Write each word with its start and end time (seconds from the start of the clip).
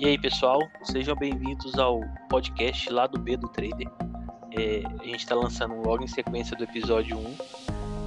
E 0.00 0.06
aí, 0.06 0.18
pessoal, 0.18 0.66
sejam 0.82 1.14
bem-vindos 1.14 1.78
ao 1.78 2.00
podcast 2.30 2.90
lá 2.90 3.06
do 3.06 3.20
B 3.20 3.36
do 3.36 3.46
Trader. 3.48 3.86
É, 4.50 4.82
a 4.98 5.04
gente 5.04 5.18
está 5.18 5.34
lançando 5.34 5.74
logo 5.86 6.02
em 6.02 6.06
sequência 6.06 6.56
do 6.56 6.64
episódio 6.64 7.18
1. 7.18 7.36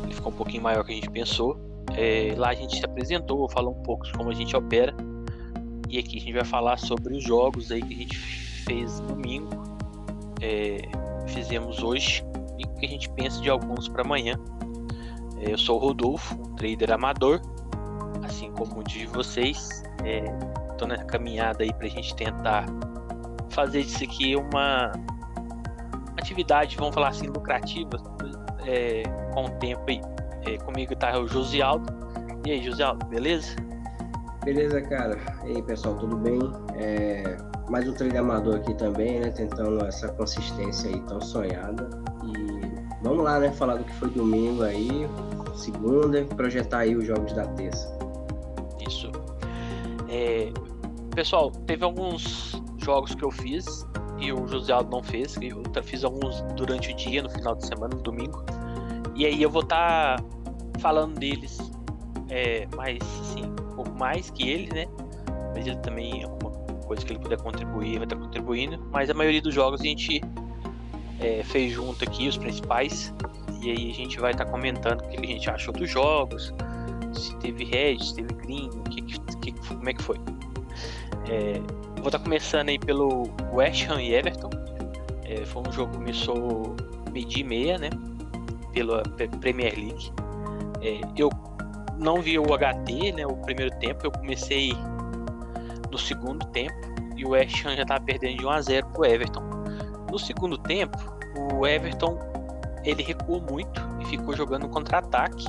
Ele 0.05 0.13
ficou 0.15 0.31
um 0.31 0.35
pouquinho 0.35 0.63
maior 0.63 0.83
que 0.83 0.91
a 0.91 0.95
gente 0.95 1.11
pensou. 1.11 1.55
É, 1.95 2.33
lá 2.35 2.49
a 2.49 2.53
gente 2.55 2.79
se 2.79 2.83
apresentou, 2.83 3.47
falou 3.47 3.77
um 3.79 3.83
pouco 3.83 4.11
como 4.17 4.31
a 4.31 4.33
gente 4.33 4.55
opera. 4.55 4.91
E 5.87 5.99
aqui 5.99 6.17
a 6.17 6.19
gente 6.19 6.33
vai 6.33 6.43
falar 6.43 6.79
sobre 6.79 7.15
os 7.15 7.23
jogos 7.23 7.71
aí 7.71 7.83
que 7.83 7.93
a 7.93 7.97
gente 7.97 8.17
fez 8.17 8.99
domingo, 9.01 9.51
é, 10.41 10.79
fizemos 11.27 11.83
hoje 11.83 12.25
e 12.57 12.65
o 12.65 12.73
que 12.73 12.87
a 12.87 12.89
gente 12.89 13.07
pensa 13.11 13.39
de 13.39 13.51
alguns 13.51 13.87
para 13.87 14.01
amanhã. 14.01 14.33
É, 15.41 15.51
eu 15.51 15.59
sou 15.59 15.75
o 15.75 15.79
Rodolfo, 15.79 16.33
um 16.41 16.55
trader 16.55 16.91
amador, 16.91 17.39
assim 18.23 18.51
como 18.51 18.73
muitos 18.73 18.93
de 18.93 19.05
vocês. 19.05 19.83
Estou 20.03 20.62
é, 20.81 20.87
na 20.87 20.97
caminhada 21.05 21.63
aí 21.63 21.73
para 21.73 21.87
a 21.87 21.89
gente 21.89 22.15
tentar 22.15 22.65
fazer 23.49 23.83
disso 23.83 24.03
aqui 24.03 24.35
uma 24.35 24.91
atividade, 26.17 26.75
vamos 26.77 26.93
falar 26.93 27.09
assim, 27.09 27.27
lucrativa 27.27 27.97
é, 28.65 29.03
com 29.33 29.45
o 29.45 29.49
tempo 29.51 29.83
aí. 29.87 30.01
É, 30.45 30.57
comigo 30.57 30.95
tá 30.95 31.17
o 31.17 31.27
Josialdo. 31.27 31.91
E 32.45 32.51
aí, 32.51 32.63
Josialdo, 32.63 33.05
beleza? 33.05 33.55
Beleza, 34.43 34.81
cara. 34.81 35.17
E 35.45 35.55
aí, 35.55 35.61
pessoal, 35.61 35.95
tudo 35.95 36.17
bem? 36.17 36.39
É, 36.75 37.37
mais 37.69 37.87
um 37.87 37.93
treino 37.93 38.19
amador 38.19 38.57
aqui 38.57 38.73
também, 38.73 39.19
né? 39.19 39.31
Tentando 39.31 39.85
essa 39.85 40.09
consistência 40.09 40.89
aí 40.89 40.99
tão 41.01 41.21
sonhada. 41.21 41.89
E 42.25 43.01
vamos 43.01 43.23
lá, 43.23 43.39
né? 43.39 43.51
Falar 43.51 43.77
do 43.77 43.85
que 43.85 43.93
foi 43.93 44.09
domingo 44.09 44.63
aí, 44.63 45.07
segunda, 45.55 46.19
e 46.19 46.25
projetar 46.25 46.79
aí 46.79 46.95
os 46.95 47.05
jogos 47.05 47.31
da 47.33 47.45
terça. 47.47 47.97
Isso. 48.85 49.09
É, 50.13 50.51
pessoal, 51.15 51.49
teve 51.65 51.83
alguns 51.83 52.61
jogos 52.77 53.15
que 53.15 53.25
eu 53.25 53.31
fiz 53.31 53.65
e 54.19 54.31
o 54.31 54.47
José 54.47 54.71
Aldo 54.71 54.91
não 54.91 55.01
fez. 55.01 55.35
Eu 55.41 55.63
fiz 55.83 56.03
alguns 56.03 56.39
durante 56.55 56.91
o 56.91 56.95
dia, 56.95 57.23
no 57.23 57.29
final 57.31 57.55
de 57.55 57.65
semana, 57.65 57.95
no 57.95 58.01
domingo. 58.03 58.45
E 59.15 59.25
aí 59.25 59.41
eu 59.41 59.49
vou 59.49 59.63
estar 59.63 60.17
tá 60.17 60.23
falando 60.79 61.19
deles 61.19 61.57
é, 62.29 62.67
mais, 62.75 62.99
assim, 63.21 63.43
um 63.43 63.75
pouco 63.75 63.91
mais 63.97 64.29
que 64.29 64.47
ele, 64.47 64.71
né? 64.71 64.85
Mas 65.55 65.65
ele 65.65 65.77
também, 65.77 66.23
alguma 66.23 66.51
coisa 66.85 67.03
que 67.03 67.11
ele 67.11 67.19
puder 67.19 67.39
contribuir, 67.39 67.95
vai 67.95 68.03
estar 68.03 68.15
tá 68.15 68.21
contribuindo. 68.21 68.79
Mas 68.91 69.09
a 69.09 69.15
maioria 69.15 69.41
dos 69.41 69.53
jogos 69.53 69.81
a 69.81 69.83
gente 69.83 70.21
é, 71.19 71.41
fez 71.43 71.73
junto 71.73 72.03
aqui, 72.03 72.27
os 72.27 72.37
principais. 72.37 73.11
E 73.63 73.71
aí 73.71 73.89
a 73.89 73.93
gente 73.95 74.19
vai 74.19 74.31
estar 74.31 74.45
tá 74.45 74.51
comentando 74.51 75.01
o 75.01 75.09
que 75.09 75.17
a 75.17 75.25
gente 75.25 75.49
achou 75.49 75.73
dos 75.73 75.89
jogos, 75.89 76.53
se 77.13 77.35
teve 77.37 77.63
red, 77.63 77.99
se 77.99 78.15
teve 78.15 78.33
green, 78.33 78.69
que, 78.89 79.01
que, 79.01 79.42
como 79.83 79.89
é 79.89 79.93
que 79.93 80.01
foi. 80.01 80.17
É, 81.29 81.59
vou 81.97 82.07
estar 82.07 82.11
tá 82.11 82.19
começando 82.19 82.69
aí 82.69 82.79
pelo 82.79 83.29
West 83.51 83.89
Ham 83.89 84.01
e 84.01 84.13
Everton. 84.13 84.49
É, 85.25 85.45
foi 85.45 85.63
um 85.67 85.71
jogo 85.71 85.91
que 85.91 85.97
começou 85.97 86.75
meio 87.11 87.27
dia 87.27 87.43
e 87.43 87.47
meia, 87.47 87.77
né? 87.77 87.89
Pela 88.71 89.03
Premier 89.41 89.75
League. 89.75 90.11
É, 90.81 91.01
eu 91.17 91.29
não 91.99 92.21
vi 92.21 92.39
o 92.39 92.45
HT, 92.45 93.11
né? 93.11 93.27
O 93.27 93.35
primeiro 93.35 93.77
tempo. 93.79 94.05
Eu 94.05 94.11
comecei 94.11 94.73
no 95.91 95.97
segundo 95.97 96.45
tempo 96.47 96.73
e 97.17 97.25
o 97.25 97.31
West 97.31 97.65
Ham 97.65 97.75
já 97.75 97.81
estava 97.81 98.03
perdendo 98.03 98.37
de 98.37 98.45
1 98.45 98.49
a 98.49 98.61
0 98.61 98.87
para 98.87 99.01
o 99.01 99.05
Everton. 99.05 99.43
No 100.09 100.17
segundo 100.17 100.57
tempo, 100.57 100.97
o 101.53 101.67
Everton 101.67 102.17
ele 102.85 103.03
recuou 103.03 103.41
muito 103.41 103.81
e 103.99 104.05
ficou 104.05 104.35
jogando 104.35 104.67
contra-ataque 104.69 105.45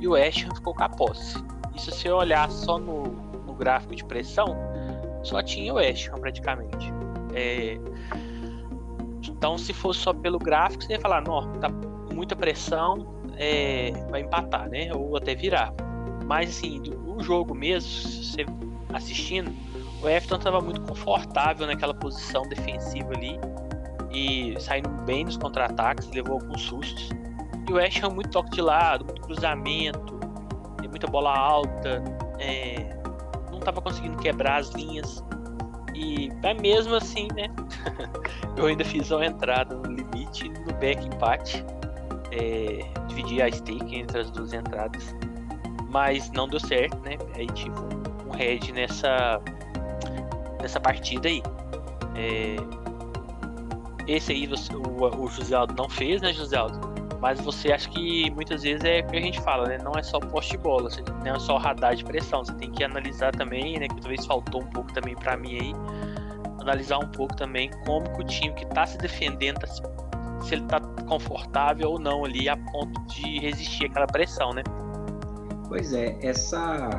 e 0.00 0.06
o 0.06 0.12
West 0.12 0.44
Ham 0.44 0.54
ficou 0.54 0.74
com 0.74 0.82
a 0.84 0.88
posse. 0.88 1.42
Isso 1.74 1.90
se 1.90 2.06
eu 2.06 2.16
olhar 2.16 2.50
só 2.50 2.78
no, 2.78 3.23
gráfico 3.54 3.94
de 3.94 4.04
pressão, 4.04 4.56
só 5.22 5.42
tinha 5.42 5.72
o 5.72 5.78
Ham 5.78 6.20
praticamente. 6.20 6.92
É... 7.34 7.78
Então, 9.28 9.56
se 9.56 9.72
fosse 9.72 10.00
só 10.00 10.12
pelo 10.12 10.38
gráfico, 10.38 10.84
você 10.84 10.92
ia 10.92 11.00
falar, 11.00 11.22
não, 11.22 11.52
tá 11.54 11.68
muita 12.12 12.36
pressão, 12.36 13.06
é... 13.36 13.92
vai 14.10 14.20
empatar, 14.20 14.68
né? 14.68 14.90
Ou 14.94 15.16
até 15.16 15.34
virar. 15.34 15.72
Mas, 16.26 16.50
assim, 16.50 16.82
o 17.06 17.22
jogo 17.22 17.54
mesmo, 17.54 17.90
você 17.90 18.44
assistindo, 18.92 19.52
o 20.02 20.08
Everton 20.08 20.36
estava 20.36 20.60
muito 20.60 20.80
confortável 20.82 21.66
naquela 21.66 21.94
posição 21.94 22.42
defensiva 22.48 23.10
ali 23.14 23.38
e 24.12 24.54
saindo 24.60 24.88
bem 25.04 25.24
nos 25.24 25.36
contra-ataques, 25.36 26.08
levou 26.10 26.34
alguns 26.34 26.62
sustos. 26.62 27.10
E 27.68 27.72
o 27.72 27.76
West 27.76 28.02
Ham 28.02 28.10
muito 28.10 28.30
toque 28.30 28.50
de 28.50 28.62
lado, 28.62 29.04
muito 29.04 29.20
cruzamento, 29.22 30.14
muita 30.94 31.08
bola 31.08 31.36
alta, 31.36 32.04
é, 32.38 32.96
estava 33.64 33.80
conseguindo 33.80 34.16
quebrar 34.18 34.60
as 34.60 34.70
linhas. 34.70 35.24
E 35.94 36.30
é 36.42 36.54
mesmo 36.54 36.94
assim, 36.94 37.28
né? 37.34 37.48
eu 38.56 38.66
ainda 38.66 38.84
fiz 38.84 39.10
uma 39.10 39.24
entrada 39.24 39.74
no 39.76 39.90
limite 39.90 40.48
no 40.48 40.72
back 40.74 41.04
empate. 41.06 41.64
É, 42.32 42.80
dividi 43.06 43.40
a 43.40 43.50
stake 43.50 43.96
entre 43.96 44.20
as 44.20 44.30
duas 44.30 44.52
entradas. 44.52 45.14
Mas 45.88 46.30
não 46.32 46.48
deu 46.48 46.58
certo, 46.58 46.98
né? 47.00 47.16
Aí 47.36 47.46
tive 47.46 47.78
um, 47.78 48.28
um 48.28 48.32
head 48.32 48.72
nessa, 48.72 49.40
nessa 50.60 50.80
partida 50.80 51.28
aí. 51.28 51.42
É, 52.16 52.56
esse 54.06 54.32
aí 54.32 54.46
você, 54.46 54.74
o, 54.74 55.24
o 55.24 55.28
José 55.28 55.54
Aldo 55.54 55.74
não 55.76 55.88
fez, 55.88 56.20
né, 56.20 56.32
José 56.32 56.56
Aldo? 56.56 56.93
Mas 57.24 57.40
você 57.40 57.72
acha 57.72 57.88
que 57.88 58.30
muitas 58.32 58.64
vezes 58.64 58.84
é 58.84 59.00
o 59.00 59.06
que 59.06 59.16
a 59.16 59.20
gente 59.22 59.40
fala, 59.40 59.66
né? 59.66 59.78
Não 59.82 59.92
é 59.92 60.02
só 60.02 60.20
poste 60.20 60.58
bola, 60.58 60.90
não 61.24 61.34
é 61.34 61.38
só 61.38 61.56
radar 61.56 61.96
de 61.96 62.04
pressão. 62.04 62.44
Você 62.44 62.52
tem 62.52 62.70
que 62.70 62.84
analisar 62.84 63.32
também, 63.32 63.78
né? 63.78 63.88
Que 63.88 63.98
talvez 63.98 64.26
faltou 64.26 64.60
um 64.60 64.66
pouco 64.66 64.92
também 64.92 65.14
para 65.14 65.34
mim 65.34 65.58
aí. 65.58 65.72
Analisar 66.60 66.98
um 66.98 67.08
pouco 67.08 67.34
também 67.34 67.70
como 67.86 68.04
que 68.12 68.20
o 68.20 68.26
time 68.26 68.52
que 68.52 68.66
tá 68.66 68.84
se 68.84 68.98
defendendo, 68.98 69.58
tá 69.58 69.66
se, 69.66 69.82
ele 70.54 70.66
tá 70.66 70.78
confortável 71.08 71.92
ou 71.92 71.98
não 71.98 72.26
ali 72.26 72.46
a 72.46 72.58
ponto 72.58 73.00
de 73.06 73.38
resistir 73.38 73.86
àquela 73.86 74.06
pressão, 74.06 74.52
né? 74.52 74.62
Pois 75.66 75.94
é, 75.94 76.18
essa. 76.20 76.90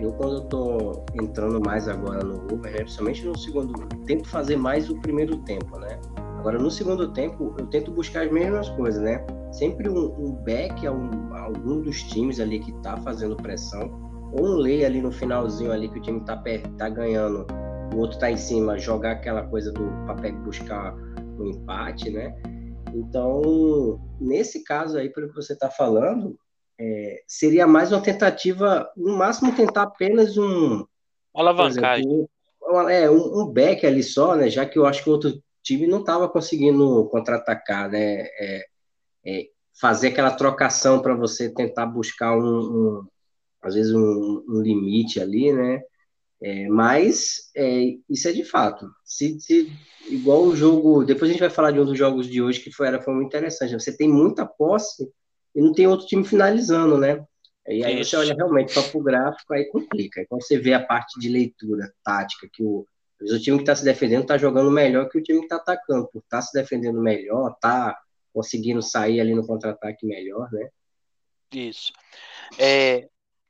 Eu 0.00 0.12
quando 0.14 0.48
tô 0.48 1.04
entrando 1.14 1.60
mais 1.64 1.86
agora 1.86 2.24
no 2.24 2.38
Uber, 2.52 2.72
né, 2.72 2.78
principalmente 2.78 3.24
no 3.24 3.38
segundo, 3.38 3.72
tento 4.04 4.26
fazer 4.26 4.56
mais 4.56 4.90
o 4.90 5.00
primeiro 5.00 5.36
tempo, 5.36 5.78
né? 5.78 5.96
Agora, 6.40 6.58
no 6.58 6.70
segundo 6.70 7.12
tempo, 7.12 7.54
eu 7.58 7.66
tento 7.66 7.90
buscar 7.90 8.24
as 8.24 8.32
mesmas 8.32 8.66
coisas, 8.70 9.02
né? 9.02 9.22
Sempre 9.52 9.90
um, 9.90 10.06
um 10.18 10.32
back 10.32 10.86
a, 10.86 10.90
um, 10.90 11.34
a 11.34 11.42
algum 11.42 11.82
dos 11.82 12.02
times 12.04 12.40
ali 12.40 12.60
que 12.60 12.72
tá 12.80 12.96
fazendo 12.96 13.36
pressão, 13.36 13.90
ou 14.32 14.46
um 14.46 14.56
lay 14.56 14.82
ali 14.82 15.02
no 15.02 15.12
finalzinho 15.12 15.70
ali 15.70 15.90
que 15.90 15.98
o 15.98 16.02
time 16.02 16.24
tá, 16.24 16.42
tá 16.78 16.88
ganhando, 16.88 17.46
o 17.94 17.98
outro 17.98 18.18
tá 18.18 18.30
em 18.30 18.38
cima, 18.38 18.78
jogar 18.78 19.12
aquela 19.12 19.42
coisa 19.48 19.70
do 19.70 19.84
papel 20.06 20.32
buscar 20.36 20.94
o 20.94 21.42
um 21.42 21.50
empate, 21.50 22.08
né? 22.08 22.34
Então, 22.94 24.00
nesse 24.18 24.64
caso 24.64 24.96
aí, 24.96 25.10
pelo 25.10 25.28
que 25.28 25.34
você 25.34 25.52
está 25.52 25.68
falando, 25.68 26.38
é, 26.80 27.20
seria 27.28 27.66
mais 27.66 27.92
uma 27.92 28.00
tentativa, 28.00 28.90
no 28.96 29.14
máximo 29.14 29.54
tentar 29.54 29.82
apenas 29.82 30.38
um. 30.38 30.86
Alavancagem. 31.34 32.06
Exemplo, 32.06 32.30
um, 32.62 32.88
é, 32.88 33.10
um, 33.10 33.42
um 33.42 33.52
back 33.52 33.86
ali 33.86 34.02
só, 34.02 34.34
né? 34.34 34.48
Já 34.48 34.64
que 34.64 34.78
eu 34.78 34.86
acho 34.86 35.04
que 35.04 35.10
o 35.10 35.12
outro 35.12 35.38
time 35.62 35.86
não 35.86 36.00
estava 36.00 36.28
conseguindo 36.28 37.08
contra-atacar, 37.10 37.90
né? 37.90 38.22
É, 38.38 38.64
é, 39.26 39.46
fazer 39.80 40.08
aquela 40.08 40.30
trocação 40.30 41.00
para 41.00 41.14
você 41.14 41.52
tentar 41.52 41.86
buscar 41.86 42.36
um, 42.36 42.42
um 42.42 43.06
às 43.62 43.74
vezes 43.74 43.92
um, 43.92 44.44
um, 44.48 44.60
limite 44.62 45.20
ali, 45.20 45.52
né? 45.52 45.80
É, 46.42 46.68
mas 46.68 47.50
é, 47.54 47.94
isso 48.08 48.28
é 48.28 48.32
de 48.32 48.44
fato. 48.44 48.88
Se, 49.04 49.38
se, 49.40 49.70
igual 50.08 50.44
o 50.44 50.56
jogo, 50.56 51.04
depois 51.04 51.30
a 51.30 51.32
gente 51.32 51.40
vai 51.40 51.50
falar 51.50 51.70
de 51.70 51.80
um 51.80 51.84
dos 51.84 51.98
jogos 51.98 52.26
de 52.26 52.40
hoje 52.40 52.60
que 52.60 52.72
foi, 52.72 52.86
era, 52.86 53.00
foi 53.00 53.14
muito 53.14 53.28
interessante. 53.28 53.74
Você 53.74 53.94
tem 53.94 54.08
muita 54.08 54.46
posse 54.46 55.06
e 55.54 55.60
não 55.60 55.72
tem 55.72 55.86
outro 55.86 56.06
time 56.06 56.24
finalizando, 56.24 56.96
né? 56.96 57.22
E 57.68 57.84
aí 57.84 58.00
isso. 58.00 58.10
você 58.10 58.16
olha 58.16 58.34
realmente 58.34 58.72
para 58.72 58.98
o 58.98 59.02
gráfico, 59.02 59.52
aí 59.52 59.66
complica. 59.66 60.20
Aí 60.20 60.26
quando 60.26 60.42
você 60.42 60.58
vê 60.58 60.72
a 60.72 60.84
parte 60.84 61.20
de 61.20 61.28
leitura 61.28 61.92
tática 62.02 62.48
que 62.50 62.62
o, 62.62 62.86
o 63.20 63.38
time 63.38 63.58
que 63.58 63.62
está 63.62 63.76
se 63.76 63.84
defendendo 63.84 64.22
está 64.22 64.38
jogando 64.38 64.70
melhor 64.70 65.08
que 65.08 65.18
o 65.18 65.22
time 65.22 65.40
que 65.40 65.44
está 65.46 65.56
atacando, 65.56 66.08
por 66.08 66.20
estar 66.20 66.38
tá 66.38 66.42
se 66.42 66.52
defendendo 66.52 67.00
melhor, 67.00 67.52
está 67.52 67.98
conseguindo 68.32 68.80
sair 68.80 69.20
ali 69.20 69.34
no 69.34 69.46
contra-ataque 69.46 70.06
melhor, 70.06 70.50
né? 70.52 70.70
Isso. 71.52 71.92
É, 72.58 73.08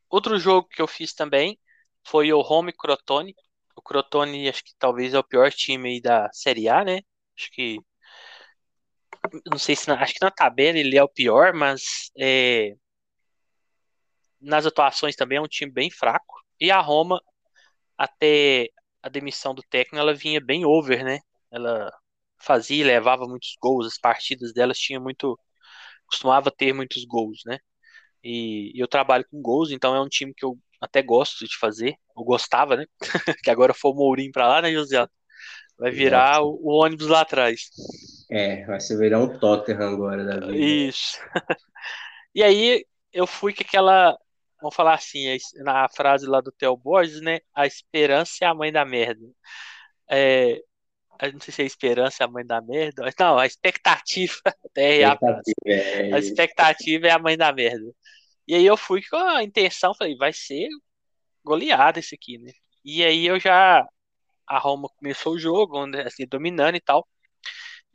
outro 0.09 0.39
jogo 0.39 0.69
que 0.69 0.81
eu 0.81 0.87
fiz 0.87 1.13
também 1.13 1.59
foi 2.07 2.33
o 2.33 2.41
Home 2.41 2.73
Crotone. 2.73 3.35
O 3.77 3.83
Crotone, 3.83 4.49
acho 4.49 4.65
que 4.65 4.73
talvez 4.79 5.15
é 5.15 5.19
o 5.19 5.25
pior 5.25 5.51
time 5.53 6.01
da 6.01 6.29
Série 6.33 6.69
A, 6.69 6.85
né? 6.85 7.01
Acho 7.39 7.51
que. 7.53 7.79
Não 9.51 9.59
sei 9.59 9.77
se. 9.77 9.89
Na, 9.89 10.03
acho 10.03 10.15
que 10.15 10.25
na 10.25 10.31
tabela 10.31 10.79
ele 10.79 10.97
é 10.97 11.03
o 11.03 11.09
pior, 11.09 11.53
mas 11.53 12.11
é, 12.19 12.75
nas 14.41 14.67
atuações 14.67 15.15
também 15.15 15.39
é 15.39 15.41
um 15.41 15.47
time 15.47 15.71
bem 15.71 15.91
fraco. 15.91 16.41
E 16.59 16.71
a 16.71 16.81
Roma, 16.81 17.23
até 17.97 18.71
a 19.03 19.09
demissão 19.09 19.55
do 19.55 19.63
técnico 19.63 19.97
ela 19.99 20.15
vinha 20.15 20.41
bem 20.41 20.65
over, 20.65 21.05
né? 21.05 21.21
Ela 21.51 21.91
fazia 22.39 22.81
e 22.83 22.87
levava 22.87 23.27
muitos 23.27 23.55
gols, 23.61 23.87
as 23.87 23.99
partidas 23.99 24.53
delas 24.53 24.79
tinha 24.79 25.01
muito 25.01 25.39
costumava 26.07 26.51
ter 26.51 26.73
muitos 26.73 27.05
gols, 27.05 27.41
né? 27.47 27.59
E, 28.23 28.77
e 28.77 28.81
eu 28.81 28.89
trabalho 28.89 29.25
com 29.31 29.41
gols, 29.41 29.71
então 29.71 29.95
é 29.95 30.01
um 30.01 30.09
time 30.09 30.35
que 30.35 30.45
eu 30.45 30.59
até 30.81 31.03
gosto 31.03 31.47
de 31.47 31.57
fazer, 31.59 31.95
eu 32.17 32.25
gostava, 32.25 32.77
né? 32.77 32.85
que 33.45 33.51
agora 33.51 33.73
foi 33.73 33.91
o 33.93 33.95
Mourinho 33.95 34.33
pra 34.33 34.49
lá, 34.49 34.63
né, 34.63 34.73
José? 34.73 35.07
Vai 35.79 35.91
virar 35.91 36.43
o, 36.43 36.61
o, 36.63 36.85
ônibus 36.85 37.07
lá 37.07 37.23
atrás. 37.23 37.71
É, 38.31 38.67
vai 38.67 38.79
ser 38.81 38.99
virar 38.99 39.19
um 39.19 39.39
Tottenham 39.39 39.95
agora 39.95 40.25
da 40.25 40.47
vida. 40.47 40.55
Isso. 40.55 41.19
e 42.35 42.43
aí 42.43 42.85
eu 43.13 43.27
fui 43.27 43.55
com 43.55 43.63
aquela, 43.63 44.19
vamos 44.61 44.75
falar 44.75 44.95
assim, 44.95 45.37
na 45.57 45.89
frase 45.89 46.27
lá 46.27 46.41
do 46.41 46.53
Theo 46.53 46.77
Borges, 46.77 47.21
né? 47.21 47.41
A 47.55 47.67
esperança 47.67 48.45
é 48.45 48.47
a 48.47 48.55
mãe 48.55 48.73
da 48.73 48.85
merda. 48.85 49.27
É, 50.09 50.61
não 51.33 51.41
sei 51.41 51.53
se 51.53 51.63
é 51.63 51.65
a 51.65 51.67
esperança 51.67 52.23
é 52.23 52.27
a 52.27 52.31
mãe 52.31 52.45
da 52.47 52.61
merda. 52.61 53.05
Não, 53.19 53.39
a 53.39 53.47
expectativa. 53.47 54.35
Até 54.65 55.05
a, 55.05 55.19
é... 55.67 56.13
a 56.15 56.19
expectativa 56.19 57.09
é 57.09 57.11
a 57.11 57.19
mãe 57.19 57.37
da 57.37 57.53
merda. 57.53 57.93
E 58.49 58.55
aí 58.55 58.65
eu 58.65 58.77
fui 58.77 59.03
com 59.09 59.17
a 59.17 59.43
intenção, 59.45 59.95
falei, 59.95 60.17
vai 60.17 60.33
ser 60.33 60.69
goleada 61.45 61.99
esse 62.01 62.15
aqui, 62.15 62.39
né? 62.39 62.53
E 62.85 63.05
aí 63.05 63.27
eu 63.27 63.39
já. 63.39 63.87
A 64.47 64.59
Roma 64.59 64.89
começou 64.97 65.35
o 65.35 65.39
jogo, 65.39 65.79
assim, 66.07 66.27
dominando 66.27 66.77
e 66.77 66.81
tal. 66.81 67.07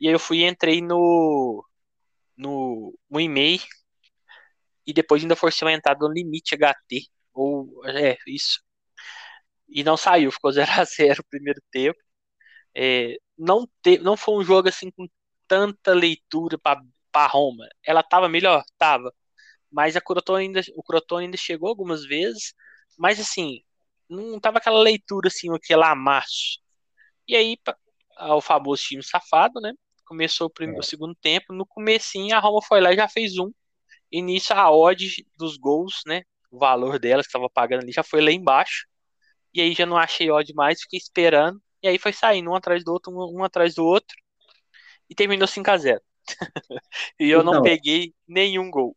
E 0.00 0.08
aí 0.08 0.14
eu 0.14 0.18
fui 0.18 0.38
e 0.38 0.46
entrei 0.46 0.80
no. 0.80 1.64
No, 2.36 2.96
no 3.10 3.20
e-mail. 3.20 3.60
E 4.86 4.92
depois 4.92 5.22
ainda 5.22 5.36
forcei 5.36 5.66
uma 5.66 5.72
entrada 5.74 6.06
no 6.06 6.12
limite 6.12 6.54
HT. 6.56 7.08
Ou. 7.34 7.84
É, 7.86 8.16
isso. 8.26 8.60
E 9.68 9.82
não 9.84 9.96
saiu, 9.96 10.30
ficou 10.32 10.50
0x0 10.52 11.20
o 11.20 11.24
primeiro 11.24 11.60
tempo. 11.70 11.98
É, 12.74 13.16
não, 13.38 13.68
te, 13.82 13.98
não 13.98 14.16
foi 14.16 14.36
um 14.36 14.44
jogo 14.44 14.68
assim 14.68 14.90
com 14.90 15.08
tanta 15.48 15.94
leitura 15.94 16.58
para 16.58 17.26
Roma. 17.26 17.68
Ela 17.84 18.02
tava 18.02 18.28
melhor? 18.28 18.64
Tava. 18.78 19.12
Mas 19.70 19.96
a 19.96 20.00
Crotone 20.00 20.46
ainda, 20.46 20.60
o 20.76 20.82
Crotone 20.82 21.26
ainda 21.26 21.36
chegou 21.36 21.68
algumas 21.68 22.04
vezes. 22.04 22.54
Mas 22.98 23.20
assim, 23.20 23.62
não 24.08 24.40
tava 24.40 24.58
aquela 24.58 24.80
leitura 24.80 25.28
assim, 25.28 25.52
aquele 25.54 25.84
amasso. 25.84 26.60
E 27.28 27.36
aí, 27.36 27.58
o 28.18 28.40
famoso 28.40 28.82
time 28.82 29.02
safado, 29.02 29.60
né? 29.60 29.72
Começou 30.06 30.46
o, 30.48 30.50
primeiro, 30.50 30.80
é. 30.80 30.84
o 30.84 30.84
segundo 30.84 31.14
tempo. 31.16 31.52
No 31.52 31.66
comecinho, 31.66 32.34
a 32.36 32.38
Roma 32.38 32.62
foi 32.62 32.80
lá 32.80 32.92
e 32.92 32.96
já 32.96 33.08
fez 33.08 33.38
um. 33.38 33.52
E 34.10 34.22
nisso, 34.22 34.52
a 34.52 34.70
odd 34.70 35.26
dos 35.36 35.56
gols, 35.56 36.02
né? 36.06 36.22
O 36.50 36.58
valor 36.58 36.98
delas 36.98 37.26
que 37.26 37.30
estava 37.30 37.50
pagando 37.50 37.82
ali 37.82 37.92
já 37.92 38.02
foi 38.02 38.20
lá 38.20 38.30
embaixo. 38.30 38.86
E 39.52 39.60
aí 39.60 39.72
já 39.72 39.86
não 39.86 39.96
achei 39.96 40.30
odd 40.30 40.52
mais, 40.54 40.80
fiquei 40.82 40.98
esperando. 40.98 41.60
E 41.82 41.88
aí 41.88 41.98
foi 41.98 42.12
saindo 42.12 42.50
um 42.50 42.54
atrás 42.54 42.84
do 42.84 42.92
outro, 42.92 43.12
um, 43.12 43.40
um 43.40 43.44
atrás 43.44 43.74
do 43.74 43.84
outro. 43.84 44.16
E 45.08 45.14
terminou 45.14 45.46
5 45.46 45.70
a 45.70 45.76
0 45.76 46.00
E 47.20 47.30
eu 47.30 47.40
então, 47.40 47.54
não 47.54 47.62
peguei 47.62 48.12
nenhum 48.26 48.70
gol. 48.70 48.96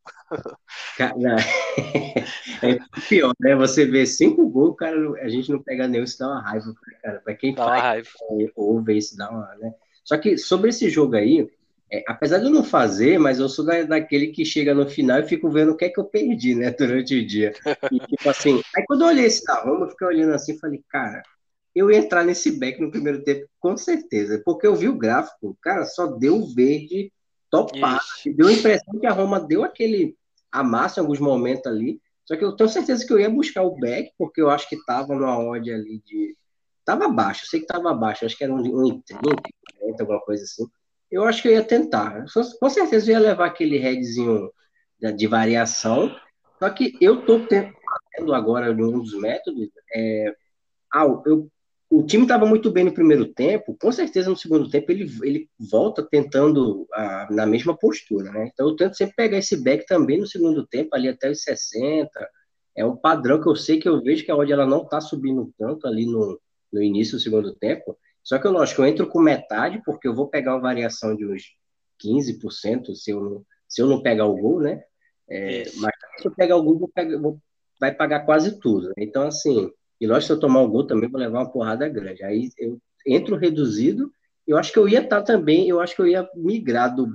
Cara, 0.97 1.15
é 2.63 2.79
pior, 3.07 3.33
né? 3.39 3.55
Você 3.55 3.85
vê 3.85 4.05
cinco 4.05 4.49
gols, 4.49 4.75
cara, 4.77 4.97
a 5.21 5.29
gente 5.29 5.51
não 5.51 5.61
pega 5.61 5.87
nenhum, 5.87 6.03
isso 6.03 6.17
dá 6.19 6.27
uma 6.27 6.41
raiva, 6.41 6.73
cara. 7.01 7.19
Pra 7.21 7.35
quem 7.35 7.53
dá 7.53 7.65
faz, 7.65 8.09
ouve 8.55 8.97
isso, 8.97 9.15
dá 9.15 9.29
uma, 9.29 9.55
né? 9.55 9.73
Só 10.03 10.17
que 10.17 10.37
sobre 10.37 10.69
esse 10.69 10.89
jogo 10.89 11.15
aí, 11.15 11.47
é, 11.91 12.03
apesar 12.07 12.37
de 12.37 12.45
eu 12.45 12.51
não 12.51 12.63
fazer, 12.63 13.17
mas 13.17 13.39
eu 13.39 13.49
sou 13.49 13.65
da, 13.65 13.81
daquele 13.83 14.27
que 14.27 14.45
chega 14.45 14.73
no 14.73 14.87
final 14.87 15.19
e 15.19 15.27
fico 15.27 15.49
vendo 15.49 15.71
o 15.71 15.75
que 15.75 15.85
é 15.85 15.89
que 15.89 15.99
eu 15.99 16.05
perdi, 16.05 16.53
né, 16.53 16.71
durante 16.77 17.15
o 17.15 17.25
dia. 17.25 17.53
E 17.91 17.99
tipo 17.99 18.29
assim, 18.29 18.61
aí 18.75 18.83
quando 18.85 19.01
eu 19.01 19.07
olhei 19.07 19.25
esse 19.25 19.43
da 19.43 19.55
Roma, 19.55 19.85
eu 19.85 19.89
fiquei 19.89 20.07
olhando 20.07 20.33
assim 20.33 20.53
e 20.53 20.59
falei, 20.59 20.83
cara, 20.89 21.23
eu 21.75 21.89
ia 21.89 21.97
entrar 21.97 22.23
nesse 22.23 22.51
back 22.51 22.79
no 22.79 22.91
primeiro 22.91 23.23
tempo, 23.23 23.47
com 23.59 23.75
certeza, 23.75 24.41
porque 24.45 24.67
eu 24.67 24.75
vi 24.75 24.87
o 24.87 24.97
gráfico, 24.97 25.57
cara, 25.61 25.85
só 25.85 26.07
deu 26.07 26.45
verde 26.53 27.11
topado, 27.49 28.01
deu 28.35 28.47
a 28.47 28.53
impressão 28.53 28.99
que 28.99 29.07
a 29.07 29.11
Roma 29.11 29.39
deu 29.39 29.63
aquele 29.63 30.15
amasso 30.51 30.99
em 30.99 31.01
alguns 31.01 31.19
momentos 31.19 31.65
ali, 31.65 31.99
só 32.23 32.35
que 32.35 32.43
eu 32.45 32.55
tenho 32.55 32.69
certeza 32.69 33.05
que 33.05 33.11
eu 33.11 33.19
ia 33.19 33.29
buscar 33.29 33.63
o 33.63 33.75
back, 33.75 34.11
porque 34.15 34.39
eu 34.39 34.51
acho 34.51 34.69
que 34.69 34.77
tava 34.85 35.15
numa 35.15 35.39
odd 35.39 35.71
ali 35.71 35.99
de... 36.05 36.37
Tava 36.85 37.07
baixo, 37.07 37.43
eu 37.43 37.49
sei 37.49 37.59
que 37.59 37.65
tava 37.65 37.91
baixo, 37.93 38.25
acho 38.25 38.37
que 38.37 38.43
era 38.43 38.53
um, 38.53 38.57
um 38.57 39.01
30, 39.01 39.19
40, 39.79 40.03
alguma 40.03 40.21
coisa 40.21 40.43
assim. 40.43 40.67
Eu 41.11 41.23
acho 41.23 41.41
que 41.41 41.47
eu 41.47 41.53
ia 41.53 41.63
tentar. 41.63 42.25
Com 42.59 42.69
certeza 42.69 43.11
eu 43.11 43.13
ia 43.13 43.19
levar 43.19 43.47
aquele 43.47 43.77
headzinho 43.77 44.51
de, 45.15 45.27
variação, 45.27 46.15
só 46.59 46.69
que 46.69 46.97
eu 47.01 47.25
tô 47.25 47.45
tendo 47.47 48.33
agora 48.33 48.71
um 48.71 48.99
dos 48.99 49.13
métodos, 49.13 49.69
é, 49.95 50.33
ah, 50.93 51.05
eu 51.25 51.49
o 51.89 52.03
time 52.03 52.23
estava 52.23 52.45
muito 52.45 52.69
bem 52.69 52.83
no 52.83 52.93
primeiro 52.93 53.25
tempo, 53.33 53.75
com 53.81 53.91
certeza 53.91 54.29
no 54.29 54.37
segundo 54.37 54.69
tempo 54.69 54.91
ele, 54.91 55.11
ele 55.23 55.49
volta 55.71 56.03
tentando 56.03 56.87
a, 56.93 57.27
na 57.31 57.47
mesma 57.47 57.75
postura, 57.75 58.31
né? 58.31 58.51
Então 58.53 58.69
eu 58.69 58.75
tento 58.75 58.95
sempre 58.95 59.15
pegar 59.15 59.39
esse 59.39 59.57
back 59.57 59.87
também 59.87 60.19
no 60.19 60.27
segundo 60.27 60.67
tempo, 60.67 60.95
ali 60.95 61.07
até 61.09 61.31
os 61.31 61.41
60. 61.41 62.09
É 62.77 62.85
um 62.85 62.95
padrão 62.95 63.41
que 63.41 63.49
eu 63.49 63.55
sei 63.55 63.79
que 63.79 63.89
eu 63.89 64.03
vejo 64.03 64.23
que 64.23 64.29
a 64.29 64.35
odd 64.35 64.51
ela 64.51 64.67
não 64.67 64.83
está 64.83 65.01
subindo 65.01 65.51
tanto 65.57 65.87
ali 65.87 66.05
no, 66.05 66.39
no 66.71 66.83
início 66.83 67.17
do 67.17 67.23
segundo 67.23 67.55
tempo. 67.55 67.97
Só 68.23 68.37
que, 68.37 68.47
lógico, 68.47 68.81
eu 68.81 68.85
entro 68.85 69.07
com 69.07 69.19
metade, 69.19 69.81
porque 69.83 70.07
eu 70.07 70.15
vou 70.15 70.27
pegar 70.27 70.53
uma 70.53 70.61
variação 70.61 71.15
de 71.15 71.25
uns 71.25 71.43
15% 71.99 72.95
se 72.95 73.11
eu 73.11 73.21
não, 73.21 73.45
se 73.67 73.81
eu 73.81 73.87
não 73.87 74.01
pegar 74.01 74.25
o 74.25 74.37
gol, 74.37 74.61
né? 74.61 74.83
É, 75.29 75.63
mas 75.75 75.91
se 76.19 76.27
eu 76.27 76.33
pegar 76.33 76.57
o 76.57 76.63
gol, 76.63 76.79
vou 76.79 76.89
pegar, 76.89 77.17
vou, 77.19 77.39
vai 77.79 77.93
pagar 77.93 78.25
quase 78.25 78.59
tudo. 78.59 78.91
Então, 78.97 79.27
assim, 79.27 79.71
e 79.99 80.07
lógico, 80.07 80.27
se 80.27 80.31
eu 80.33 80.39
tomar 80.39 80.61
um 80.61 80.69
gol 80.69 80.87
também 80.87 81.09
vou 81.09 81.19
levar 81.19 81.39
uma 81.39 81.51
porrada 81.51 81.87
grande. 81.87 82.23
Aí 82.23 82.49
eu 82.57 82.79
entro 83.05 83.35
reduzido. 83.35 84.11
Eu 84.47 84.57
acho 84.57 84.71
que 84.73 84.79
eu 84.79 84.89
ia 84.89 85.01
estar 85.01 85.17
tá 85.17 85.23
também, 85.23 85.69
eu 85.69 85.79
acho 85.79 85.95
que 85.95 86.01
eu 86.01 86.07
ia 86.07 86.27
migrar 86.35 86.95
do, 86.95 87.05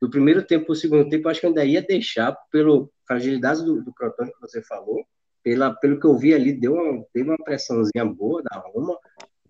do 0.00 0.10
primeiro 0.10 0.44
tempo 0.44 0.66
para 0.66 0.72
o 0.72 0.76
segundo 0.76 1.08
tempo. 1.08 1.26
Eu 1.26 1.30
acho 1.30 1.40
que 1.40 1.46
eu 1.46 1.50
ainda 1.50 1.64
ia 1.64 1.80
deixar, 1.80 2.36
pela 2.50 2.86
fragilidade 3.06 3.64
do, 3.64 3.82
do 3.82 3.92
Crotone 3.94 4.32
que 4.32 4.40
você 4.40 4.62
falou, 4.62 5.02
pela, 5.42 5.74
pelo 5.74 5.98
que 5.98 6.06
eu 6.06 6.18
vi 6.18 6.34
ali, 6.34 6.52
deu 6.52 6.74
uma, 6.74 7.02
teve 7.12 7.30
uma 7.30 7.42
pressãozinha 7.42 8.04
boa 8.04 8.42
da 8.42 8.58
Roma. 8.58 8.98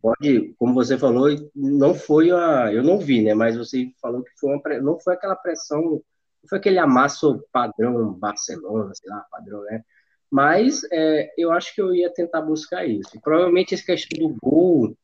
Pode, 0.01 0.55
como 0.59 0.75
você 0.75 0.97
falou, 0.97 1.29
não 1.55 1.95
foi 1.95 2.31
a. 2.31 2.73
Eu 2.73 2.83
não 2.83 2.99
vi, 2.99 3.23
né? 3.23 3.35
Mas 3.35 3.57
você 3.57 3.91
falou 4.01 4.23
que 4.23 4.31
foi 4.39 4.55
uma, 4.55 4.81
não 4.81 4.99
foi 5.01 5.15
aquela 5.15 5.35
pressão, 5.35 5.81
não 5.83 6.49
foi 6.49 6.59
aquele 6.59 6.79
amasso 6.79 7.45
padrão 7.53 8.13
Barcelona, 8.15 8.93
sei 8.95 9.11
lá, 9.11 9.25
padrão, 9.31 9.63
né? 9.65 9.83
Mas 10.31 10.83
é, 10.93 11.33
eu 11.39 11.51
acho 11.53 11.75
que 11.75 11.81
eu 11.81 11.95
ia 11.95 12.13
tentar 12.13 12.43
buscar 12.43 12.87
isso. 12.87 13.21
Provavelmente 13.23 13.75
essa 13.75 13.85
questão 13.85 14.19
do 14.29 14.37
gol, 14.41 14.97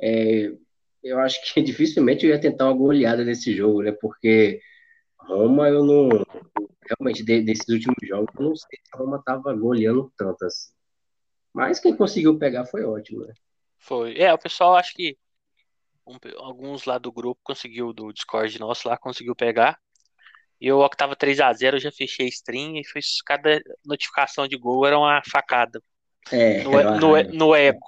é, 0.00 0.52
eu 1.02 1.18
acho 1.20 1.40
que 1.54 1.60
dificilmente 1.62 2.24
eu 2.26 2.30
ia 2.30 2.40
tentar 2.40 2.66
uma 2.66 2.76
goleada 2.76 3.24
nesse 3.24 3.54
jogo, 3.54 3.82
né? 3.82 3.92
Porque 3.92 4.60
Roma 5.18 5.68
eu 5.68 5.84
não. 5.84 6.08
Realmente, 6.88 7.24
desses 7.24 7.68
últimos 7.68 7.96
jogos, 8.04 8.32
eu 8.38 8.44
não 8.44 8.54
sei 8.54 8.78
se 8.78 8.90
a 8.94 8.98
Roma 8.98 9.20
tava 9.24 9.52
goleando 9.54 10.12
tanto 10.16 10.44
assim. 10.44 10.70
Mas 11.52 11.80
quem 11.80 11.96
conseguiu 11.96 12.38
pegar 12.38 12.64
foi 12.66 12.84
ótimo, 12.84 13.26
né? 13.26 13.34
Foi. 13.78 14.18
É, 14.18 14.32
o 14.32 14.38
pessoal 14.38 14.76
acho 14.76 14.92
que 14.94 15.16
um, 16.06 16.16
alguns 16.38 16.84
lá 16.84 16.98
do 16.98 17.10
grupo 17.10 17.40
conseguiu, 17.42 17.92
do 17.92 18.12
Discord 18.12 18.58
nosso 18.58 18.88
lá, 18.88 18.96
conseguiu 18.96 19.34
pegar. 19.34 19.78
E 20.60 20.68
eu 20.68 20.88
que 20.88 20.96
tava 20.96 21.14
3x0, 21.14 21.74
eu 21.74 21.80
já 21.80 21.92
fechei 21.92 22.28
stream 22.28 22.76
e 22.76 22.84
foi, 22.84 23.00
cada 23.26 23.60
notificação 23.84 24.48
de 24.48 24.56
gol 24.56 24.86
era 24.86 24.98
uma 24.98 25.20
facada. 25.30 25.82
É, 26.32 26.62
no, 26.62 26.72
no, 26.98 27.22
no 27.32 27.54
ego. 27.54 27.78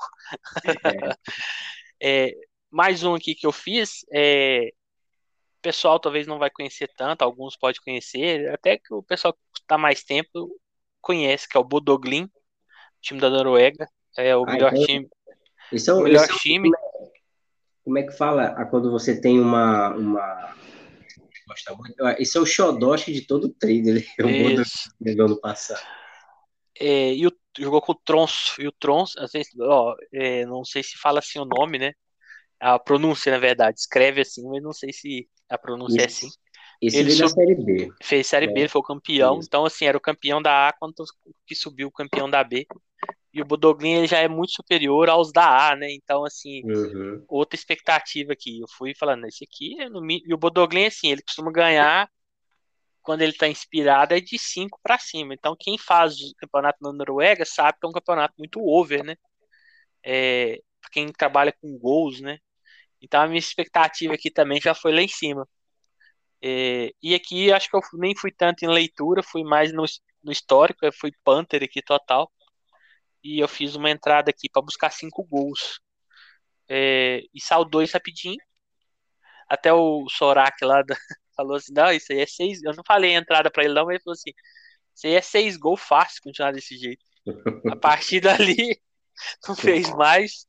É. 0.64 1.16
é, 2.28 2.34
mais 2.70 3.02
um 3.02 3.14
aqui 3.14 3.34
que 3.34 3.46
eu 3.46 3.52
fiz, 3.52 4.04
é, 4.12 4.70
o 5.58 5.60
pessoal 5.62 5.98
talvez 5.98 6.26
não 6.26 6.38
vai 6.38 6.50
conhecer 6.50 6.88
tanto, 6.96 7.22
alguns 7.22 7.56
pode 7.56 7.80
conhecer, 7.80 8.48
até 8.50 8.78
que 8.78 8.92
o 8.92 9.02
pessoal 9.02 9.32
que 9.32 9.60
está 9.60 9.78
mais 9.78 10.04
tempo 10.04 10.48
conhece, 11.00 11.48
que 11.48 11.56
é 11.56 11.60
o 11.60 11.64
Bodoglin, 11.64 12.30
time 13.00 13.20
da 13.20 13.30
Noruega, 13.30 13.88
é 14.16 14.36
o 14.36 14.44
ah, 14.46 14.52
melhor 14.52 14.72
então, 14.72 14.86
time. 14.86 15.08
Esse 15.72 15.90
é 15.90 15.92
o, 15.92 16.02
melhor 16.02 16.24
é 16.24 16.38
time. 16.38 16.70
Como 17.84 17.98
é, 17.98 18.02
que 18.02 18.12
fala 18.12 18.64
quando 18.66 18.90
você 18.90 19.20
tem 19.20 19.40
uma, 19.40 19.90
uma 19.94 20.54
gosta 21.48 21.74
muito. 21.74 21.94
Esse 22.20 22.36
é 22.36 22.40
o 22.40 22.46
xodóche 22.46 23.12
de 23.12 23.22
todo 23.22 23.48
trader. 23.48 24.06
Eu 24.18 24.28
vou 24.28 25.24
ano 25.24 25.40
passado. 25.40 25.80
É, 26.78 27.12
e 27.12 27.26
o, 27.26 27.32
jogou 27.58 27.80
com 27.80 27.92
o 27.92 27.94
Tronso. 28.04 28.60
E 28.60 28.68
o 28.68 28.72
Tronso, 28.72 29.18
vezes, 29.32 29.52
ó, 29.60 29.96
é, 30.12 30.44
não 30.46 30.64
sei 30.64 30.82
se 30.82 30.98
fala 30.98 31.18
assim 31.18 31.38
o 31.38 31.44
nome, 31.44 31.78
né? 31.78 31.92
A 32.60 32.78
pronúncia, 32.78 33.32
na 33.32 33.38
verdade. 33.38 33.78
Escreve 33.80 34.20
assim, 34.20 34.46
mas 34.48 34.62
não 34.62 34.72
sei 34.72 34.92
se 34.92 35.28
a 35.48 35.56
pronúncia 35.56 36.04
Esse, 36.04 36.24
é 36.24 36.28
assim. 36.28 36.36
Esse 36.80 36.98
ele 36.98 37.16
da 37.16 37.28
Série 37.28 37.54
B. 37.54 37.92
Fez 38.02 38.26
Série 38.26 38.46
é. 38.46 38.52
B, 38.52 38.68
foi 38.68 38.80
o 38.80 38.84
campeão. 38.84 39.38
Isso. 39.38 39.48
Então, 39.48 39.64
assim, 39.64 39.86
era 39.86 39.96
o 39.96 40.00
campeão 40.00 40.40
da 40.40 40.68
A 40.68 40.72
quando 40.72 40.94
que 41.46 41.54
subiu 41.54 41.88
o 41.88 41.92
campeão 41.92 42.28
da 42.28 42.44
B. 42.44 42.66
E 43.38 43.42
o 43.42 43.44
Budoglin 43.44 43.94
ele 43.98 44.06
já 44.06 44.18
é 44.18 44.28
muito 44.28 44.52
superior 44.52 45.08
aos 45.08 45.32
da 45.32 45.70
A, 45.70 45.76
né? 45.76 45.90
Então, 45.92 46.24
assim, 46.24 46.62
uhum. 46.64 47.24
outra 47.28 47.58
expectativa 47.58 48.32
aqui. 48.32 48.60
Eu 48.60 48.68
fui 48.68 48.94
falando, 48.94 49.26
esse 49.26 49.44
aqui, 49.44 49.80
é 49.80 49.88
no, 49.88 50.04
e 50.10 50.32
o 50.34 50.38
Budoglin, 50.38 50.86
assim, 50.86 51.10
ele 51.10 51.22
costuma 51.22 51.52
ganhar 51.52 52.10
quando 53.02 53.22
ele 53.22 53.32
tá 53.32 53.48
inspirado 53.48 54.14
é 54.14 54.20
de 54.20 54.38
5 54.38 54.78
para 54.82 54.98
cima. 54.98 55.32
Então, 55.34 55.56
quem 55.58 55.78
faz 55.78 56.14
o 56.20 56.34
campeonato 56.36 56.78
na 56.82 56.92
Noruega 56.92 57.44
sabe 57.44 57.78
que 57.80 57.86
é 57.86 57.88
um 57.88 57.92
campeonato 57.92 58.34
muito 58.38 58.60
over, 58.60 59.02
né? 59.04 59.16
É, 60.04 60.60
quem 60.92 61.10
trabalha 61.12 61.52
com 61.52 61.78
gols, 61.78 62.20
né? 62.20 62.38
Então, 63.00 63.20
a 63.22 63.26
minha 63.26 63.38
expectativa 63.38 64.14
aqui 64.14 64.30
também 64.30 64.60
já 64.60 64.74
foi 64.74 64.92
lá 64.92 65.00
em 65.00 65.08
cima. 65.08 65.48
É, 66.42 66.92
e 67.02 67.14
aqui, 67.14 67.52
acho 67.52 67.70
que 67.70 67.76
eu 67.76 67.80
nem 67.94 68.14
fui 68.14 68.30
tanto 68.30 68.64
em 68.64 68.68
leitura, 68.68 69.22
fui 69.22 69.42
mais 69.42 69.72
no, 69.72 69.84
no 70.22 70.32
histórico, 70.32 70.84
eu 70.84 70.92
fui 70.92 71.10
Panther 71.24 71.62
aqui 71.64 71.82
total. 71.82 72.30
E 73.22 73.40
eu 73.40 73.48
fiz 73.48 73.74
uma 73.74 73.90
entrada 73.90 74.30
aqui 74.30 74.48
para 74.48 74.62
buscar 74.62 74.90
cinco 74.90 75.24
gols. 75.24 75.80
É, 76.68 77.22
e 77.34 77.40
saiu 77.40 77.64
dois 77.64 77.92
rapidinho. 77.92 78.38
Até 79.48 79.72
o 79.72 80.06
Sorak 80.10 80.62
lá 80.64 80.82
da, 80.82 80.94
falou 81.36 81.56
assim: 81.56 81.72
não, 81.72 81.90
isso 81.92 82.12
aí 82.12 82.20
é 82.20 82.26
seis. 82.26 82.62
Eu 82.62 82.74
não 82.74 82.84
falei 82.86 83.14
a 83.14 83.18
entrada 83.18 83.50
para 83.50 83.64
ele, 83.64 83.74
não, 83.74 83.86
mas 83.86 83.94
ele 83.94 84.04
falou 84.04 84.14
assim: 84.14 84.32
isso 84.94 85.06
aí 85.06 85.14
é 85.14 85.20
seis 85.22 85.56
gols 85.56 85.80
fácil 85.80 86.22
continuar 86.22 86.52
desse 86.52 86.76
jeito. 86.76 87.04
A 87.70 87.76
partir 87.76 88.20
dali, 88.20 88.80
não 89.48 89.56
fez 89.56 89.88
mais. 89.90 90.46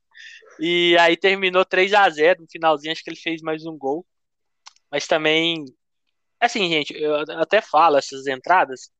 E 0.58 0.96
aí 0.98 1.16
terminou 1.16 1.64
3 1.64 1.94
a 1.94 2.08
0 2.10 2.42
no 2.42 2.48
finalzinho, 2.50 2.92
acho 2.92 3.02
que 3.02 3.10
ele 3.10 3.20
fez 3.20 3.40
mais 3.40 3.64
um 3.64 3.76
gol. 3.76 4.06
Mas 4.90 5.06
também. 5.06 5.64
Assim, 6.38 6.68
gente, 6.68 6.94
eu 6.94 7.16
até 7.38 7.60
falo 7.60 7.98
essas 7.98 8.26
entradas, 8.26 8.90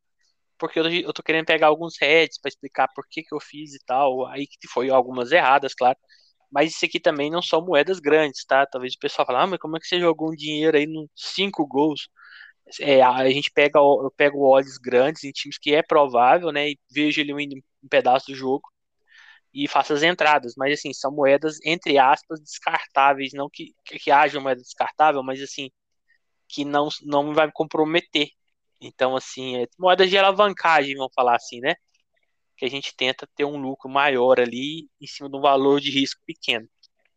porque 0.60 0.78
eu, 0.80 0.86
eu 0.90 1.12
tô 1.12 1.22
querendo 1.22 1.46
pegar 1.46 1.68
alguns 1.68 1.96
heads 2.00 2.38
para 2.40 2.50
explicar 2.50 2.88
por 2.94 3.06
que, 3.08 3.22
que 3.22 3.34
eu 3.34 3.40
fiz 3.40 3.74
e 3.74 3.80
tal. 3.86 4.26
Aí 4.28 4.46
que 4.46 4.68
foi 4.68 4.90
algumas 4.90 5.32
erradas, 5.32 5.74
claro. 5.74 5.98
Mas 6.50 6.72
isso 6.74 6.84
aqui 6.84 7.00
também 7.00 7.30
não 7.30 7.42
são 7.42 7.64
moedas 7.64 8.00
grandes, 8.00 8.44
tá? 8.44 8.66
Talvez 8.66 8.94
o 8.94 8.98
pessoal 8.98 9.26
fale, 9.26 9.38
ah, 9.40 9.46
mas 9.46 9.60
como 9.60 9.76
é 9.76 9.80
que 9.80 9.86
você 9.86 10.00
jogou 10.00 10.30
um 10.32 10.36
dinheiro 10.36 10.76
aí 10.76 10.86
nos 10.86 11.08
cinco 11.16 11.66
gols? 11.66 12.08
É, 12.80 13.02
a 13.02 13.28
gente 13.30 13.50
pega, 13.52 13.78
eu 13.80 14.12
pego 14.16 14.46
odds 14.48 14.78
grandes 14.78 15.24
em 15.24 15.32
times 15.32 15.58
que 15.58 15.74
é 15.74 15.82
provável, 15.82 16.52
né? 16.52 16.70
E 16.70 16.78
vejo 16.92 17.20
ele 17.20 17.34
um, 17.34 17.38
um 17.84 17.88
pedaço 17.88 18.26
do 18.28 18.34
jogo 18.36 18.68
e 19.52 19.68
faço 19.68 19.92
as 19.92 20.02
entradas. 20.02 20.54
Mas 20.56 20.78
assim, 20.78 20.92
são 20.92 21.12
moedas, 21.12 21.58
entre 21.64 21.98
aspas, 21.98 22.40
descartáveis. 22.40 23.32
Não 23.32 23.48
que, 23.50 23.74
que, 23.84 23.98
que 23.98 24.10
haja 24.10 24.40
moeda 24.40 24.60
descartável, 24.60 25.22
mas 25.22 25.40
assim, 25.42 25.70
que 26.48 26.64
não, 26.64 26.88
não 27.04 27.34
vai 27.34 27.46
me 27.46 27.52
comprometer. 27.52 28.30
Então, 28.80 29.14
assim, 29.16 29.62
é 29.62 29.66
moedas 29.78 30.08
de 30.08 30.16
alavancagem, 30.16 30.96
vamos 30.96 31.12
falar 31.14 31.37
assim, 31.37 31.60
né? 31.60 31.75
que 32.60 32.66
a 32.66 32.68
gente 32.68 32.94
tenta 32.94 33.26
ter 33.34 33.46
um 33.46 33.56
lucro 33.56 33.88
maior 33.88 34.38
ali 34.38 34.87
em 35.00 35.06
cima 35.06 35.30
de 35.30 35.37
um 35.37 35.40
valor 35.40 35.80
de 35.80 35.90
risco 35.90 36.20
pequeno. 36.26 36.68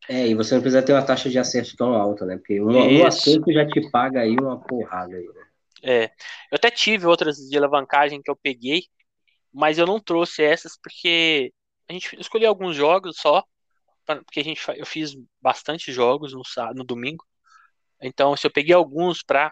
É, 0.08 0.26
e 0.26 0.34
você 0.34 0.56
não 0.56 0.62
precisa 0.62 0.82
ter 0.82 0.94
uma 0.94 1.06
taxa 1.06 1.30
de 1.30 1.38
acerto 1.38 1.76
tão 1.76 1.94
alta, 1.94 2.26
né? 2.26 2.38
Porque 2.38 2.62
um, 2.62 3.02
um 3.02 3.06
acerto 3.06 3.52
já 3.52 3.68
te 3.68 3.90
paga 3.92 4.22
aí 4.22 4.38
uma 4.40 4.58
porrada 4.58 5.14
aí, 5.18 5.28
né? 5.28 5.44
É, 5.84 6.06
eu 6.50 6.56
até 6.56 6.72
tive 6.72 7.06
outras 7.06 7.36
de 7.36 7.58
alavancagem 7.58 8.22
que 8.22 8.32
eu 8.32 8.38
peguei, 8.38 8.84
mas 9.52 9.78
eu 9.78 9.86
não 9.86 10.00
trouxe 10.00 10.42
essas 10.42 10.80
porque 10.82 11.52
a 11.90 11.94
gente 11.94 12.18
escolheu 12.18 12.48
alguns 12.48 12.74
jogos 12.74 13.18
só, 13.18 13.44
porque 14.06 14.40
a 14.40 14.44
gente 14.44 14.62
eu 14.78 14.86
fiz 14.86 15.14
bastante 15.42 15.92
jogos 15.92 16.32
no, 16.32 16.42
no 16.74 16.86
domingo. 16.86 17.26
Então, 18.02 18.36
se 18.38 18.48
eu 18.48 18.52
peguei 18.52 18.74
alguns 18.74 19.22
para 19.22 19.52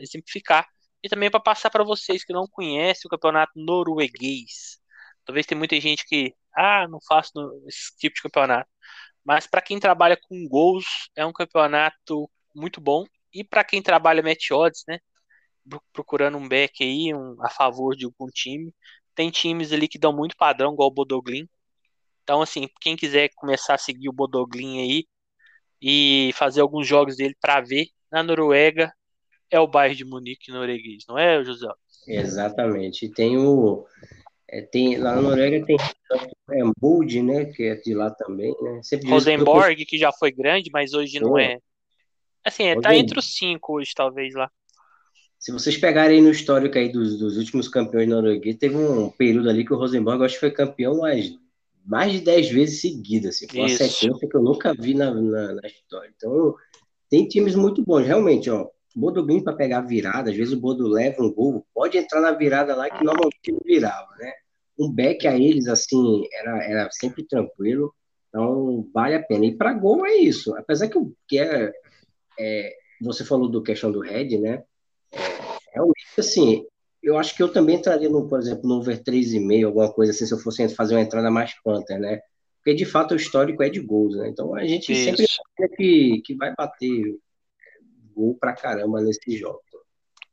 exemplificar 0.00 0.68
e 1.02 1.08
também 1.08 1.30
para 1.30 1.40
passar 1.40 1.70
para 1.70 1.84
vocês 1.84 2.24
que 2.24 2.32
não 2.32 2.46
conhecem 2.46 3.06
o 3.06 3.10
campeonato 3.10 3.52
norueguês. 3.56 4.78
Talvez 5.24 5.46
tem 5.46 5.56
muita 5.56 5.80
gente 5.80 6.04
que, 6.06 6.34
ah, 6.54 6.86
não 6.88 6.98
faço 7.06 7.32
esse 7.66 7.96
tipo 7.98 8.16
de 8.16 8.22
campeonato. 8.22 8.68
Mas 9.24 9.46
para 9.46 9.62
quem 9.62 9.78
trabalha 9.80 10.18
com 10.28 10.48
gols, 10.48 10.84
é 11.16 11.24
um 11.26 11.32
campeonato 11.32 12.30
muito 12.54 12.80
bom. 12.80 13.04
E 13.32 13.44
para 13.44 13.64
quem 13.64 13.82
trabalha 13.82 14.22
match 14.22 14.50
odds, 14.50 14.84
né? 14.88 14.98
Procurando 15.92 16.38
um 16.38 16.48
back 16.48 16.82
aí, 16.82 17.14
um, 17.14 17.36
a 17.44 17.50
favor 17.50 17.94
de 17.96 18.04
algum 18.06 18.26
time. 18.28 18.74
Tem 19.14 19.30
times 19.30 19.72
ali 19.72 19.88
que 19.88 19.98
dão 19.98 20.12
muito 20.12 20.36
padrão, 20.36 20.72
igual 20.72 20.88
o 20.88 20.92
Bodoglin. 20.92 21.48
Então, 22.22 22.42
assim, 22.42 22.68
quem 22.80 22.96
quiser 22.96 23.30
começar 23.36 23.74
a 23.74 23.78
seguir 23.78 24.08
o 24.08 24.12
Bodoglin 24.12 24.80
aí 24.80 25.06
e 25.82 26.32
fazer 26.34 26.60
alguns 26.60 26.86
jogos 26.86 27.16
dele 27.16 27.36
para 27.40 27.60
ver, 27.60 27.88
na 28.10 28.22
Noruega 28.22 28.92
é 29.50 29.58
o 29.58 29.66
bairro 29.66 29.94
de 29.94 30.04
Munique 30.04 30.52
norueguês, 30.52 31.04
não 31.08 31.18
é, 31.18 31.42
José? 31.44 31.68
Exatamente. 32.06 33.06
E 33.06 33.12
tem 33.12 33.36
o 33.36 33.86
é, 34.52 34.62
tem, 34.62 34.98
lá 34.98 35.14
na 35.14 35.22
Noruega 35.22 35.64
tem 35.64 35.76
é, 35.76 36.62
Bold, 36.76 37.22
né, 37.22 37.44
que 37.44 37.62
é 37.62 37.76
de 37.76 37.94
lá 37.94 38.10
também, 38.10 38.52
né? 38.60 38.80
Rosenborg, 39.06 39.84
que 39.86 39.96
já 39.96 40.10
foi 40.12 40.32
grande, 40.32 40.70
mas 40.72 40.92
hoje 40.92 41.20
não 41.20 41.38
é. 41.38 41.58
Assim, 42.44 42.64
é, 42.64 42.80
tá 42.80 42.96
entre 42.96 43.16
os 43.16 43.36
cinco 43.36 43.74
hoje, 43.74 43.92
talvez, 43.94 44.34
lá. 44.34 44.50
Se 45.38 45.52
vocês 45.52 45.76
pegarem 45.76 46.20
no 46.20 46.30
histórico 46.30 46.76
aí 46.76 46.90
dos, 46.90 47.16
dos 47.18 47.36
últimos 47.36 47.68
campeões 47.68 48.08
noruegueses, 48.08 48.58
teve 48.58 48.76
um 48.76 49.08
período 49.10 49.48
ali 49.48 49.64
que 49.64 49.72
o 49.72 49.76
Rosenborg, 49.76 50.24
acho 50.24 50.34
que 50.34 50.40
foi 50.40 50.50
campeão 50.50 50.98
mais, 50.98 51.32
mais 51.86 52.12
de 52.12 52.20
dez 52.20 52.50
vezes 52.50 52.80
seguidas, 52.80 53.36
assim. 53.36 53.46
Foi 53.48 53.60
uma 53.60 53.68
sequência 53.68 54.28
que 54.28 54.36
eu 54.36 54.42
nunca 54.42 54.74
vi 54.74 54.94
na, 54.94 55.14
na, 55.14 55.54
na 55.54 55.68
história. 55.68 56.12
Então, 56.16 56.56
tem 57.08 57.28
times 57.28 57.54
muito 57.54 57.84
bons, 57.84 58.04
realmente, 58.04 58.50
ó. 58.50 58.68
Bodo 58.96 59.24
Green 59.24 59.42
para 59.42 59.54
pegar 59.54 59.82
virada, 59.82 60.30
às 60.30 60.36
vezes 60.36 60.52
o 60.52 60.60
Bodo 60.60 60.88
leva 60.88 61.22
um 61.22 61.32
gol, 61.32 61.66
pode 61.74 61.96
entrar 61.96 62.20
na 62.20 62.32
virada 62.32 62.74
lá 62.74 62.90
que 62.90 63.04
normalmente 63.04 63.52
não 63.52 63.60
virava, 63.64 64.08
né? 64.18 64.32
Um 64.78 64.90
back 64.92 65.26
a 65.28 65.36
eles, 65.36 65.68
assim, 65.68 66.24
era, 66.32 66.64
era 66.64 66.88
sempre 66.90 67.24
tranquilo, 67.24 67.94
então 68.28 68.88
vale 68.92 69.14
a 69.14 69.22
pena. 69.22 69.46
E 69.46 69.56
para 69.56 69.74
gol 69.74 70.06
é 70.06 70.14
isso, 70.16 70.56
apesar 70.56 70.88
que, 70.88 70.98
que 71.28 71.38
é, 71.38 71.72
é, 72.38 72.72
você 73.00 73.24
falou 73.24 73.48
do 73.48 73.62
questão 73.62 73.92
do 73.92 74.00
head, 74.00 74.38
né? 74.38 74.62
É, 75.12 75.18
realmente, 75.74 76.04
assim, 76.18 76.66
eu 77.02 77.18
acho 77.18 77.34
que 77.36 77.42
eu 77.42 77.52
também 77.52 77.76
entraria, 77.76 78.08
no, 78.08 78.28
por 78.28 78.38
exemplo, 78.38 78.68
no 78.68 78.76
over 78.76 79.02
3,5, 79.02 79.66
alguma 79.66 79.92
coisa 79.92 80.12
assim, 80.12 80.26
se 80.26 80.34
eu 80.34 80.38
fosse 80.38 80.68
fazer 80.70 80.94
uma 80.94 81.02
entrada 81.02 81.30
mais 81.30 81.54
panther, 81.62 81.98
né? 81.98 82.20
Porque 82.56 82.74
de 82.74 82.84
fato 82.84 83.12
o 83.12 83.16
histórico 83.16 83.62
é 83.62 83.70
de 83.70 83.80
gols, 83.80 84.16
né? 84.16 84.28
Então 84.28 84.54
a 84.54 84.66
gente 84.66 84.92
Isso. 84.92 85.04
sempre 85.04 85.26
que, 85.76 86.22
que 86.24 86.34
vai 86.34 86.54
bater 86.54 87.16
gol 88.14 88.36
pra 88.38 88.54
caramba 88.54 89.00
nesse 89.00 89.36
jogo. 89.36 89.62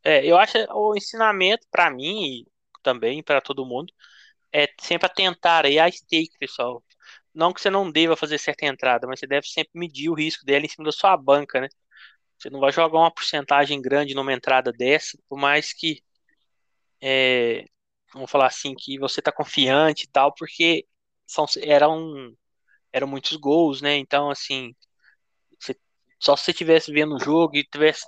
É, 0.04 0.26
eu 0.26 0.38
acho 0.38 0.58
o 0.74 0.96
ensinamento 0.96 1.68
para 1.70 1.90
mim 1.90 2.24
e 2.24 2.48
também 2.84 3.22
para 3.22 3.42
todo 3.42 3.66
mundo 3.66 3.94
é 4.52 4.68
sempre 4.80 5.06
atentar 5.08 5.66
aí 5.66 5.80
a 5.80 5.92
stake, 5.92 6.38
pessoal. 6.40 6.84
Não 7.34 7.54
que 7.54 7.62
você 7.62 7.70
não 7.70 7.92
deva 7.92 8.16
fazer 8.16 8.40
certa 8.40 8.66
entrada, 8.66 9.06
mas 9.08 9.20
você 9.20 9.28
deve 9.28 9.48
sempre 9.48 9.72
medir 9.76 10.10
o 10.10 10.14
risco 10.14 10.46
dela 10.46 10.66
em 10.66 10.70
cima 10.70 10.86
da 10.86 10.92
sua 10.92 11.16
banca, 11.18 11.62
né? 11.62 11.68
Você 12.38 12.50
não 12.50 12.60
vai 12.60 12.72
jogar 12.72 13.00
uma 13.00 13.12
porcentagem 13.14 13.82
grande 13.82 14.16
numa 14.16 14.34
entrada 14.34 14.72
dessa, 14.72 15.18
por 15.30 15.38
mais 15.38 15.74
que 15.74 16.02
é, 17.02 17.66
vamos 18.14 18.30
falar 18.32 18.48
assim 18.48 18.74
que 18.76 18.98
você 19.00 19.22
tá 19.22 19.32
confiante 19.32 20.06
e 20.06 20.10
tal, 20.10 20.34
porque 20.34 20.88
são 21.26 21.46
eram 21.62 22.34
eram 22.92 23.08
muitos 23.08 23.38
gols, 23.38 23.82
né? 23.82 23.98
Então 23.98 24.30
assim, 24.32 24.76
só 26.20 26.36
se 26.36 26.46
você 26.46 26.52
estivesse 26.52 26.92
vendo 26.92 27.16
o 27.16 27.20
jogo 27.20 27.56
e 27.56 27.64
tivesse 27.64 28.06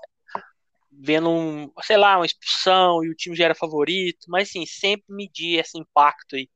vendo 0.92 1.30
um, 1.30 1.72
sei 1.82 1.98
lá, 1.98 2.18
uma 2.18 2.26
expulsão 2.26 3.04
e 3.04 3.10
o 3.10 3.16
time 3.16 3.36
já 3.36 3.46
era 3.46 3.56
favorito, 3.56 4.26
mas 4.28 4.50
sim, 4.50 4.66
sempre 4.66 5.06
medir 5.10 5.60
esse 5.60 5.78
impacto 5.78 6.36
aí. 6.36 6.50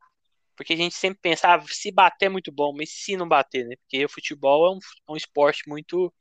Porque 0.56 0.74
a 0.74 0.76
gente 0.78 0.96
sempre 0.96 1.20
pensa, 1.22 1.54
ah, 1.54 1.64
se 1.68 1.92
bater 1.92 2.26
é 2.28 2.30
muito 2.30 2.52
bom, 2.52 2.74
mas 2.76 2.92
se 2.92 3.16
não 3.16 3.28
bater, 3.28 3.66
né? 3.66 3.76
Porque 3.78 4.06
o 4.06 4.10
futebol 4.10 4.68
é 4.68 4.76
um, 4.76 4.80
é 5.10 5.12
um 5.14 5.16
esporte 5.16 5.64
muito, 5.68 6.14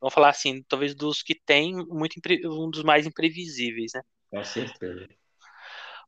vamos 0.00 0.14
falar 0.14 0.28
assim, 0.30 0.62
talvez 0.64 0.94
dos 0.94 1.22
que 1.22 1.34
tem 1.34 1.74
muito 1.74 2.20
um 2.44 2.70
dos 2.70 2.82
mais 2.82 3.06
imprevisíveis, 3.06 3.92
né? 3.94 4.02
Com 4.30 4.44
certeza. 4.44 5.08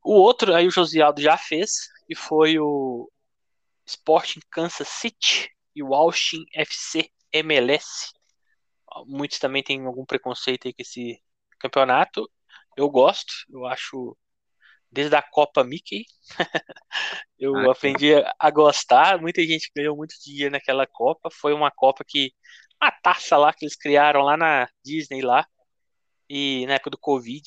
O 0.03 0.13
outro 0.13 0.53
aí 0.53 0.67
o 0.67 0.71
Josialdo 0.71 1.21
já 1.21 1.37
fez, 1.37 1.89
e 2.09 2.15
foi 2.15 2.57
o 2.59 3.11
Sporting 3.85 4.39
Kansas 4.49 4.87
City 4.87 5.49
e 5.75 5.83
o 5.83 5.93
Austin 5.93 6.43
FC 6.53 7.09
MLS 7.33 8.11
muitos 9.05 9.39
também 9.39 9.63
têm 9.63 9.85
algum 9.85 10.05
preconceito 10.05 10.67
aí 10.67 10.73
com 10.73 10.81
esse 10.81 11.21
campeonato. 11.59 12.29
Eu 12.75 12.89
gosto, 12.89 13.33
eu 13.49 13.65
acho 13.65 14.17
desde 14.91 15.15
a 15.15 15.21
Copa 15.21 15.63
Mickey 15.63 16.05
eu 17.39 17.55
ah, 17.55 17.71
aprendi 17.71 18.11
a 18.39 18.51
gostar. 18.51 19.21
Muita 19.21 19.41
gente 19.43 19.71
ganhou 19.75 19.95
muito 19.95 20.15
dinheiro 20.23 20.51
naquela 20.51 20.85
Copa. 20.85 21.29
Foi 21.31 21.53
uma 21.53 21.71
Copa 21.71 22.03
que 22.07 22.33
a 22.79 22.91
taça 22.91 23.37
lá 23.37 23.53
que 23.53 23.65
eles 23.65 23.75
criaram 23.75 24.21
lá 24.21 24.35
na 24.35 24.67
Disney 24.83 25.21
lá 25.21 25.45
e 26.29 26.65
na 26.65 26.73
época 26.73 26.91
do 26.91 26.97
Covid 26.97 27.43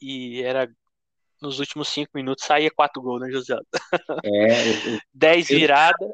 e 0.00 0.42
era 0.42 0.68
nos 1.40 1.58
últimos 1.58 1.88
cinco 1.88 2.12
minutos 2.14 2.44
saía 2.44 2.70
quatro 2.70 3.02
gols, 3.02 3.20
né, 3.20 3.30
José? 3.30 3.58
É, 4.24 4.48
dez 5.12 5.48
viradas. 5.48 6.10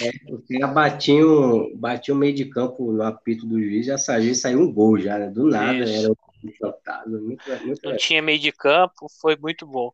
É, 0.00 0.10
o 0.32 0.36
um, 0.66 1.76
batia 1.76 2.14
um 2.14 2.16
meio 2.16 2.34
de 2.34 2.46
campo 2.46 2.90
no 2.90 3.02
apito 3.02 3.46
do 3.46 3.60
juiz, 3.60 3.84
já 3.84 3.98
saiu, 3.98 4.34
saiu 4.34 4.60
um 4.60 4.72
gol 4.72 4.98
já, 4.98 5.18
né? 5.18 5.28
Do 5.28 5.46
nada, 5.46 5.84
Isso. 5.84 6.06
era 6.06 6.14
chutado, 6.56 7.20
muito, 7.20 7.42
muito 7.64 7.88
Não 7.88 7.96
tinha 7.96 8.22
meio 8.22 8.38
de 8.38 8.50
campo, 8.52 9.06
foi 9.20 9.36
muito 9.36 9.66
bom. 9.66 9.90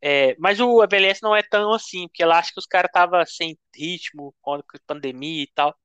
É, 0.00 0.36
mas 0.38 0.60
o 0.60 0.82
MLS 0.84 1.22
não 1.22 1.34
é 1.34 1.42
tão 1.42 1.72
assim, 1.72 2.06
porque 2.08 2.24
lá 2.24 2.38
acho 2.38 2.52
que 2.52 2.60
os 2.60 2.66
caras 2.66 2.88
estavam 2.88 3.24
sem 3.26 3.58
ritmo, 3.74 4.34
com 4.40 4.54
a 4.54 4.62
pandemia 4.86 5.42
e 5.42 5.50
tal. 5.54 5.76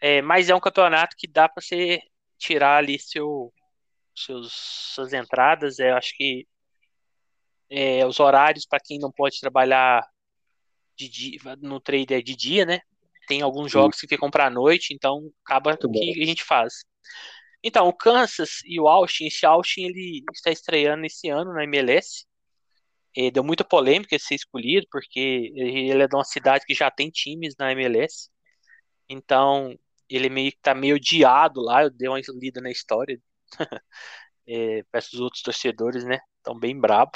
É, 0.00 0.20
mas 0.22 0.48
é 0.48 0.54
um 0.54 0.60
campeonato 0.60 1.16
que 1.16 1.28
dá 1.28 1.48
para 1.48 1.62
você 1.62 2.00
tirar 2.38 2.78
ali 2.78 2.98
seu, 2.98 3.52
seus, 4.14 4.52
suas 4.52 5.12
entradas. 5.12 5.78
É, 5.78 5.92
acho 5.92 6.16
que 6.16 6.46
é, 7.70 8.04
os 8.06 8.20
horários 8.20 8.66
para 8.66 8.80
quem 8.80 8.98
não 8.98 9.10
pode 9.10 9.40
trabalhar 9.40 10.06
de 10.96 11.08
dia, 11.08 11.38
no 11.60 11.80
trade 11.80 12.14
é 12.14 12.22
de 12.22 12.36
dia, 12.36 12.64
né? 12.64 12.80
Tem 13.26 13.40
alguns 13.40 13.70
jogos 13.70 14.00
que 14.00 14.08
ficam 14.08 14.30
para 14.30 14.46
a 14.46 14.50
noite, 14.50 14.92
então 14.92 15.30
acaba 15.44 15.78
o 15.82 15.90
que 15.90 16.22
a 16.22 16.26
gente 16.26 16.42
faz. 16.44 16.84
Então, 17.62 17.86
o 17.86 17.92
Kansas 17.92 18.60
e 18.64 18.80
o 18.80 18.88
Austin, 18.88 19.26
esse 19.26 19.46
Austin 19.46 19.82
ele 19.84 20.24
está 20.32 20.50
estreando 20.50 21.06
esse 21.06 21.28
ano 21.28 21.52
na 21.52 21.64
MLS. 21.64 22.26
E 23.14 23.30
deu 23.30 23.44
muita 23.44 23.62
polêmica 23.62 24.18
ser 24.18 24.34
escolhido, 24.34 24.86
porque 24.90 25.52
ele 25.54 26.02
é 26.02 26.08
de 26.08 26.16
uma 26.16 26.24
cidade 26.24 26.64
que 26.66 26.74
já 26.74 26.90
tem 26.90 27.10
times 27.10 27.54
na 27.58 27.70
MLS. 27.72 28.30
Então, 29.08 29.76
ele 30.08 30.28
meio 30.28 30.50
que 30.50 30.58
tá 30.60 30.74
meio 30.74 30.96
odiado 30.96 31.60
lá. 31.60 31.84
Eu 31.84 31.90
dei 31.90 32.08
uma 32.08 32.20
lida 32.40 32.60
na 32.60 32.70
história. 32.70 33.20
é, 34.46 34.82
peço 34.90 35.14
os 35.16 35.20
outros 35.20 35.42
torcedores, 35.42 36.04
né? 36.04 36.18
Estão 36.38 36.58
bem 36.58 36.78
brabo. 36.78 37.12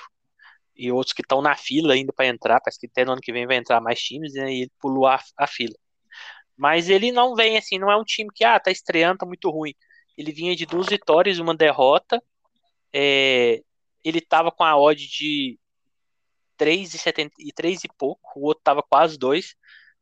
E 0.77 0.93
outros 0.93 1.13
que 1.13 1.23
estão 1.23 1.41
na 1.41 1.57
fila 1.57 1.95
ainda 1.95 2.13
para 2.13 2.27
entrar. 2.27 2.61
Parece 2.61 2.79
que 2.79 2.87
até 2.87 3.05
no 3.05 3.13
ano 3.13 3.21
que 3.21 3.33
vem 3.33 3.47
vai 3.47 3.57
entrar 3.57 3.81
mais 3.81 4.01
times, 4.01 4.35
né? 4.35 4.53
E 4.53 4.63
ele 4.63 4.73
pulou 4.79 5.07
a, 5.07 5.21
a 5.39 5.47
fila. 5.47 5.75
Mas 6.57 6.89
ele 6.89 7.13
não 7.13 7.35
vem 7.35 7.57
assim, 7.57 7.79
não 7.79 7.91
é 7.91 7.97
um 7.97 8.05
time 8.05 8.31
que, 8.35 8.45
ah, 8.45 8.59
tá 8.59 8.71
estreando, 8.71 9.19
tá 9.19 9.27
muito 9.27 9.51
ruim. 9.51 9.75
Ele 10.17 10.33
vinha 10.33 10.57
de 10.57 10.65
duas 10.67 10.87
vitórias 10.87 11.39
e 11.39 11.43
uma 11.43 11.55
derrota. 11.55 12.23
É, 12.93 13.63
ele 14.03 14.21
tava 14.21 14.51
com 14.51 14.65
a 14.65 14.77
odd 14.77 15.07
de 15.07 15.59
3,70 16.59 17.33
e 17.39 17.53
3 17.53 17.85
e 17.85 17.89
pouco, 17.99 18.39
o 18.39 18.45
outro 18.47 18.63
tava 18.65 18.83
quase 18.83 19.19
2, 19.19 19.55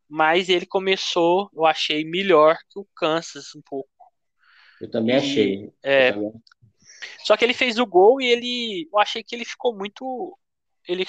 mas 0.08 0.48
ele 0.48 0.66
começou, 0.66 1.50
eu 1.52 1.64
achei 1.64 2.04
melhor 2.04 2.56
que 2.70 2.78
o 2.78 2.86
Kansas 2.94 3.54
um 3.54 3.62
pouco. 3.62 3.88
Eu 4.80 4.90
também 4.90 5.16
e, 5.16 5.18
achei. 5.18 5.72
É, 5.82 6.12
também. 6.12 6.32
Só 7.24 7.36
que 7.36 7.44
ele 7.44 7.54
fez 7.54 7.78
o 7.78 7.86
gol 7.86 8.20
e 8.20 8.26
ele, 8.26 8.88
eu 8.92 8.98
achei 8.98 9.22
que 9.22 9.34
ele 9.34 9.44
ficou 9.44 9.74
muito, 9.74 10.38
ele 10.88 11.04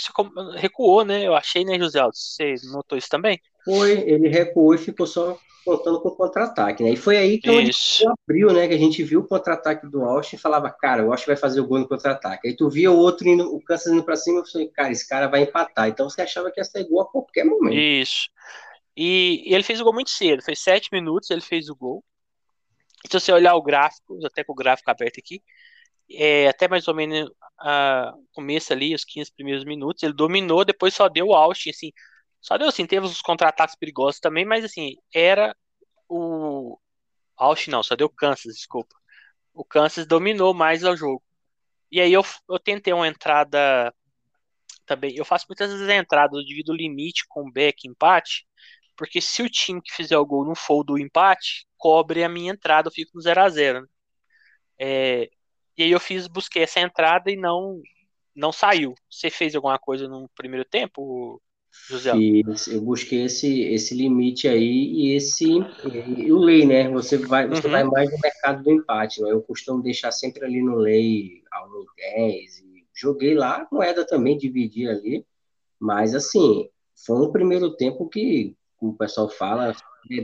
recuou, 0.55 1.03
né? 1.03 1.25
Eu 1.25 1.35
achei, 1.35 1.65
né, 1.65 1.77
José 1.77 1.99
Aldo? 1.99 2.15
Você 2.15 2.55
notou 2.71 2.97
isso 2.97 3.09
também? 3.09 3.39
Foi, 3.63 3.91
ele 3.91 4.29
recuou 4.29 4.73
e 4.73 4.77
ficou 4.77 5.07
só 5.07 5.37
contando 5.65 5.99
com 5.99 6.09
o 6.09 6.15
contra-ataque, 6.15 6.83
né? 6.83 6.91
E 6.91 6.95
foi 6.95 7.17
aí 7.17 7.39
que 7.39 7.51
Isso. 7.51 8.05
abriu, 8.07 8.53
né? 8.53 8.67
Que 8.67 8.75
a 8.75 8.77
gente 8.77 9.01
viu 9.03 9.21
o 9.21 9.27
contra-ataque 9.27 9.87
do 9.87 10.03
Austin 10.03 10.35
e 10.35 10.39
falava, 10.39 10.69
cara, 10.69 11.03
o 11.03 11.11
Austin 11.11 11.25
vai 11.25 11.35
fazer 11.35 11.59
o 11.59 11.65
gol 11.65 11.79
no 11.79 11.87
contra-ataque. 11.87 12.47
Aí 12.47 12.55
tu 12.55 12.69
via 12.69 12.91
o 12.91 12.97
outro 12.97 13.27
indo, 13.27 13.53
o 13.53 13.59
Kansas 13.59 13.91
indo 13.91 14.03
pra 14.03 14.15
cima 14.15 14.43
e 14.45 14.51
falei, 14.51 14.67
cara, 14.67 14.91
esse 14.91 15.09
cara 15.09 15.27
vai 15.27 15.41
empatar. 15.41 15.89
Então 15.89 16.07
você 16.07 16.21
achava 16.21 16.51
que 16.51 16.59
ia 16.59 16.63
ser 16.63 16.87
gol 16.87 17.01
a 17.01 17.09
qualquer 17.09 17.43
momento. 17.43 17.75
Isso. 17.75 18.29
E, 18.95 19.43
e 19.49 19.55
ele 19.55 19.63
fez 19.63 19.81
o 19.81 19.83
gol 19.83 19.93
muito 19.93 20.11
cedo, 20.11 20.43
foi 20.43 20.55
sete 20.55 20.89
minutos, 20.93 21.31
ele 21.31 21.41
fez 21.41 21.67
o 21.67 21.75
gol. 21.75 22.03
E 23.03 23.07
se 23.07 23.19
você 23.19 23.31
olhar 23.31 23.55
o 23.55 23.63
gráfico, 23.63 24.19
até 24.23 24.43
com 24.43 24.53
o 24.53 24.55
gráfico 24.55 24.89
aberto 24.89 25.19
aqui, 25.19 25.41
é, 26.11 26.47
até 26.47 26.67
mais 26.67 26.87
ou 26.87 26.93
menos 26.93 27.29
a 27.59 28.13
começo 28.33 28.73
ali, 28.73 28.93
os 28.95 29.05
15 29.05 29.31
primeiros 29.33 29.65
minutos, 29.65 30.03
ele 30.03 30.13
dominou, 30.13 30.65
depois 30.65 30.93
só 30.93 31.09
deu 31.09 31.27
o 31.27 31.35
Austin, 31.35 31.69
assim, 31.71 31.91
só 32.41 32.57
deu 32.57 32.67
assim, 32.69 32.85
teve 32.85 33.05
os 33.05 33.21
contra-ataques 33.21 33.75
perigosos 33.75 34.19
também, 34.19 34.45
mas 34.45 34.65
assim, 34.65 34.95
era 35.13 35.55
o. 36.09 36.77
Austin 37.37 37.71
não, 37.71 37.83
só 37.83 37.95
deu 37.95 38.09
Kansas, 38.09 38.55
desculpa. 38.55 38.95
O 39.53 39.65
Kansas 39.65 40.07
dominou 40.07 40.53
mais 40.53 40.83
o 40.83 40.95
jogo. 40.95 41.23
E 41.91 42.01
aí 42.01 42.13
eu, 42.13 42.23
eu 42.49 42.59
tentei 42.59 42.93
uma 42.93 43.07
entrada 43.07 43.93
também. 44.85 45.15
Eu 45.15 45.25
faço 45.25 45.45
muitas 45.49 45.71
vezes 45.71 45.87
a 45.89 45.95
entrada, 45.95 46.37
eu 46.37 46.43
divido 46.45 46.71
o 46.73 46.75
limite 46.75 47.25
com 47.29 47.51
back 47.51 47.87
empate, 47.87 48.47
porque 48.95 49.21
se 49.21 49.43
o 49.43 49.49
time 49.49 49.81
que 49.81 49.93
fizer 49.93 50.17
o 50.17 50.25
gol 50.25 50.45
não 50.45 50.55
for 50.55 50.83
do 50.83 50.97
empate, 50.97 51.67
cobre 51.77 52.23
a 52.23 52.29
minha 52.29 52.53
entrada, 52.53 52.87
eu 52.89 52.93
fico 52.93 53.11
no 53.15 53.21
0 53.21 53.41
a 53.41 53.49
0 53.49 53.81
né? 53.81 53.87
é, 54.79 55.29
E 55.77 55.83
aí 55.83 55.91
eu 55.91 55.99
fiz, 55.99 56.27
busquei 56.27 56.63
essa 56.63 56.79
entrada 56.79 57.31
e 57.31 57.35
não 57.35 57.81
não 58.35 58.51
saiu. 58.51 58.93
Você 59.09 59.29
fez 59.29 59.55
alguma 59.55 59.79
coisa 59.79 60.07
no 60.07 60.29
primeiro 60.35 60.65
tempo? 60.65 61.41
José? 61.87 62.11
Fiz, 62.13 62.67
eu 62.67 62.81
busquei 62.81 63.23
esse, 63.23 63.61
esse 63.61 63.93
limite 63.95 64.47
aí 64.47 64.91
e 64.93 65.15
esse 65.15 65.45
e 66.17 66.31
o 66.31 66.37
lei, 66.37 66.65
né? 66.65 66.89
Você 66.89 67.17
vai, 67.17 67.47
você 67.47 67.67
uhum. 67.67 67.71
vai 67.71 67.83
mais 67.83 68.11
no 68.11 68.17
mercado 68.19 68.63
do 68.63 68.71
empate, 68.71 69.21
né? 69.21 69.31
Eu 69.31 69.41
costumo 69.41 69.83
deixar 69.83 70.11
sempre 70.11 70.45
ali 70.45 70.61
no 70.61 70.75
lei 70.75 71.43
ao 71.51 71.69
10 72.17 72.59
e 72.59 72.85
joguei 72.93 73.35
lá, 73.35 73.67
moeda 73.71 74.05
também 74.05 74.37
dividi 74.37 74.87
ali, 74.87 75.25
mas 75.79 76.15
assim, 76.15 76.69
foi 77.05 77.27
um 77.27 77.31
primeiro 77.31 77.75
tempo 77.75 78.07
que, 78.07 78.55
como 78.77 78.93
o 78.93 78.97
pessoal 78.97 79.29
fala, 79.29 79.75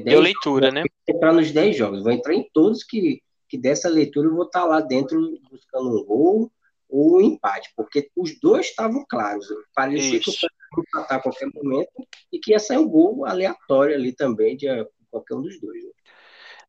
deu 0.03 0.21
leitura, 0.21 0.71
né? 0.71 0.81
Vou 0.81 1.15
entrar 1.15 1.33
nos 1.33 1.51
10 1.51 1.75
jogos, 1.75 2.03
vou 2.03 2.11
entrar 2.11 2.33
em 2.33 2.49
todos 2.53 2.83
que 2.83 3.21
que 3.51 3.57
dessa 3.57 3.89
leitura 3.89 4.29
eu 4.29 4.33
vou 4.33 4.45
estar 4.45 4.63
lá 4.63 4.79
dentro 4.79 5.37
buscando 5.49 5.89
um 5.89 6.05
gol 6.05 6.51
ou 6.87 7.17
um 7.17 7.21
empate, 7.21 7.69
porque 7.75 8.09
os 8.15 8.39
dois 8.39 8.67
estavam 8.67 9.05
claros. 9.09 9.45
Parecia 9.75 10.19
Isso. 10.19 10.31
que 10.31 10.47
o 10.77 10.81
empatar 10.81 11.17
a 11.17 11.21
qualquer 11.21 11.49
momento 11.53 11.91
e 12.31 12.39
que 12.39 12.51
ia 12.51 12.59
sair 12.59 12.77
um 12.77 12.87
gol 12.87 13.25
aleatório 13.25 13.93
ali 13.93 14.13
também 14.13 14.55
de 14.55 14.67
qualquer 15.09 15.35
um 15.35 15.41
dos 15.41 15.59
dois. 15.59 15.83
Né? 15.83 15.91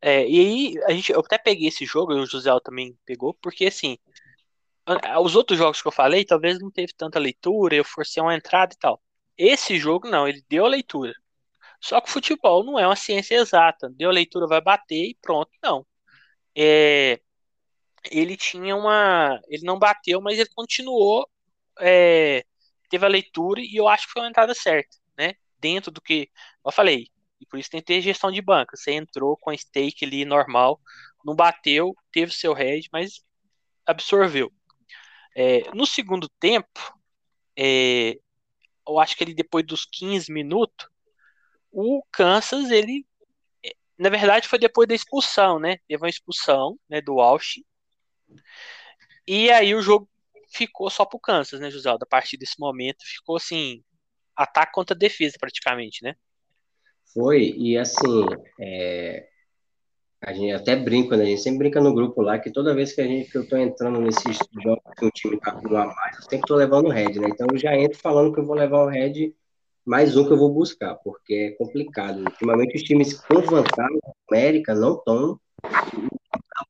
É, 0.01 0.29
e 0.29 0.41
aí, 0.41 0.83
a 0.89 0.91
gente, 0.91 1.13
eu 1.13 1.21
até 1.21 1.39
peguei 1.39 1.69
esse 1.69 1.87
jogo, 1.87 2.13
e 2.13 2.21
o 2.21 2.27
José 2.27 2.51
também 2.65 2.99
pegou, 3.07 3.33
porque 3.35 3.67
assim, 3.67 3.97
os 5.21 5.37
outros 5.37 5.57
jogos 5.57 5.81
que 5.81 5.87
eu 5.87 5.93
falei, 5.93 6.25
talvez 6.25 6.59
não 6.59 6.69
teve 6.69 6.93
tanta 6.97 7.21
leitura, 7.21 7.77
eu 7.77 7.85
forcei 7.85 8.21
uma 8.21 8.35
entrada 8.35 8.75
e 8.75 8.79
tal. 8.79 9.01
Esse 9.39 9.79
jogo 9.79 10.09
não, 10.09 10.27
ele 10.27 10.43
deu 10.49 10.67
a 10.67 10.69
leitura. 10.69 11.13
Só 11.81 12.01
que 12.01 12.09
o 12.09 12.13
futebol 12.13 12.65
não 12.65 12.77
é 12.79 12.87
uma 12.87 12.97
ciência 12.97 13.37
exata. 13.37 13.89
Deu 13.95 14.11
a 14.11 14.13
leitura, 14.13 14.49
vai 14.49 14.61
bater 14.61 15.11
e 15.11 15.19
pronto. 15.23 15.51
Não. 15.63 15.87
É, 16.57 17.21
ele 18.11 18.37
tinha 18.37 18.77
uma. 18.77 19.41
Ele 19.49 19.65
não 19.65 19.79
bateu, 19.79 20.21
mas 20.21 20.39
ele 20.39 20.49
continuou 20.55 21.29
é, 21.81 22.45
teve 22.89 23.07
a 23.07 23.09
leitura 23.09 23.61
e 23.61 23.77
eu 23.77 23.89
acho 23.89 24.07
que 24.07 24.13
foi 24.13 24.23
uma 24.23 24.29
entrada 24.29 24.55
certa, 24.55 24.97
né? 25.17 25.35
Dentro 25.59 25.91
do 25.91 26.01
que 26.01 26.31
eu 26.65 26.73
falei. 26.73 27.09
E 27.41 27.47
por 27.47 27.59
isso 27.59 27.71
tem 27.71 27.81
que 27.81 27.87
ter 27.87 28.01
gestão 28.01 28.31
de 28.31 28.43
banca. 28.43 28.77
Você 28.77 28.93
entrou 28.93 29.37
com 29.37 29.51
a 29.51 29.57
stake 29.57 30.05
ali 30.05 30.25
normal, 30.25 30.81
não 31.25 31.35
bateu, 31.35 31.95
teve 32.13 32.33
seu 32.33 32.53
head, 32.53 32.89
mas 32.93 33.23
absorveu. 33.87 34.53
É, 35.35 35.71
no 35.75 35.87
segundo 35.87 36.29
tempo, 36.39 36.95
é, 37.57 38.19
eu 38.87 38.99
acho 38.99 39.17
que 39.17 39.25
ele 39.25 39.35
depois 39.35 39.65
dos 39.67 39.85
15 39.87 40.33
minutos, 40.33 40.89
o 41.71 42.03
Kansas, 42.13 42.71
ele 42.71 43.07
na 44.03 44.11
verdade 44.11 44.49
foi 44.49 44.59
depois 44.59 44.89
da 44.89 44.95
expulsão, 44.95 45.59
né? 45.59 45.79
Teve 45.87 46.03
uma 46.03 46.11
expulsão, 46.11 46.77
né, 46.89 47.01
do 47.01 47.15
Walsh. 47.15 47.61
E 49.27 49.51
aí 49.51 49.75
o 49.75 49.81
jogo 49.81 50.09
ficou 50.53 50.91
só 50.91 51.05
pro 51.05 51.21
Kansas, 51.21 51.61
né, 51.61 51.71
José? 51.71 51.89
A 51.89 52.07
partir 52.07 52.37
desse 52.37 52.59
momento 52.59 53.05
ficou 53.05 53.37
assim, 53.37 53.83
ataque 54.37 54.73
contra 54.73 54.97
defesa 54.97 55.37
praticamente, 55.39 56.03
né? 56.03 56.15
Foi, 57.15 57.55
e 57.57 57.79
assim, 57.79 58.27
é, 58.61 59.29
a 60.21 60.33
gente 60.33 60.53
até 60.53 60.75
brinca, 60.75 61.17
né? 61.17 61.23
A 61.23 61.27
gente 61.27 61.43
sempre 61.43 61.61
brinca 61.61 61.81
no 61.81 61.95
grupo 61.95 62.23
lá 62.23 62.39
que 62.39 62.51
toda 62.51 62.75
vez 62.75 62.93
que 62.93 63.01
a 63.01 63.07
gente 63.07 63.31
que 63.31 63.39
eu 63.39 63.49
tô 63.49 63.57
entrando 63.57 64.01
nesses 64.01 64.37
jogos 64.63 64.83
que 64.99 65.05
o 65.05 65.11
time 65.11 65.39
tá 65.39 65.53
com 65.53 65.77
a 65.77 65.87
mais, 65.87 66.17
eu 66.17 66.23
sempre 66.23 66.47
tô 66.47 66.57
levando 66.57 66.87
o 66.87 66.91
head, 66.91 67.21
né? 67.21 67.29
Então 67.29 67.47
eu 67.53 67.59
já 67.59 67.77
entro 67.77 67.99
falando 67.99 68.33
que 68.33 68.41
eu 68.41 68.47
vou 68.47 68.57
levar 68.57 68.85
o 68.85 68.89
head 68.89 69.33
mais 69.85 70.17
um 70.17 70.27
que 70.27 70.33
eu 70.33 70.39
vou 70.39 70.53
buscar, 70.53 70.95
porque 70.97 71.35
é 71.35 71.51
complicado. 71.53 72.21
Ultimamente 72.21 72.77
os 72.77 72.83
times 72.83 73.15
com 73.15 73.41
vantagem 73.41 73.99
América 74.31 74.75
não 74.75 74.95
estão 74.95 75.41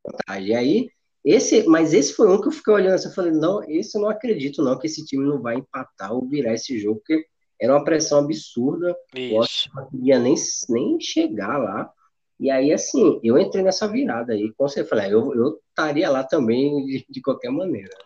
vantagem. 0.04 0.48
E 0.48 0.54
aí 0.54 0.88
esse, 1.24 1.64
mas 1.68 1.92
esse 1.92 2.14
foi 2.14 2.28
um 2.28 2.40
que 2.40 2.48
eu 2.48 2.52
fiquei 2.52 2.74
olhando 2.74 2.94
assim, 2.94 3.08
eu 3.08 3.14
falei, 3.14 3.32
não, 3.32 3.62
esse 3.70 3.96
eu 3.96 4.02
não 4.02 4.08
acredito 4.08 4.62
não 4.62 4.78
que 4.78 4.86
esse 4.86 5.04
time 5.04 5.24
não 5.24 5.40
vai 5.40 5.56
empatar 5.56 6.12
ou 6.12 6.28
virar 6.28 6.54
esse 6.54 6.78
jogo, 6.78 6.98
porque 6.98 7.26
era 7.60 7.72
uma 7.72 7.84
pressão 7.84 8.18
absurda, 8.18 8.96
Isso. 9.14 9.68
eu 9.68 9.74
não 9.76 9.84
conseguia 9.84 10.18
nem, 10.18 10.34
nem 10.68 11.00
chegar 11.00 11.58
lá, 11.58 11.92
e 12.40 12.50
aí 12.50 12.72
assim, 12.72 13.20
eu 13.22 13.38
entrei 13.38 13.62
nessa 13.62 13.86
virada 13.86 14.32
aí, 14.32 14.52
como 14.54 14.68
você 14.68 14.84
falou, 14.84 15.04
eu, 15.04 15.34
eu 15.34 15.60
estaria 15.68 16.10
lá 16.10 16.24
também 16.24 16.84
de, 16.86 17.06
de 17.08 17.22
qualquer 17.22 17.50
maneira. 17.50 17.96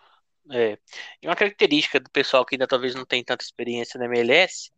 É, 0.51 0.77
e 1.21 1.27
uma 1.27 1.35
característica 1.35 1.99
do 1.99 2.09
pessoal 2.11 2.45
que 2.45 2.53
ainda 2.55 2.67
talvez 2.67 2.93
não 2.93 3.03
tem 3.03 3.23
tanta 3.23 3.43
experiência 3.43 3.97
na 3.99 4.05
MLS, 4.05 4.69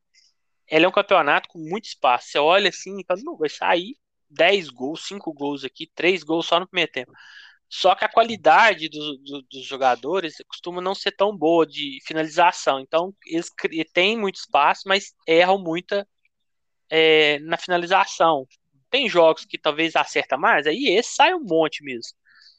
ela 0.69 0.85
é 0.85 0.87
um 0.87 0.91
campeonato 0.91 1.49
com 1.49 1.59
muito 1.59 1.85
espaço, 1.85 2.29
você 2.29 2.39
olha 2.39 2.69
assim 2.69 2.99
e 2.99 3.05
fala, 3.05 3.21
não, 3.23 3.37
vai 3.37 3.49
sair 3.49 3.95
10 4.29 4.69
gols, 4.69 5.07
5 5.07 5.33
gols 5.33 5.63
aqui, 5.63 5.89
3 5.95 6.23
gols 6.23 6.45
só 6.45 6.59
no 6.59 6.67
primeiro 6.67 6.91
tempo. 6.91 7.11
Só 7.67 7.93
que 7.93 8.03
a 8.03 8.09
qualidade 8.09 8.89
do, 8.89 9.17
do, 9.17 9.41
dos 9.43 9.65
jogadores 9.65 10.35
costuma 10.47 10.81
não 10.81 10.95
ser 10.95 11.11
tão 11.11 11.35
boa 11.35 11.67
de 11.67 11.99
finalização. 12.03 12.79
Então, 12.79 13.13
eles 13.25 13.51
têm 13.93 14.17
muito 14.17 14.37
espaço, 14.37 14.83
mas 14.87 15.13
erram 15.27 15.59
muita 15.59 16.07
é, 16.89 17.37
na 17.39 17.57
finalização. 17.57 18.47
Tem 18.89 19.07
jogos 19.07 19.45
que 19.45 19.57
talvez 19.57 19.95
acerta 19.95 20.35
mais, 20.35 20.65
aí 20.65 20.87
esse 20.87 21.13
sai 21.13 21.33
um 21.33 21.43
monte 21.43 21.83
mesmo. 21.83 22.13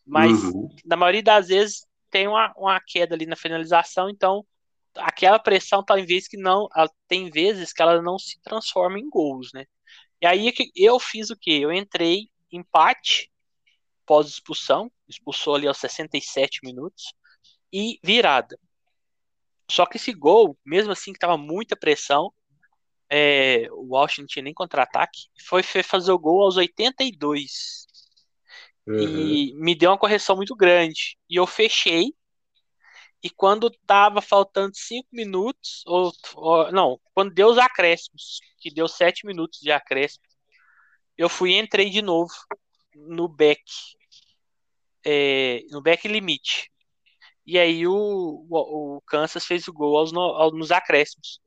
Mas, 0.07 0.43
uhum. 0.45 0.69
na 0.85 0.97
maioria 0.97 1.23
das 1.23 1.49
vezes, 1.49 1.85
tem 2.09 2.29
uma, 2.29 2.53
uma 2.57 2.81
queda 2.81 3.15
ali 3.15 3.27
na 3.27 3.37
finalização, 3.37 4.09
então 4.09 4.45
aquela 4.97 5.39
pressão 5.39 5.85
talvez 5.85 6.29
que 6.29 6.37
não. 6.37 6.69
Tem 7.09 7.31
vezes 7.31 7.73
que 7.73 7.83
ela 7.83 8.01
não 8.03 8.19
se 8.19 8.41
transforma 8.41 8.99
em 8.99 9.09
gols, 9.09 9.51
né? 9.53 9.65
E 10.21 10.27
aí 10.27 10.49
é 10.49 10.53
eu 10.77 10.99
fiz 10.99 11.31
o 11.31 11.37
que? 11.37 11.61
Eu 11.61 11.73
entrei 11.73 12.29
empate 12.53 13.31
pós-expulsão, 14.05 14.91
expulsou 15.09 15.55
ali 15.55 15.69
aos 15.69 15.79
67 15.79 16.61
minutos, 16.65 17.15
e 17.73 17.99
virada. 18.03 18.59
Só 19.71 19.87
que 19.87 19.99
esse 19.99 20.13
gol, 20.13 20.59
mesmo 20.67 20.91
assim 20.91 21.13
que 21.13 21.19
tava 21.19 21.37
muita 21.37 21.77
pressão, 21.77 22.33
é, 23.09 23.69
o 23.71 23.95
Washington 23.95 24.27
tinha 24.27 24.43
nem 24.43 24.55
contra-ataque, 24.55 25.29
foi 25.47 25.63
fazer 25.63 26.11
o 26.13 26.19
gol 26.19 26.43
aos 26.43 26.57
82. 26.57 27.87
Uhum. 28.87 28.99
E 28.99 29.55
me 29.55 29.75
deu 29.75 29.91
uma 29.91 29.99
correção 29.99 30.37
muito 30.37 30.57
grande. 30.57 31.17
E 31.29 31.37
eu 31.37 31.47
fechei. 31.47 32.13
E 33.23 33.29
quando 33.29 33.71
tava 33.87 34.23
faltando 34.23 34.75
cinco 34.75 35.09
minutos, 35.13 35.83
ou, 35.87 36.13
ou, 36.37 36.73
não, 36.73 37.01
quando 37.15 37.35
deu 37.35 37.49
os 37.49 37.59
acréscimos, 37.59 38.41
que 38.59 38.73
deu 38.73 38.89
sete 38.89 39.27
minutos 39.27 39.61
de 39.61 39.71
acréscimo, 39.71 40.25
eu 41.19 41.29
fui 41.29 41.59
entrei 41.59 41.91
de 41.91 42.01
novo 42.03 42.33
no 42.95 43.29
back, 43.29 43.63
é, 45.05 45.63
no 45.71 45.83
back 45.83 46.07
limite. 46.09 46.71
E 47.47 47.59
aí 47.59 47.87
o, 47.87 47.93
o, 48.49 48.97
o 48.97 49.01
Kansas 49.03 49.45
fez 49.45 49.69
o 49.69 49.73
gol 49.73 49.99
aos, 49.99 50.13
aos 50.15 50.53
nos 50.53 50.71
acréscimos. 50.71 51.41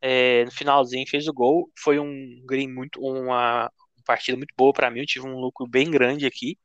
É, 0.00 0.44
no 0.44 0.52
finalzinho 0.52 1.06
fez 1.08 1.28
o 1.28 1.32
gol. 1.32 1.70
Foi 1.78 1.98
um 1.98 2.42
green 2.46 2.68
muito, 2.72 3.00
uma, 3.00 3.64
uma 3.64 4.04
partida 4.04 4.36
muito 4.36 4.54
boa 4.56 4.72
para 4.72 4.90
mim. 4.90 5.00
Eu 5.00 5.06
tive 5.06 5.26
um 5.26 5.38
lucro 5.38 5.66
bem 5.68 5.90
grande 5.90 6.26
aqui. 6.26 6.58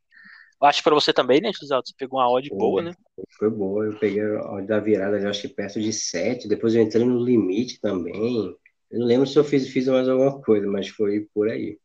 Acho 0.62 0.80
que 0.80 0.84
para 0.84 0.94
você 0.94 1.12
também, 1.12 1.42
né, 1.42 1.52
José? 1.60 1.76
Você 1.76 1.94
pegou 1.98 2.20
uma 2.20 2.30
odd 2.30 2.48
foi, 2.48 2.58
boa, 2.58 2.82
né? 2.84 2.94
Foi 3.38 3.50
boa. 3.50 3.86
Eu 3.86 3.98
peguei 3.98 4.22
a 4.22 4.52
odd 4.52 4.68
da 4.68 4.80
virada, 4.80 5.20
eu 5.20 5.30
acho 5.30 5.42
que 5.42 5.48
perto 5.48 5.82
de 5.82 5.92
7. 5.92 6.48
Depois 6.48 6.76
eu 6.76 6.82
entrei 6.82 7.04
no 7.04 7.24
limite 7.24 7.80
também. 7.80 8.56
Eu 8.90 9.00
não 9.00 9.08
lembro 9.08 9.26
se 9.26 9.40
eu 9.40 9.44
fiz, 9.44 9.68
fiz 9.70 9.88
mais 9.88 10.08
alguma 10.08 10.42
coisa, 10.42 10.68
mas 10.68 10.88
foi 10.90 11.28
por 11.34 11.50
aí. 11.50 11.80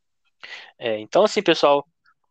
É, 0.79 0.99
então, 0.99 1.25
assim, 1.25 1.43
pessoal, 1.43 1.87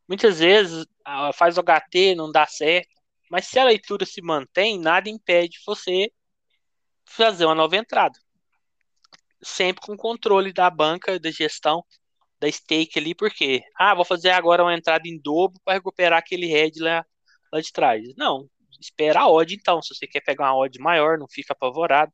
muitas 0.07 0.39
vezes 0.39 0.85
faz 1.33 1.57
o 1.57 1.63
HT, 1.63 2.13
não 2.15 2.31
dá 2.31 2.45
certo, 2.45 2.89
mas 3.31 3.47
se 3.47 3.57
a 3.57 3.63
leitura 3.63 4.05
se 4.05 4.21
mantém, 4.21 4.79
nada 4.79 5.09
impede 5.09 5.57
você 5.65 6.11
fazer 7.05 7.45
uma 7.45 7.55
nova 7.55 7.75
entrada. 7.75 8.19
Sempre 9.41 9.85
com 9.85 9.97
controle 9.97 10.53
da 10.53 10.69
banca, 10.69 11.19
da 11.19 11.31
gestão, 11.31 11.83
da 12.39 12.51
stake 12.51 12.99
ali, 12.99 13.15
porque, 13.15 13.61
ah, 13.77 13.95
vou 13.95 14.05
fazer 14.05 14.31
agora 14.31 14.63
uma 14.63 14.75
entrada 14.75 15.07
em 15.07 15.19
dobro 15.19 15.59
para 15.63 15.75
recuperar 15.75 16.19
aquele 16.19 16.47
head 16.47 16.79
lá, 16.79 17.05
lá 17.51 17.61
de 17.61 17.71
trás. 17.71 18.03
Não, 18.17 18.49
espera 18.79 19.21
a 19.21 19.29
odd 19.29 19.53
então, 19.55 19.81
se 19.81 19.93
você 19.95 20.07
quer 20.07 20.21
pegar 20.21 20.45
uma 20.45 20.57
odd 20.57 20.79
maior, 20.79 21.17
não 21.17 21.27
fica 21.29 21.53
apavorado. 21.53 22.11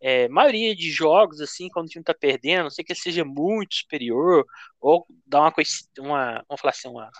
É, 0.00 0.28
maioria 0.28 0.76
de 0.76 0.90
jogos, 0.90 1.40
assim, 1.40 1.68
quando 1.70 1.86
o 1.86 1.90
time 1.90 2.04
tá 2.04 2.14
perdendo, 2.14 2.64
não 2.64 2.70
sei 2.70 2.84
que 2.84 2.94
seja 2.94 3.24
muito 3.24 3.74
superior, 3.76 4.44
ou 4.80 5.06
dá 5.26 5.40
uma 5.40 5.52
coisa, 5.52 5.70
uma, 5.98 6.44
vamos 6.48 6.60
falar 6.60 6.72
assim, 6.72 6.88
uma 6.88 7.10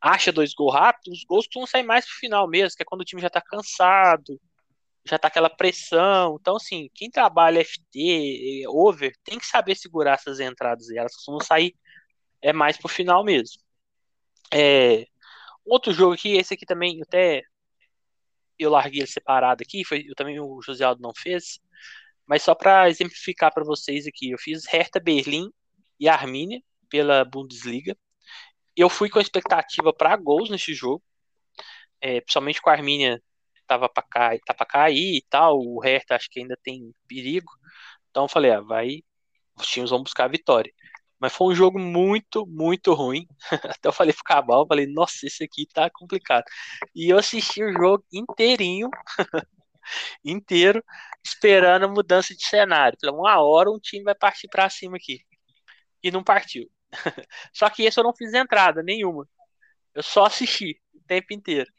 acha 0.00 0.32
dois 0.32 0.52
gols 0.54 0.74
rápidos, 0.74 1.20
os 1.20 1.24
gols 1.24 1.46
costumam 1.46 1.66
sair 1.66 1.84
mais 1.84 2.04
pro 2.04 2.14
final 2.16 2.48
mesmo, 2.48 2.76
que 2.76 2.82
é 2.82 2.86
quando 2.86 3.02
o 3.02 3.04
time 3.04 3.22
já 3.22 3.30
tá 3.30 3.40
cansado, 3.40 4.40
já 5.04 5.18
tá 5.18 5.28
aquela 5.28 5.50
pressão. 5.50 6.36
Então, 6.40 6.56
assim, 6.56 6.88
quem 6.94 7.10
trabalha 7.10 7.64
FT, 7.64 8.64
over, 8.68 9.12
tem 9.24 9.38
que 9.38 9.46
saber 9.46 9.76
segurar 9.76 10.14
essas 10.14 10.40
entradas. 10.40 10.90
Elas 10.90 11.14
costumam 11.14 11.40
sair 11.40 11.74
é 12.42 12.52
mais 12.52 12.76
pro 12.76 12.88
final 12.88 13.24
mesmo. 13.24 13.62
É, 14.52 15.06
outro 15.64 15.92
jogo 15.92 16.14
aqui, 16.14 16.36
esse 16.36 16.54
aqui 16.54 16.66
também, 16.66 17.00
até 17.02 17.42
eu 18.58 18.70
larguei 18.70 19.00
ele 19.00 19.06
separado 19.06 19.62
aqui, 19.62 19.84
foi, 19.84 20.04
eu 20.08 20.14
também 20.14 20.38
o 20.40 20.60
José 20.62 20.84
Aldo 20.84 21.02
não 21.02 21.12
fez, 21.16 21.58
mas 22.26 22.42
só 22.42 22.54
para 22.54 22.88
exemplificar 22.90 23.52
para 23.52 23.64
vocês 23.64 24.06
aqui, 24.06 24.30
eu 24.30 24.38
fiz 24.38 24.66
Hertha 24.66 25.00
Berlim 25.00 25.50
e 25.98 26.08
Armínia 26.08 26.60
pela 26.88 27.24
Bundesliga. 27.24 27.96
Eu 28.76 28.88
fui 28.88 29.08
com 29.08 29.20
expectativa 29.20 29.92
para 29.92 30.16
gols 30.16 30.50
nesse 30.50 30.74
jogo, 30.74 31.02
é, 32.00 32.20
principalmente 32.20 32.60
com 32.60 32.70
a 32.70 32.72
Armínia 32.74 33.22
tava 33.72 33.88
para 33.88 34.02
cair, 34.02 34.40
tá 34.44 34.54
para 34.54 34.66
cair 34.66 35.16
e 35.16 35.22
tal, 35.30 35.58
o 35.58 35.80
Hertha 35.80 36.16
acho 36.16 36.28
que 36.30 36.40
ainda 36.40 36.56
tem 36.62 36.92
perigo. 37.08 37.50
Então 38.10 38.24
eu 38.24 38.28
falei, 38.28 38.52
ah, 38.52 38.60
vai, 38.60 39.02
os 39.56 39.66
times 39.66 39.90
vão 39.90 40.02
buscar 40.02 40.24
a 40.26 40.28
vitória. 40.28 40.72
Mas 41.18 41.32
foi 41.34 41.52
um 41.52 41.54
jogo 41.54 41.78
muito, 41.78 42.46
muito 42.46 42.92
ruim. 42.94 43.26
Até 43.78 43.88
eu 43.88 43.92
falei 43.92 44.12
pro 44.12 44.24
Cabal, 44.24 44.66
falei, 44.66 44.86
nossa, 44.86 45.26
esse 45.26 45.44
aqui 45.44 45.66
tá 45.72 45.88
complicado. 45.90 46.44
E 46.94 47.08
eu 47.10 47.18
assisti 47.18 47.62
o 47.64 47.72
jogo 47.72 48.04
inteirinho, 48.12 48.90
inteiro, 50.24 50.84
esperando 51.24 51.84
a 51.84 51.88
mudança 51.88 52.34
de 52.34 52.44
cenário. 52.44 52.98
Falei, 53.00 53.16
uma 53.16 53.40
hora 53.42 53.70
um 53.70 53.78
time 53.78 54.04
vai 54.04 54.14
partir 54.14 54.48
para 54.48 54.68
cima 54.70 54.96
aqui. 54.96 55.20
E 56.02 56.10
não 56.10 56.24
partiu. 56.24 56.68
Só 57.54 57.70
que 57.70 57.84
esse 57.84 57.98
eu 57.98 58.04
não 58.04 58.14
fiz 58.14 58.34
entrada 58.34 58.82
nenhuma. 58.82 59.28
Eu 59.94 60.02
só 60.02 60.26
assisti 60.26 60.80
o 60.94 61.00
tempo 61.06 61.32
inteiro. 61.34 61.70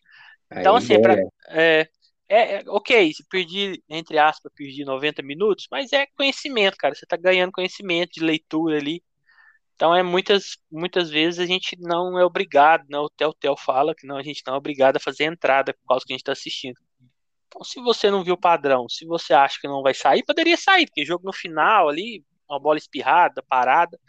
Então, 0.59 0.75
Aí, 0.75 0.83
assim, 0.83 1.01
pra, 1.01 1.15
é, 1.49 1.87
é, 2.29 2.55
é, 2.55 2.63
ok, 2.67 3.13
se 3.13 3.23
perdi, 3.27 3.83
entre 3.89 4.17
aspas, 4.17 4.51
perdi 4.55 4.83
90 4.83 5.21
minutos, 5.21 5.67
mas 5.71 5.91
é 5.93 6.05
conhecimento, 6.17 6.77
cara. 6.77 6.95
Você 6.95 7.05
tá 7.05 7.17
ganhando 7.17 7.51
conhecimento 7.51 8.13
de 8.13 8.23
leitura 8.23 8.77
ali. 8.77 9.03
Então, 9.75 9.93
é 9.93 10.03
muitas, 10.03 10.57
muitas 10.71 11.09
vezes 11.09 11.39
a 11.39 11.45
gente 11.45 11.77
não 11.79 12.17
é 12.17 12.25
obrigado, 12.25 12.85
né? 12.89 12.97
O 12.97 13.09
Tel 13.09 13.57
fala 13.57 13.93
que 13.95 14.07
não, 14.07 14.17
a 14.17 14.23
gente 14.23 14.43
não 14.45 14.55
é 14.55 14.57
obrigado 14.57 14.97
a 14.97 14.99
fazer 14.99 15.25
entrada 15.25 15.73
por 15.73 15.87
causa 15.87 16.05
que 16.05 16.13
a 16.13 16.15
gente 16.15 16.23
tá 16.23 16.31
assistindo. 16.31 16.79
Então, 17.47 17.63
se 17.63 17.79
você 17.81 18.09
não 18.09 18.23
viu 18.23 18.35
o 18.35 18.39
padrão, 18.39 18.87
se 18.89 19.05
você 19.05 19.33
acha 19.33 19.59
que 19.61 19.67
não 19.67 19.83
vai 19.83 19.93
sair, 19.93 20.23
poderia 20.23 20.57
sair, 20.57 20.87
porque 20.87 21.05
jogo 21.05 21.25
no 21.25 21.33
final 21.33 21.89
ali, 21.89 22.23
uma 22.49 22.59
bola 22.59 22.77
espirrada, 22.77 23.43
parada, 23.43 23.99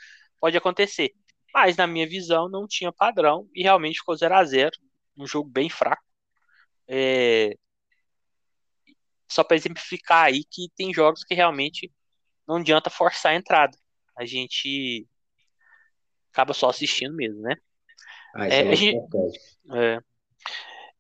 pode 0.41 0.57
acontecer. 0.57 1.13
Mas 1.53 1.77
na 1.77 1.87
minha 1.87 2.09
visão 2.09 2.49
não 2.49 2.67
tinha 2.67 2.93
padrão 2.93 3.49
e 3.55 3.63
realmente 3.63 3.99
ficou 3.99 4.17
0 4.17 4.35
a 4.35 4.45
0 4.45 4.71
um 5.17 5.27
jogo 5.27 5.49
bem 5.49 5.69
fraco. 5.69 6.03
É... 6.89 7.57
Só 9.29 9.43
para 9.43 9.57
exemplificar 9.57 10.25
aí 10.27 10.45
que 10.45 10.69
tem 10.77 10.93
jogos 10.93 11.25
que 11.25 11.35
realmente 11.35 11.93
não 12.47 12.57
adianta 12.57 12.91
forçar 12.91 13.33
a 13.33 13.37
entrada. 13.37 13.77
A 14.17 14.25
gente 14.25 15.07
acaba 16.33 16.53
só 16.53 16.69
assistindo 16.69 17.15
mesmo, 17.15 17.41
né? 17.41 17.57
Ah, 18.35 18.49
é, 18.49 18.67
é 18.67 18.71
a, 18.71 18.75
gente, 18.75 18.99
é, 19.73 19.99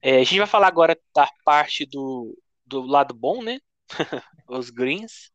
é, 0.01 0.17
a 0.17 0.25
gente 0.25 0.39
vai 0.39 0.47
falar 0.47 0.69
agora 0.69 0.99
da 1.15 1.29
parte 1.45 1.85
do, 1.85 2.37
do 2.65 2.83
lado 2.83 3.13
bom, 3.13 3.43
né? 3.43 3.59
os 4.49 4.71
greens, 4.71 5.33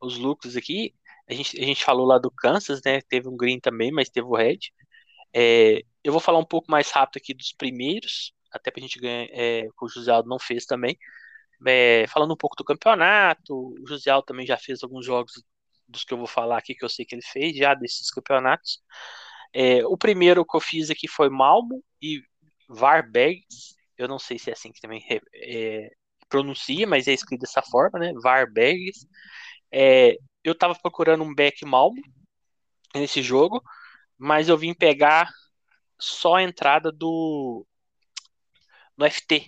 os 0.00 0.16
lucros 0.16 0.56
aqui. 0.56 0.94
A 1.28 1.34
gente, 1.34 1.60
a 1.60 1.64
gente 1.64 1.84
falou 1.84 2.06
lá 2.06 2.18
do 2.18 2.30
Kansas, 2.30 2.80
né? 2.84 3.00
Teve 3.08 3.28
um 3.28 3.36
green 3.36 3.60
também, 3.60 3.90
mas 3.90 4.08
teve 4.08 4.26
o 4.26 4.36
red. 4.36 4.58
É, 5.34 5.82
eu 6.04 6.12
vou 6.12 6.20
falar 6.20 6.38
um 6.38 6.44
pouco 6.44 6.70
mais 6.70 6.90
rápido 6.90 7.18
aqui 7.18 7.34
dos 7.34 7.52
primeiros, 7.52 8.32
até 8.52 8.70
para 8.70 8.80
a 8.80 8.82
gente 8.82 8.98
ganhar, 8.98 9.26
é, 9.30 9.66
o 9.80 9.88
José 9.88 10.10
Aldo 10.10 10.28
não 10.28 10.38
fez 10.38 10.66
também. 10.66 10.98
É, 11.66 12.06
falando 12.08 12.32
um 12.34 12.36
pouco 12.36 12.56
do 12.56 12.64
campeonato, 12.64 13.54
o 13.54 13.86
José 13.86 14.10
Aldo 14.10 14.26
também 14.26 14.46
já 14.46 14.56
fez 14.56 14.82
alguns 14.82 15.06
jogos 15.06 15.32
dos 15.88 16.04
que 16.04 16.12
eu 16.12 16.18
vou 16.18 16.26
falar 16.26 16.58
aqui, 16.58 16.74
que 16.74 16.84
eu 16.84 16.88
sei 16.88 17.04
que 17.04 17.14
ele 17.14 17.22
fez 17.22 17.56
já, 17.56 17.74
desses 17.74 18.10
campeonatos. 18.10 18.80
É, 19.52 19.84
o 19.86 19.96
primeiro 19.96 20.44
que 20.44 20.56
eu 20.56 20.60
fiz 20.60 20.90
aqui 20.90 21.06
foi 21.06 21.28
Malmo 21.28 21.82
e 22.00 22.22
Varbergs. 22.68 23.76
Eu 23.96 24.08
não 24.08 24.18
sei 24.18 24.38
se 24.38 24.50
é 24.50 24.54
assim 24.54 24.72
que 24.72 24.80
também 24.80 25.04
é, 25.34 25.90
pronuncia, 26.28 26.86
mas 26.86 27.06
é 27.06 27.12
escrito 27.12 27.42
dessa 27.42 27.62
forma, 27.62 27.98
né? 27.98 28.12
Varbergs. 28.22 29.06
É, 29.70 30.16
eu 30.42 30.54
tava 30.54 30.74
procurando 30.74 31.22
um 31.22 31.34
back 31.34 31.64
Malmo 31.64 32.00
nesse 32.94 33.22
jogo, 33.22 33.62
mas 34.18 34.48
eu 34.48 34.56
vim 34.56 34.74
pegar 34.74 35.30
só 35.98 36.36
a 36.36 36.42
entrada 36.42 36.90
do 36.90 37.66
no 38.96 39.04
FT. 39.04 39.46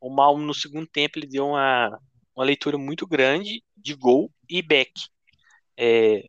O 0.00 0.10
Malmo 0.10 0.42
no 0.44 0.54
segundo 0.54 0.86
tempo 0.86 1.18
ele 1.18 1.26
deu 1.26 1.46
uma, 1.48 1.98
uma 2.36 2.44
leitura 2.44 2.78
muito 2.78 3.06
grande 3.06 3.62
de 3.76 3.94
gol 3.94 4.32
e 4.48 4.62
back. 4.62 4.92
É, 5.76 6.24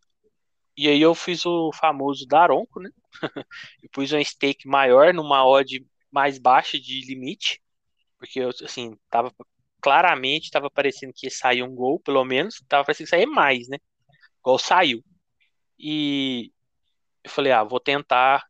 e 0.78 0.90
aí 0.90 1.02
eu 1.02 1.16
fiz 1.16 1.46
o 1.46 1.72
famoso 1.74 2.26
Daronco, 2.28 2.80
né? 2.80 2.90
eu 3.84 3.90
pus 3.92 4.12
um 4.14 4.24
stake 4.24 4.68
maior 4.68 5.14
numa 5.14 5.46
odd 5.46 5.86
mais 6.12 6.38
baixa 6.38 6.80
de 6.80 7.02
limite, 7.06 7.62
porque 8.18 8.42
assim, 8.42 8.98
tava 9.10 9.34
claramente 9.82 10.52
tava 10.52 10.70
parecendo 10.72 11.14
que 11.16 11.28
ia 11.28 11.32
sair 11.32 11.64
um 11.64 11.76
gol, 11.76 12.00
pelo 12.00 12.24
menos, 12.26 12.62
tava 12.68 12.84
parecendo 12.86 13.06
que 13.06 13.16
sair 13.16 13.26
mais, 13.28 13.68
né? 13.70 13.78
Gol 14.44 14.60
saiu. 14.60 15.04
E 15.80 16.52
eu 17.24 17.30
falei, 17.32 17.52
ah, 17.52 17.64
vou 17.64 17.80
tentar 17.80 18.44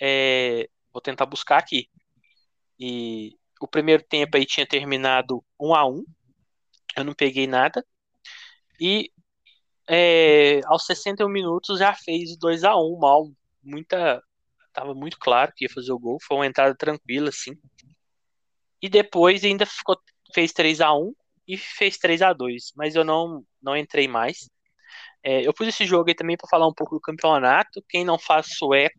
é, 0.00 0.68
vou 0.92 1.02
tentar 1.02 1.26
buscar 1.26 1.58
aqui. 1.58 1.88
E 2.78 3.36
o 3.64 3.68
primeiro 3.68 4.02
tempo 4.02 4.36
aí 4.36 4.44
tinha 4.44 4.66
terminado 4.66 5.42
1 5.58 5.74
a 5.74 5.86
1 5.86 6.04
eu 6.96 7.04
não 7.04 7.14
peguei 7.14 7.46
nada. 7.46 7.84
E 8.80 9.10
é, 9.88 10.60
aos 10.66 10.86
61 10.86 11.28
minutos 11.28 11.78
já 11.78 11.94
fez 11.94 12.36
2 12.38 12.64
a 12.64 12.76
1 12.76 12.98
mal. 12.98 13.30
Muita. 13.62 14.22
Tava 14.72 14.94
muito 14.94 15.18
claro 15.18 15.52
que 15.54 15.64
ia 15.64 15.70
fazer 15.70 15.92
o 15.92 15.98
gol. 15.98 16.18
Foi 16.22 16.36
uma 16.36 16.46
entrada 16.46 16.74
tranquila, 16.76 17.28
assim. 17.30 17.52
E 18.82 18.88
depois 18.88 19.44
ainda 19.44 19.64
ficou, 19.66 19.96
fez 20.34 20.52
3 20.52 20.80
a 20.80 20.92
1 20.94 21.14
e 21.48 21.56
fez 21.56 21.96
3 21.98 22.22
a 22.22 22.32
2 22.32 22.72
Mas 22.76 22.94
eu 22.94 23.04
não, 23.04 23.44
não 23.62 23.76
entrei 23.76 24.08
mais. 24.08 24.48
É, 25.22 25.46
eu 25.46 25.54
pus 25.54 25.68
esse 25.68 25.86
jogo 25.86 26.10
aí 26.10 26.14
também 26.14 26.36
para 26.36 26.48
falar 26.48 26.68
um 26.68 26.74
pouco 26.74 26.96
do 26.96 27.00
campeonato. 27.00 27.82
Quem 27.88 28.04
não 28.04 28.18
faz 28.18 28.46
sueco 28.56 28.98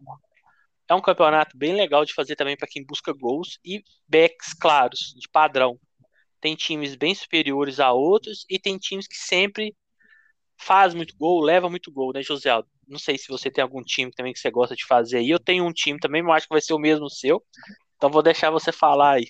é 0.88 0.96
um 0.96 1.02
campeonato 1.02 1.58
bem 1.58 1.76
legal 1.76 2.06
de 2.06 2.14
fazer 2.14 2.36
também 2.36 2.56
para 2.56 2.68
quem 2.68 2.86
busca 2.86 3.12
gols 3.14 3.60
e 3.64 3.84
backs 4.08 4.54
claros, 4.54 5.14
de 5.18 5.28
padrão. 5.30 5.80
Tem 6.40 6.56
times 6.56 6.96
bem 6.96 7.16
superiores 7.16 7.80
a 7.80 7.92
outros 7.92 8.46
e 8.50 8.60
tem 8.60 8.78
times 8.78 9.08
que 9.08 9.16
sempre 9.16 9.76
faz 10.58 10.94
muito 10.94 11.16
gol, 11.18 11.42
leva 11.42 11.70
muito 11.70 11.92
gol, 11.92 12.14
né, 12.14 12.22
José 12.22 12.50
Aldo? 12.50 12.70
Não 12.88 13.00
sei 13.00 13.18
se 13.18 13.28
você 13.28 13.50
tem 13.50 13.64
algum 13.64 13.82
time 13.82 14.12
também 14.12 14.32
que 14.32 14.40
você 14.40 14.52
gosta 14.52 14.76
de 14.76 14.86
fazer 14.86 15.18
aí. 15.18 15.30
Eu 15.30 15.40
tenho 15.40 15.66
um 15.66 15.74
time 15.74 16.00
também, 16.00 16.22
mas 16.22 16.38
acho 16.38 16.48
que 16.48 16.54
vai 16.54 16.62
ser 16.62 16.74
o 16.74 16.80
mesmo 16.80 17.10
seu. 17.10 17.44
Então 17.98 18.10
vou 18.10 18.22
deixar 18.22 18.52
você 18.52 18.72
falar 18.72 19.16
aí. 19.16 19.26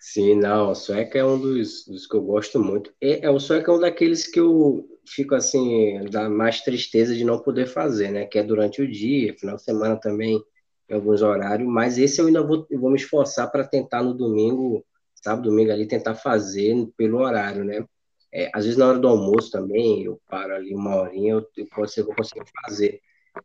Sim, 0.00 0.36
não, 0.36 0.70
o 0.70 0.74
Sueca 0.74 1.18
é 1.18 1.24
um 1.24 1.38
dos, 1.38 1.84
dos 1.86 2.06
que 2.06 2.16
eu 2.16 2.22
gosto 2.22 2.58
muito. 2.58 2.92
É, 3.00 3.26
é, 3.26 3.30
o 3.30 3.38
Sueca 3.38 3.70
é 3.70 3.74
um 3.74 3.80
daqueles 3.80 4.26
que 4.26 4.38
eu 4.38 4.88
fico 5.08 5.34
assim, 5.34 6.04
dá 6.10 6.28
mais 6.28 6.60
tristeza 6.60 7.14
de 7.14 7.24
não 7.24 7.38
poder 7.38 7.66
fazer, 7.66 8.10
né? 8.10 8.26
Que 8.26 8.38
é 8.38 8.42
durante 8.42 8.82
o 8.82 8.90
dia, 8.90 9.36
final 9.38 9.56
de 9.56 9.62
semana 9.62 9.96
também, 9.96 10.42
em 10.88 10.94
alguns 10.94 11.22
horários, 11.22 11.68
mas 11.68 11.98
esse 11.98 12.20
eu 12.20 12.26
ainda 12.26 12.42
vou, 12.42 12.66
eu 12.70 12.80
vou 12.80 12.90
me 12.90 12.96
esforçar 12.96 13.50
para 13.50 13.64
tentar 13.64 14.02
no 14.02 14.14
domingo, 14.14 14.84
sábado, 15.14 15.48
domingo 15.48 15.70
ali, 15.70 15.86
tentar 15.86 16.14
fazer 16.14 16.74
pelo 16.96 17.18
horário, 17.18 17.64
né? 17.64 17.84
É, 18.32 18.50
às 18.54 18.64
vezes 18.64 18.78
na 18.78 18.88
hora 18.88 18.98
do 18.98 19.08
almoço 19.08 19.50
também, 19.50 20.02
eu 20.04 20.20
paro 20.28 20.54
ali 20.54 20.74
uma 20.74 20.96
horinha, 20.96 21.32
eu, 21.32 21.46
eu, 21.56 21.66
eu 21.96 22.04
vou 22.04 22.14
conseguir 22.14 22.44
fazer. 22.64 23.00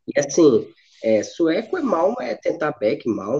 E 0.07 0.19
assim, 0.19 0.67
é, 1.03 1.21
sueco 1.21 1.77
é 1.77 1.81
mal, 1.81 2.15
é 2.21 2.33
tentar 2.33 2.71
back 2.79 3.07
mal, 3.09 3.39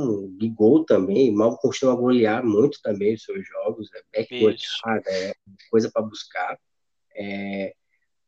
gol 0.54 0.84
também, 0.84 1.32
mal 1.32 1.58
costuma 1.58 1.96
golear 1.96 2.46
muito 2.46 2.82
também 2.82 3.14
os 3.14 3.24
seus 3.24 3.48
jogos, 3.48 3.90
é 3.94 4.18
back 4.18 4.36
é 5.08 5.34
coisa 5.70 5.90
para 5.90 6.02
buscar. 6.02 6.60
É, 7.16 7.74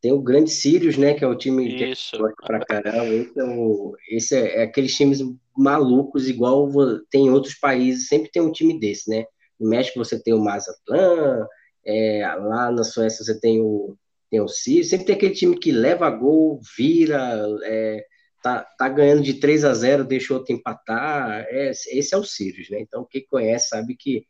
tem 0.06 0.12
o 0.12 0.22
grande 0.22 0.52
Sirius, 0.52 0.98
né, 0.98 1.16
que 1.16 1.24
é 1.24 1.28
o 1.28 1.36
time 1.36 1.92
Isso. 1.92 2.12
que 2.12 2.46
pra 2.46 2.64
caramba. 2.64 3.08
Esse, 3.08 3.40
é, 3.40 3.44
o, 3.44 3.96
esse 4.08 4.36
é, 4.36 4.58
é, 4.58 4.62
aqueles 4.62 4.96
times 4.96 5.20
malucos, 5.58 6.30
igual 6.30 6.70
tem 7.10 7.26
em 7.26 7.32
outros 7.32 7.56
países, 7.56 8.08
sempre 8.08 8.30
tem 8.30 8.40
um 8.40 8.52
time 8.52 8.80
desse, 8.80 9.10
né? 9.10 9.26
No 9.60 9.68
México 9.68 9.98
você 9.98 10.22
tem 10.22 10.32
o 10.32 10.44
Mazatlan, 10.44 11.48
é, 11.84 12.22
lá 12.40 12.72
na 12.72 12.84
Suécia 12.84 13.26
você 13.26 13.40
tem 13.40 13.60
o, 13.60 13.98
tem 14.30 14.40
o 14.40 14.48
Sirius, 14.48 14.90
sempre 14.90 15.08
tem 15.08 15.16
aquele 15.16 15.34
time 15.34 15.58
que 15.58 15.72
leva 15.72 16.08
gol, 16.12 16.60
vira, 16.78 17.44
é, 17.64 18.06
tá, 18.44 18.64
tá 18.78 18.88
ganhando 18.88 19.24
de 19.24 19.40
3 19.40 19.66
a 19.66 19.74
0, 19.74 20.04
deixa 20.04 20.34
o 20.34 20.38
outro 20.38 20.54
empatar. 20.54 21.48
É, 21.50 21.72
esse 21.72 22.14
é 22.14 22.18
o 22.18 22.24
Sirius, 22.24 22.70
né? 22.70 22.80
Então, 22.80 23.08
quem 23.10 23.26
conhece 23.26 23.70
sabe 23.70 23.96
que 23.96 24.24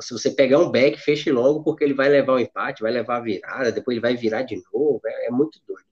se 0.00 0.12
você 0.12 0.30
pegar 0.30 0.58
um 0.58 0.70
back, 0.70 0.98
feche 0.98 1.30
logo, 1.30 1.62
porque 1.62 1.84
ele 1.84 1.94
vai 1.94 2.08
levar 2.08 2.34
o 2.34 2.40
empate, 2.40 2.82
vai 2.82 2.92
levar 2.92 3.16
a 3.18 3.20
virada, 3.20 3.72
depois 3.72 3.94
ele 3.94 4.02
vai 4.02 4.16
virar 4.16 4.42
de 4.42 4.60
novo. 4.72 5.00
É, 5.04 5.26
é 5.26 5.30
muito 5.30 5.60
doido. 5.66 5.84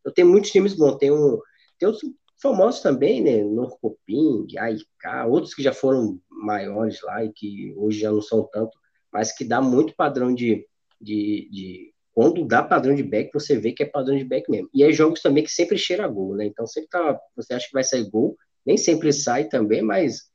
Então, 0.00 0.12
tem 0.12 0.24
muitos 0.24 0.50
times 0.50 0.74
bons. 0.74 0.96
Tem, 0.96 1.10
um, 1.10 1.40
tem 1.78 1.88
outros 1.88 2.10
famosos 2.40 2.80
também, 2.80 3.22
né? 3.22 3.42
Norcoping, 3.42 4.46
AIK, 4.56 4.84
outros 5.28 5.54
que 5.54 5.62
já 5.62 5.72
foram 5.72 6.20
maiores 6.30 7.02
lá 7.02 7.24
e 7.24 7.32
que 7.32 7.74
hoje 7.76 8.00
já 8.00 8.10
não 8.10 8.22
são 8.22 8.48
tanto, 8.52 8.76
mas 9.12 9.32
que 9.32 9.44
dá 9.44 9.60
muito 9.60 9.94
padrão 9.96 10.34
de, 10.34 10.66
de, 11.00 11.48
de 11.50 11.94
quando 12.12 12.44
dá 12.44 12.62
padrão 12.62 12.94
de 12.94 13.02
back, 13.02 13.30
você 13.32 13.58
vê 13.58 13.72
que 13.72 13.82
é 13.82 13.86
padrão 13.86 14.16
de 14.16 14.24
back 14.24 14.50
mesmo. 14.50 14.68
E 14.74 14.82
é 14.82 14.92
jogos 14.92 15.22
também 15.22 15.44
que 15.44 15.50
sempre 15.50 15.78
cheira 15.78 16.06
gol, 16.06 16.36
né? 16.36 16.46
Então 16.46 16.66
sempre 16.66 16.90
tá, 16.90 17.18
você 17.34 17.54
acha 17.54 17.66
que 17.66 17.72
vai 17.72 17.84
sair 17.84 18.10
gol, 18.10 18.36
nem 18.66 18.76
sempre 18.76 19.12
sai 19.12 19.48
também, 19.48 19.82
mas 19.82 20.28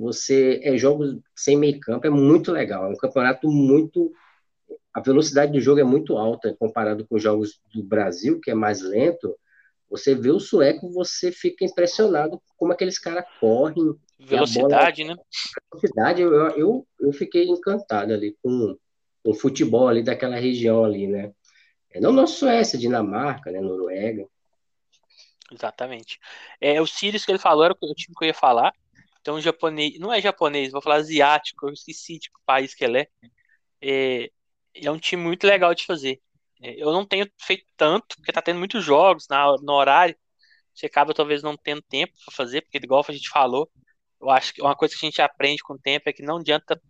você 0.00 0.60
é 0.62 0.76
jogos 0.78 1.18
sem 1.36 1.56
meio 1.56 1.78
campo, 1.78 2.06
é 2.06 2.10
muito 2.10 2.50
legal. 2.50 2.86
É 2.86 2.88
um 2.88 2.96
campeonato 2.96 3.48
muito 3.48 4.12
a 4.92 5.00
velocidade 5.00 5.52
do 5.52 5.60
jogo 5.60 5.80
é 5.80 5.84
muito 5.84 6.16
alta 6.16 6.56
comparado 6.58 7.06
com 7.06 7.16
os 7.16 7.22
jogos 7.22 7.60
do 7.72 7.82
Brasil, 7.82 8.40
que 8.40 8.50
é 8.50 8.54
mais 8.54 8.80
lento. 8.80 9.36
Você 9.88 10.14
vê 10.14 10.30
o 10.30 10.40
sueco, 10.40 10.90
você 10.90 11.30
fica 11.30 11.64
impressionado 11.64 12.40
como 12.56 12.72
aqueles 12.72 12.98
caras 12.98 13.24
correm. 13.38 13.94
Velocidade, 14.18 15.02
bola... 15.02 15.16
né? 15.16 15.22
Velocidade, 15.72 16.22
eu, 16.22 16.32
eu, 16.50 16.86
eu 17.00 17.12
fiquei 17.12 17.44
encantado 17.44 18.12
ali 18.12 18.36
com 18.42 18.76
o 19.22 19.34
futebol 19.34 19.88
ali 19.88 20.02
daquela 20.02 20.36
região 20.36 20.84
ali, 20.84 21.06
né? 21.06 21.32
É, 21.92 22.00
não 22.00 22.12
na 22.12 22.26
Suécia, 22.26 22.78
Dinamarca, 22.78 23.50
né? 23.50 23.60
Noruega. 23.60 24.26
Exatamente. 25.52 26.18
É, 26.60 26.80
o 26.80 26.86
Sirius 26.86 27.24
que 27.24 27.32
ele 27.32 27.38
falou 27.38 27.64
era 27.64 27.76
o 27.80 27.94
time 27.94 28.14
que 28.16 28.24
eu 28.24 28.28
ia 28.28 28.34
falar. 28.34 28.72
Então, 29.20 29.40
japonês, 29.40 29.98
não 29.98 30.12
é 30.12 30.20
japonês, 30.20 30.72
vou 30.72 30.82
falar 30.82 30.96
asiático, 30.96 31.68
eu 31.68 31.72
esqueci 31.72 32.18
de 32.18 32.30
que 32.30 32.36
país 32.46 32.74
que 32.74 32.84
ele 32.84 33.00
é. 33.00 33.08
É, 33.82 34.30
é 34.74 34.90
um 34.90 34.98
time 34.98 35.22
muito 35.22 35.46
legal 35.46 35.74
de 35.74 35.84
fazer. 35.84 36.20
É, 36.62 36.82
eu 36.82 36.92
não 36.92 37.06
tenho 37.06 37.30
feito 37.40 37.64
tanto, 37.76 38.16
porque 38.16 38.32
tá 38.32 38.42
tendo 38.42 38.58
muitos 38.58 38.84
jogos 38.84 39.26
na, 39.28 39.46
no 39.62 39.72
horário. 39.72 40.16
Você 40.74 40.86
acaba 40.86 41.14
talvez 41.14 41.42
não 41.42 41.56
tendo 41.56 41.82
tempo 41.82 42.12
para 42.24 42.34
fazer, 42.34 42.62
porque 42.62 42.78
igual 42.78 43.04
a 43.06 43.12
gente 43.12 43.28
falou, 43.28 43.70
eu 44.20 44.30
acho 44.30 44.52
que 44.54 44.62
uma 44.62 44.76
coisa 44.76 44.94
que 44.94 45.04
a 45.04 45.08
gente 45.08 45.22
aprende 45.22 45.62
com 45.62 45.74
o 45.74 45.78
tempo 45.78 46.08
é 46.08 46.12
que 46.12 46.22
não 46.22 46.38
adianta. 46.38 46.80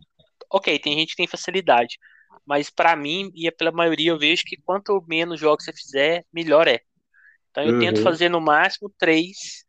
Ok, 0.50 0.78
tem 0.78 0.98
gente 0.98 1.10
que 1.10 1.16
tem 1.16 1.26
facilidade, 1.26 1.98
mas 2.44 2.70
para 2.70 2.96
mim 2.96 3.30
e 3.34 3.50
pela 3.52 3.70
maioria 3.70 4.10
eu 4.10 4.18
vejo 4.18 4.44
que 4.44 4.56
quanto 4.56 5.04
menos 5.08 5.38
jogos 5.38 5.64
você 5.64 5.72
fizer, 5.72 6.24
melhor 6.32 6.66
é. 6.66 6.80
Então 7.50 7.64
eu 7.64 7.74
uhum. 7.74 7.80
tento 7.80 8.02
fazer 8.02 8.28
no 8.28 8.40
máximo 8.40 8.92
três, 8.98 9.64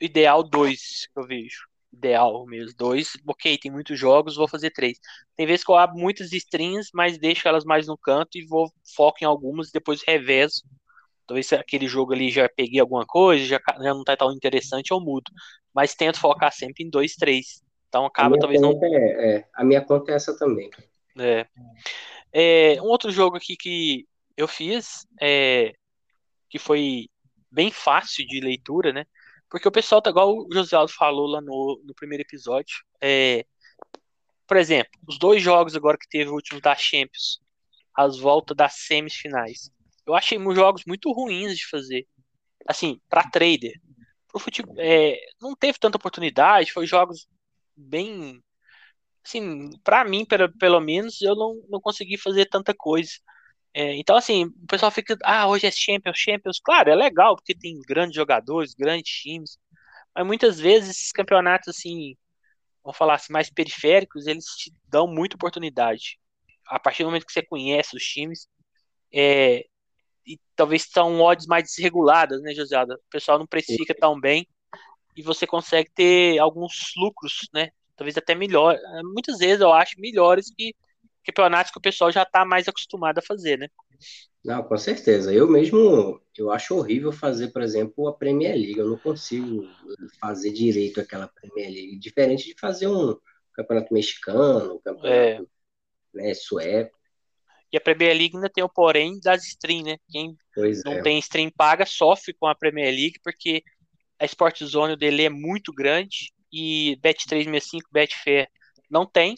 ideal 0.00 0.42
dois, 0.42 1.06
que 1.12 1.20
eu 1.20 1.26
vejo. 1.26 1.68
Ideal 1.92 2.46
mesmo, 2.46 2.76
dois. 2.76 3.12
Ok, 3.26 3.58
tem 3.58 3.70
muitos 3.70 3.98
jogos, 3.98 4.36
vou 4.36 4.48
fazer 4.48 4.70
três. 4.70 4.98
Tem 5.36 5.46
vezes 5.46 5.64
que 5.64 5.70
eu 5.70 5.76
abro 5.76 5.98
muitas 5.98 6.32
strings, 6.32 6.88
mas 6.94 7.18
deixo 7.18 7.48
elas 7.48 7.64
mais 7.64 7.86
no 7.86 7.98
canto 7.98 8.38
e 8.38 8.46
vou 8.46 8.70
foco 8.94 9.18
em 9.22 9.26
algumas 9.26 9.68
e 9.68 9.72
depois 9.72 10.02
revezo. 10.06 10.62
Talvez 11.26 11.52
aquele 11.52 11.86
jogo 11.86 12.12
ali 12.12 12.30
já 12.30 12.48
peguei 12.48 12.80
alguma 12.80 13.04
coisa, 13.06 13.44
já, 13.44 13.60
já 13.78 13.94
não 13.94 14.04
tá 14.04 14.16
tão 14.16 14.32
interessante, 14.32 14.90
eu 14.90 15.00
mudo. 15.00 15.30
Mas 15.74 15.94
tento 15.94 16.18
focar 16.18 16.52
sempre 16.52 16.84
em 16.84 16.90
dois, 16.90 17.14
três. 17.14 17.62
Então 17.88 18.04
acaba 18.06 18.38
talvez 18.38 18.60
não. 18.60 18.78
É, 18.82 19.36
é, 19.36 19.48
a 19.52 19.64
minha 19.64 19.80
conta 19.80 20.12
é 20.12 20.14
essa 20.14 20.36
também. 20.38 20.70
É. 21.18 21.46
é. 22.32 22.82
um 22.82 22.86
outro 22.86 23.10
jogo 23.10 23.36
aqui 23.36 23.56
que 23.56 24.06
eu 24.36 24.46
fiz, 24.46 25.06
é, 25.20 25.72
que 26.48 26.58
foi 26.58 27.08
bem 27.50 27.70
fácil 27.70 28.26
de 28.26 28.40
leitura, 28.40 28.92
né? 28.92 29.04
Porque 29.50 29.68
o 29.68 29.72
pessoal, 29.72 30.00
tá 30.00 30.10
igual 30.10 30.32
o 30.32 30.48
José 30.52 30.76
Aldo 30.76 30.92
falou 30.92 31.26
lá 31.26 31.40
no, 31.40 31.82
no 31.84 31.94
primeiro 31.94 32.22
episódio, 32.22 32.76
é, 33.00 33.44
por 34.46 34.56
exemplo, 34.56 34.90
os 35.08 35.18
dois 35.18 35.42
jogos 35.42 35.76
agora 35.76 35.98
que 35.98 36.08
teve 36.08 36.30
o 36.30 36.34
último 36.34 36.60
da 36.60 36.74
Champions, 36.76 37.40
as 37.94 38.18
voltas 38.18 38.56
das 38.56 38.74
semifinais, 38.74 39.70
eu 40.06 40.14
achei 40.14 40.38
jogos 40.54 40.82
muito 40.86 41.12
ruins 41.12 41.56
de 41.56 41.66
fazer. 41.68 42.06
Assim, 42.66 43.00
para 43.08 43.28
trader. 43.30 43.72
Pro 44.28 44.40
futebol, 44.40 44.74
é, 44.78 45.16
não 45.40 45.54
teve 45.56 45.78
tanta 45.78 45.96
oportunidade, 45.96 46.72
foi 46.72 46.86
jogos 46.86 47.26
bem 47.76 48.42
assim, 49.24 49.70
para 49.84 50.04
mim, 50.04 50.24
pelo, 50.24 50.52
pelo 50.58 50.80
menos, 50.80 51.20
eu 51.22 51.34
não, 51.34 51.62
não 51.68 51.80
consegui 51.80 52.16
fazer 52.16 52.46
tanta 52.46 52.74
coisa. 52.74 53.12
É, 53.72 53.94
então, 53.96 54.16
assim, 54.16 54.46
o 54.46 54.66
pessoal 54.66 54.90
fica, 54.90 55.16
ah, 55.24 55.46
hoje 55.48 55.66
é 55.66 55.70
Champions, 55.70 56.18
Champions. 56.18 56.60
Claro, 56.60 56.90
é 56.90 56.94
legal, 56.94 57.36
porque 57.36 57.54
tem 57.54 57.80
grandes 57.86 58.14
jogadores, 58.16 58.74
grandes 58.74 59.10
times, 59.12 59.58
mas 60.14 60.26
muitas 60.26 60.58
vezes 60.58 60.90
esses 60.90 61.12
campeonatos, 61.12 61.68
assim, 61.68 62.16
vamos 62.82 62.98
falar 62.98 63.14
assim, 63.14 63.32
mais 63.32 63.50
periféricos, 63.50 64.26
eles 64.26 64.44
te 64.44 64.72
dão 64.88 65.06
muita 65.06 65.36
oportunidade. 65.36 66.18
A 66.66 66.78
partir 66.80 67.02
do 67.04 67.06
momento 67.06 67.26
que 67.26 67.32
você 67.32 67.42
conhece 67.42 67.96
os 67.96 68.02
times, 68.02 68.48
é, 69.12 69.64
e 70.26 70.38
talvez 70.56 70.84
são 70.90 71.20
odds 71.20 71.46
mais 71.46 71.64
desreguladas, 71.64 72.40
né, 72.42 72.54
José? 72.54 72.82
O 72.82 72.98
pessoal 73.10 73.38
não 73.38 73.46
precifica 73.46 73.94
tão 73.94 74.18
bem 74.20 74.46
e 75.16 75.22
você 75.22 75.46
consegue 75.46 75.90
ter 75.94 76.38
alguns 76.38 76.92
lucros, 76.96 77.48
né, 77.54 77.70
talvez 77.96 78.16
até 78.16 78.34
melhor. 78.34 78.76
Muitas 79.04 79.38
vezes 79.38 79.60
eu 79.60 79.72
acho 79.72 80.00
melhores 80.00 80.52
que 80.56 80.74
campeonatos 81.30 81.72
que 81.72 81.78
o 81.78 81.82
pessoal 81.82 82.10
já 82.10 82.22
está 82.22 82.44
mais 82.44 82.68
acostumado 82.68 83.18
a 83.18 83.22
fazer, 83.22 83.58
né? 83.58 83.68
Não, 84.44 84.62
com 84.62 84.76
certeza. 84.76 85.32
Eu 85.32 85.48
mesmo, 85.48 86.20
eu 86.36 86.50
acho 86.50 86.76
horrível 86.76 87.12
fazer, 87.12 87.48
por 87.48 87.62
exemplo, 87.62 88.08
a 88.08 88.16
Premier 88.16 88.54
League. 88.54 88.78
Eu 88.78 88.88
não 88.88 88.96
consigo 88.96 89.66
fazer 90.20 90.50
direito 90.52 91.00
aquela 91.00 91.28
Premier 91.28 91.70
League. 91.70 91.98
Diferente 91.98 92.46
de 92.46 92.54
fazer 92.58 92.86
um 92.88 93.16
campeonato 93.54 93.92
mexicano, 93.92 94.74
um 94.74 94.80
campeonato 94.80 95.06
é. 95.06 95.40
né, 96.14 96.34
sueco. 96.34 96.98
E 97.72 97.76
a 97.76 97.80
Premier 97.80 98.16
League 98.16 98.34
ainda 98.34 98.50
tem 98.50 98.64
o 98.64 98.68
porém 98.68 99.20
das 99.20 99.46
stream, 99.46 99.84
né? 99.84 99.96
Quem 100.10 100.36
pois 100.54 100.82
não 100.84 100.94
é. 100.94 101.02
tem 101.02 101.18
stream 101.18 101.50
paga 101.56 101.86
sofre 101.86 102.34
com 102.34 102.46
a 102.46 102.54
Premier 102.54 102.90
League 102.90 103.20
porque 103.22 103.62
a 104.18 104.24
Sport 104.24 104.64
Zone 104.64 104.96
dele 104.96 105.24
é 105.24 105.30
muito 105.30 105.72
grande 105.72 106.32
e 106.52 106.98
Bet365, 107.00 107.80
Betfair 107.92 108.48
não 108.90 109.06
tem. 109.06 109.36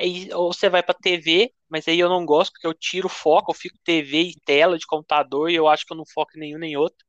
Aí, 0.00 0.30
ou 0.32 0.52
você 0.52 0.68
vai 0.70 0.82
para 0.82 0.94
TV, 0.94 1.52
mas 1.68 1.86
aí 1.86 2.00
eu 2.00 2.08
não 2.08 2.24
gosto 2.24 2.52
porque 2.52 2.66
eu 2.66 2.72
tiro 2.72 3.06
o 3.06 3.10
foco, 3.10 3.50
eu 3.50 3.54
fico 3.54 3.76
TV 3.84 4.22
e 4.22 4.40
tela 4.46 4.78
de 4.78 4.86
computador 4.86 5.50
e 5.50 5.54
eu 5.54 5.68
acho 5.68 5.84
que 5.84 5.92
eu 5.92 5.96
não 5.96 6.06
foco 6.06 6.32
em 6.36 6.40
nenhum 6.40 6.58
nem 6.58 6.76
outro. 6.76 7.04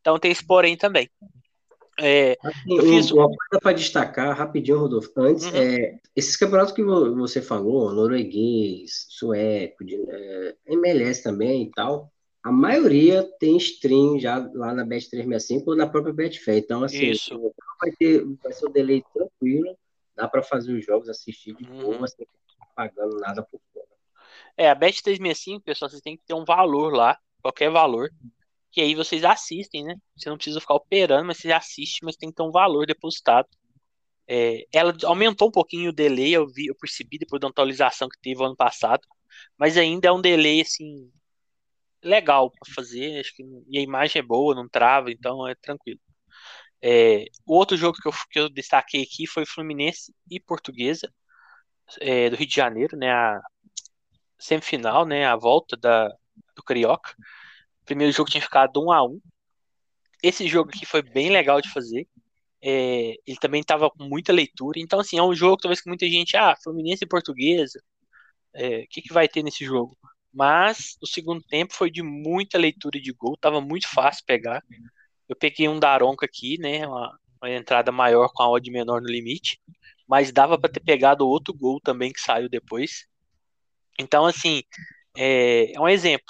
Então 0.00 0.18
tem 0.18 0.32
esse 0.32 0.44
porém 0.44 0.76
também. 0.76 1.08
É, 1.98 2.36
assim, 2.42 2.80
fiz... 2.80 3.10
Uma 3.10 3.26
coisa 3.26 3.60
para 3.62 3.72
destacar 3.72 4.36
rapidinho, 4.36 4.78
Rodolfo. 4.78 5.10
Antes, 5.16 5.46
uhum. 5.46 5.56
é, 5.56 5.98
esses 6.14 6.36
campeonatos 6.36 6.74
que 6.74 6.82
você 6.82 7.40
falou, 7.40 7.92
norueguês, 7.92 9.06
sueco, 9.08 9.84
de, 9.84 9.94
é, 9.94 10.54
MLS 10.66 11.22
também 11.22 11.62
e 11.62 11.70
tal, 11.70 12.12
a 12.42 12.52
maioria 12.52 13.28
tem 13.40 13.56
stream 13.56 14.20
já 14.20 14.38
lá 14.54 14.74
na 14.74 14.84
Bet365 14.84 15.62
ou 15.66 15.76
na 15.76 15.86
própria 15.86 16.12
Betfair. 16.12 16.58
Então, 16.58 16.84
assim, 16.84 17.10
Isso. 17.10 17.52
vai 17.80 17.90
ter 17.98 18.24
vai 18.42 18.52
ser 18.52 18.68
um 18.68 18.72
delay 18.72 19.02
tranquilo, 19.12 19.76
dá 20.16 20.26
para 20.26 20.42
fazer 20.42 20.72
os 20.72 20.84
jogos, 20.84 21.08
assistir 21.08 21.54
de 21.54 21.64
boa, 21.64 21.98
uhum. 21.98 22.06
sem 22.06 22.26
pagando 22.74 23.18
nada 23.18 23.42
por 23.42 23.60
fora. 23.72 23.86
É, 24.56 24.70
a 24.70 24.76
Bet365, 24.76 25.62
pessoal, 25.62 25.90
vocês 25.90 26.02
têm 26.02 26.16
que 26.16 26.24
ter 26.24 26.34
um 26.34 26.44
valor 26.44 26.92
lá, 26.92 27.18
qualquer 27.42 27.70
valor, 27.70 28.10
que 28.70 28.80
aí 28.80 28.94
vocês 28.94 29.24
assistem, 29.24 29.84
né? 29.84 29.96
Você 30.16 30.28
não 30.28 30.36
precisa 30.36 30.60
ficar 30.60 30.74
operando, 30.74 31.26
mas 31.26 31.38
você 31.38 31.52
assiste, 31.52 32.04
mas 32.04 32.16
tem 32.16 32.30
que 32.30 32.36
ter 32.36 32.42
um 32.42 32.50
valor 32.50 32.86
depositado. 32.86 33.48
É, 34.28 34.66
ela 34.72 34.94
aumentou 35.04 35.48
um 35.48 35.52
pouquinho 35.52 35.90
o 35.90 35.92
delay, 35.92 36.32
eu, 36.32 36.46
vi, 36.48 36.66
eu 36.66 36.74
percebi 36.74 37.18
depois 37.18 37.40
da 37.40 37.48
atualização 37.48 38.08
que 38.08 38.18
teve 38.20 38.42
ano 38.42 38.56
passado, 38.56 39.02
mas 39.56 39.76
ainda 39.76 40.08
é 40.08 40.12
um 40.12 40.20
delay 40.20 40.62
assim 40.62 41.10
legal 42.02 42.50
para 42.50 42.74
fazer, 42.74 43.20
acho 43.20 43.34
que 43.34 43.42
e 43.68 43.78
a 43.78 43.82
imagem 43.82 44.20
é 44.20 44.22
boa, 44.22 44.54
não 44.54 44.68
trava, 44.68 45.10
então 45.10 45.46
é 45.46 45.54
tranquilo. 45.54 46.00
É, 46.88 47.24
o 47.44 47.56
outro 47.56 47.76
jogo 47.76 47.98
que 48.00 48.06
eu, 48.06 48.12
que 48.30 48.38
eu 48.38 48.48
destaquei 48.48 49.02
aqui 49.02 49.26
foi 49.26 49.44
Fluminense 49.44 50.14
e 50.30 50.38
Portuguesa 50.38 51.12
é, 52.00 52.30
do 52.30 52.36
Rio 52.36 52.46
de 52.46 52.54
Janeiro, 52.54 52.96
né, 52.96 53.10
a 53.10 53.40
semifinal, 54.38 55.04
né, 55.04 55.26
a 55.26 55.34
volta 55.36 55.76
da, 55.76 56.08
do 56.54 56.62
Carioca. 56.62 57.10
O 57.82 57.86
primeiro 57.86 58.12
jogo 58.12 58.30
tinha 58.30 58.42
ficado 58.42 58.80
1 58.84 58.92
a 58.92 59.04
1 59.04 59.20
Esse 60.22 60.46
jogo 60.46 60.70
aqui 60.70 60.86
foi 60.86 61.02
bem 61.02 61.28
legal 61.30 61.60
de 61.60 61.72
fazer. 61.72 62.06
É, 62.62 63.14
ele 63.26 63.38
também 63.40 63.62
estava 63.62 63.90
com 63.90 64.04
muita 64.04 64.32
leitura. 64.32 64.78
Então, 64.78 65.00
assim, 65.00 65.18
é 65.18 65.22
um 65.22 65.34
jogo 65.34 65.58
talvez 65.58 65.80
que 65.80 65.88
muita 65.88 66.06
gente, 66.08 66.36
ah, 66.36 66.56
Fluminense 66.62 67.04
e 67.04 67.08
Portuguesa, 67.08 67.80
o 68.54 68.58
é, 68.58 68.86
que, 68.88 69.02
que 69.02 69.12
vai 69.12 69.28
ter 69.28 69.42
nesse 69.42 69.64
jogo? 69.64 69.98
Mas 70.32 70.96
o 71.02 71.06
segundo 71.06 71.42
tempo 71.42 71.74
foi 71.74 71.90
de 71.90 72.02
muita 72.02 72.58
leitura 72.58 73.00
de 73.00 73.12
gol, 73.12 73.36
tava 73.36 73.60
muito 73.60 73.88
fácil 73.88 74.24
pegar. 74.26 74.62
Eu 75.28 75.36
peguei 75.36 75.68
um 75.68 75.78
Daronca 75.78 76.26
aqui, 76.26 76.58
né? 76.58 76.86
Uma, 76.86 77.18
uma 77.42 77.50
entrada 77.50 77.92
maior 77.92 78.30
com 78.32 78.42
a 78.42 78.50
odd 78.50 78.70
menor 78.70 79.00
no 79.00 79.08
limite, 79.08 79.60
mas 80.08 80.32
dava 80.32 80.58
para 80.58 80.72
ter 80.72 80.80
pegado 80.80 81.26
outro 81.26 81.54
gol 81.54 81.80
também 81.80 82.12
que 82.12 82.20
saiu 82.20 82.48
depois. 82.48 83.06
Então, 83.98 84.26
assim, 84.26 84.62
é, 85.16 85.72
é 85.74 85.80
um 85.80 85.88
exemplo. 85.88 86.26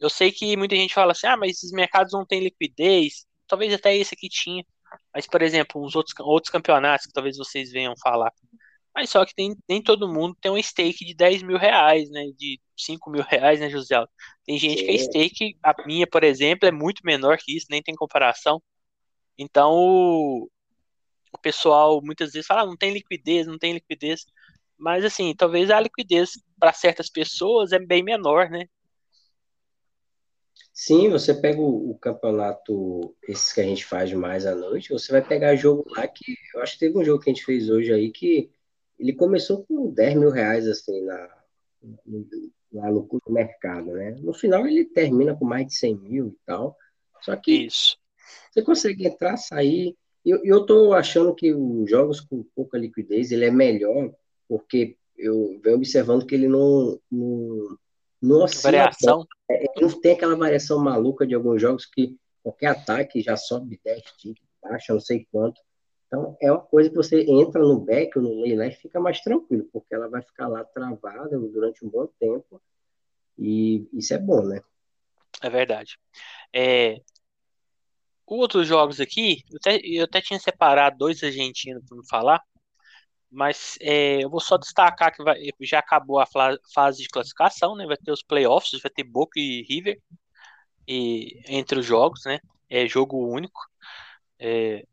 Eu 0.00 0.10
sei 0.10 0.30
que 0.32 0.56
muita 0.56 0.76
gente 0.76 0.94
fala 0.94 1.12
assim, 1.12 1.26
ah, 1.26 1.36
mas 1.36 1.52
esses 1.52 1.72
mercados 1.72 2.12
não 2.12 2.24
têm 2.26 2.40
liquidez. 2.42 3.26
Talvez 3.46 3.72
até 3.74 3.96
esse 3.96 4.14
aqui 4.14 4.28
tinha. 4.28 4.64
Mas, 5.14 5.26
por 5.26 5.42
exemplo, 5.42 5.84
uns 5.84 5.96
outros, 5.96 6.14
outros 6.20 6.50
campeonatos 6.50 7.06
que 7.06 7.12
talvez 7.12 7.36
vocês 7.36 7.70
venham 7.72 7.94
falar. 8.02 8.32
Mas 8.98 9.10
só 9.10 9.24
que 9.24 9.32
tem, 9.32 9.56
nem 9.68 9.80
todo 9.80 10.12
mundo 10.12 10.36
tem 10.40 10.50
um 10.50 10.60
stake 10.60 11.04
de 11.04 11.14
10 11.14 11.44
mil 11.44 11.56
reais, 11.56 12.10
né? 12.10 12.32
De 12.36 12.60
5 12.76 13.08
mil 13.08 13.22
reais, 13.22 13.60
né, 13.60 13.70
José? 13.70 13.94
Tem 14.44 14.58
gente 14.58 14.82
que 14.82 14.90
é 14.90 14.98
stake, 14.98 15.56
a 15.62 15.72
minha, 15.86 16.04
por 16.04 16.24
exemplo, 16.24 16.68
é 16.68 16.72
muito 16.72 17.02
menor 17.04 17.38
que 17.38 17.56
isso, 17.56 17.66
nem 17.70 17.80
tem 17.80 17.94
comparação. 17.94 18.60
Então, 19.38 19.70
o, 19.72 20.50
o 21.32 21.38
pessoal 21.38 22.00
muitas 22.02 22.32
vezes 22.32 22.44
fala, 22.44 22.62
ah, 22.62 22.66
não 22.66 22.76
tem 22.76 22.92
liquidez, 22.92 23.46
não 23.46 23.56
tem 23.56 23.72
liquidez. 23.72 24.24
Mas, 24.76 25.04
assim, 25.04 25.32
talvez 25.32 25.70
a 25.70 25.78
liquidez 25.78 26.30
para 26.58 26.72
certas 26.72 27.08
pessoas 27.08 27.70
é 27.70 27.78
bem 27.78 28.02
menor, 28.02 28.50
né? 28.50 28.66
Sim, 30.72 31.08
você 31.08 31.32
pega 31.32 31.60
o, 31.60 31.92
o, 31.92 31.98
campeonato, 32.00 33.14
esses 33.28 33.52
que 33.52 33.60
a 33.60 33.64
gente 33.64 33.84
faz 33.84 34.12
mais 34.12 34.44
à 34.44 34.56
noite, 34.56 34.90
você 34.90 35.12
vai 35.12 35.22
pegar 35.22 35.54
jogo 35.54 35.84
lá 35.86 36.08
que. 36.08 36.36
Eu 36.52 36.62
acho 36.62 36.72
que 36.72 36.80
teve 36.80 36.98
um 36.98 37.04
jogo 37.04 37.22
que 37.22 37.30
a 37.30 37.32
gente 37.32 37.44
fez 37.44 37.70
hoje 37.70 37.92
aí 37.92 38.10
que 38.10 38.50
ele 38.98 39.12
começou 39.12 39.64
com 39.64 39.90
10 39.90 40.16
mil 40.16 40.30
reais, 40.30 40.66
assim, 40.66 41.02
na, 41.04 41.28
lá 42.72 42.90
no, 42.90 43.08
mercado, 43.28 43.92
né? 43.92 44.16
No 44.20 44.34
final 44.34 44.66
ele 44.66 44.84
termina 44.84 45.34
com 45.36 45.44
mais 45.44 45.66
de 45.66 45.74
100 45.74 45.96
mil 45.96 46.28
e 46.28 46.36
tal. 46.44 46.76
Só 47.22 47.36
que 47.36 47.66
Isso. 47.66 47.96
você 48.50 48.62
consegue 48.62 49.06
entrar, 49.06 49.36
sair. 49.36 49.96
Eu, 50.24 50.44
eu 50.44 50.66
tô 50.66 50.92
achando 50.92 51.34
que 51.34 51.54
os 51.54 51.88
jogos 51.88 52.20
com 52.20 52.44
pouca 52.54 52.76
liquidez 52.76 53.30
ele 53.30 53.44
é 53.44 53.50
melhor, 53.50 54.12
porque 54.48 54.96
eu 55.16 55.58
venho 55.62 55.76
observando 55.76 56.26
que 56.26 56.34
ele 56.34 56.48
não, 56.48 57.00
não 57.10 57.78
nossa, 58.20 58.62
variação. 58.62 59.26
É, 59.50 59.64
não 59.80 59.88
tem 60.00 60.12
aquela 60.12 60.36
variação 60.36 60.78
maluca 60.78 61.26
de 61.26 61.34
alguns 61.34 61.60
jogos 61.60 61.86
que 61.86 62.16
qualquer 62.42 62.68
ataque 62.68 63.20
já 63.20 63.36
sobe 63.36 63.80
10 63.84 64.02
tickets, 64.18 64.48
baixa 64.62 64.92
não 64.92 65.00
sei 65.00 65.26
quanto. 65.30 65.60
Então, 66.08 66.36
é 66.40 66.50
uma 66.50 66.60
coisa 66.60 66.88
que 66.88 66.96
você 66.96 67.20
entra 67.28 67.60
no 67.60 67.78
back 67.80 68.18
ou 68.18 68.24
no 68.24 68.40
lay 68.40 68.54
e 68.54 68.72
fica 68.72 68.98
mais 68.98 69.20
tranquilo, 69.20 69.68
porque 69.70 69.94
ela 69.94 70.08
vai 70.08 70.22
ficar 70.22 70.48
lá 70.48 70.64
travada 70.64 71.38
durante 71.38 71.84
um 71.84 71.88
bom 71.88 72.08
tempo. 72.18 72.60
E 73.38 73.86
isso 73.92 74.14
é 74.14 74.18
bom, 74.18 74.42
né? 74.42 74.62
É 75.42 75.50
verdade. 75.50 75.98
É... 76.52 77.00
Outros 78.26 78.66
jogos 78.66 79.00
aqui, 79.00 79.44
eu 79.50 79.58
até, 79.58 79.80
eu 79.84 80.04
até 80.04 80.20
tinha 80.20 80.40
separado 80.40 80.96
dois 80.98 81.22
argentinos 81.22 81.84
para 81.86 81.96
não 81.96 82.04
falar, 82.04 82.42
mas 83.30 83.76
é, 83.80 84.22
eu 84.24 84.30
vou 84.30 84.40
só 84.40 84.56
destacar 84.56 85.14
que 85.14 85.22
vai, 85.22 85.38
já 85.60 85.78
acabou 85.78 86.18
a 86.18 86.26
fase 86.74 87.02
de 87.02 87.08
classificação, 87.08 87.76
né? 87.76 87.86
Vai 87.86 87.96
ter 87.96 88.12
os 88.12 88.22
playoffs, 88.22 88.80
vai 88.82 88.90
ter 88.90 89.04
Boca 89.04 89.38
e 89.38 89.62
River 89.62 90.00
e, 90.86 91.42
entre 91.46 91.78
os 91.78 91.86
jogos, 91.86 92.22
né? 92.24 92.38
É 92.70 92.86
jogo 92.88 93.18
único. 93.26 93.60
É, 94.38 94.84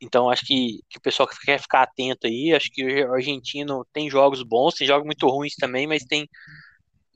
então 0.00 0.30
acho 0.30 0.44
que, 0.46 0.80
que 0.88 0.98
o 0.98 1.00
pessoal 1.00 1.28
que 1.28 1.36
quer 1.44 1.60
ficar 1.60 1.82
atento 1.82 2.26
aí, 2.26 2.54
acho 2.54 2.70
que 2.70 3.04
o 3.04 3.14
argentino 3.14 3.86
tem 3.92 4.08
jogos 4.10 4.42
bons, 4.42 4.74
tem 4.74 4.86
jogos 4.86 5.04
muito 5.06 5.26
ruins 5.28 5.54
também, 5.56 5.86
mas 5.86 6.04
tem 6.04 6.28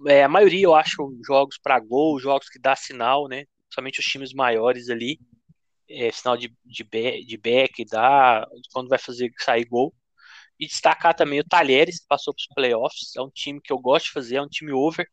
é, 0.07 0.25
a 0.25 0.29
maioria 0.29 0.65
eu 0.65 0.75
acho 0.75 0.97
jogos 1.27 1.59
para 1.63 1.79
gol, 1.81 2.19
jogos 2.19 2.49
que 2.49 2.59
dá 2.59 2.75
sinal, 2.77 3.29
né? 3.29 3.45
Somente 3.73 4.01
os 4.01 4.07
times 4.07 4.33
maiores 4.33 4.89
ali, 4.89 5.19
é, 5.89 6.11
sinal 6.13 6.37
de, 6.37 6.55
de, 6.65 6.85
de 7.27 7.37
back, 7.39 7.85
dá 7.87 8.47
quando 8.73 8.89
vai 8.89 8.99
fazer 8.99 9.33
sair 9.39 9.65
gol. 9.67 9.95
E 10.61 10.67
destacar 10.67 11.15
também 11.15 11.41
o 11.41 11.45
Talheres, 11.45 12.01
que 12.01 12.07
passou 12.09 12.35
para 12.35 12.41
os 12.43 12.49
playoffs. 12.55 13.17
É 13.17 13.23
um 13.23 13.31
time 13.31 13.61
que 13.61 13.73
eu 13.73 13.79
gosto 13.79 14.07
de 14.07 14.13
fazer, 14.13 14.37
é 14.37 14.43
um 14.43 14.49
time 14.49 14.73
over. 14.73 15.07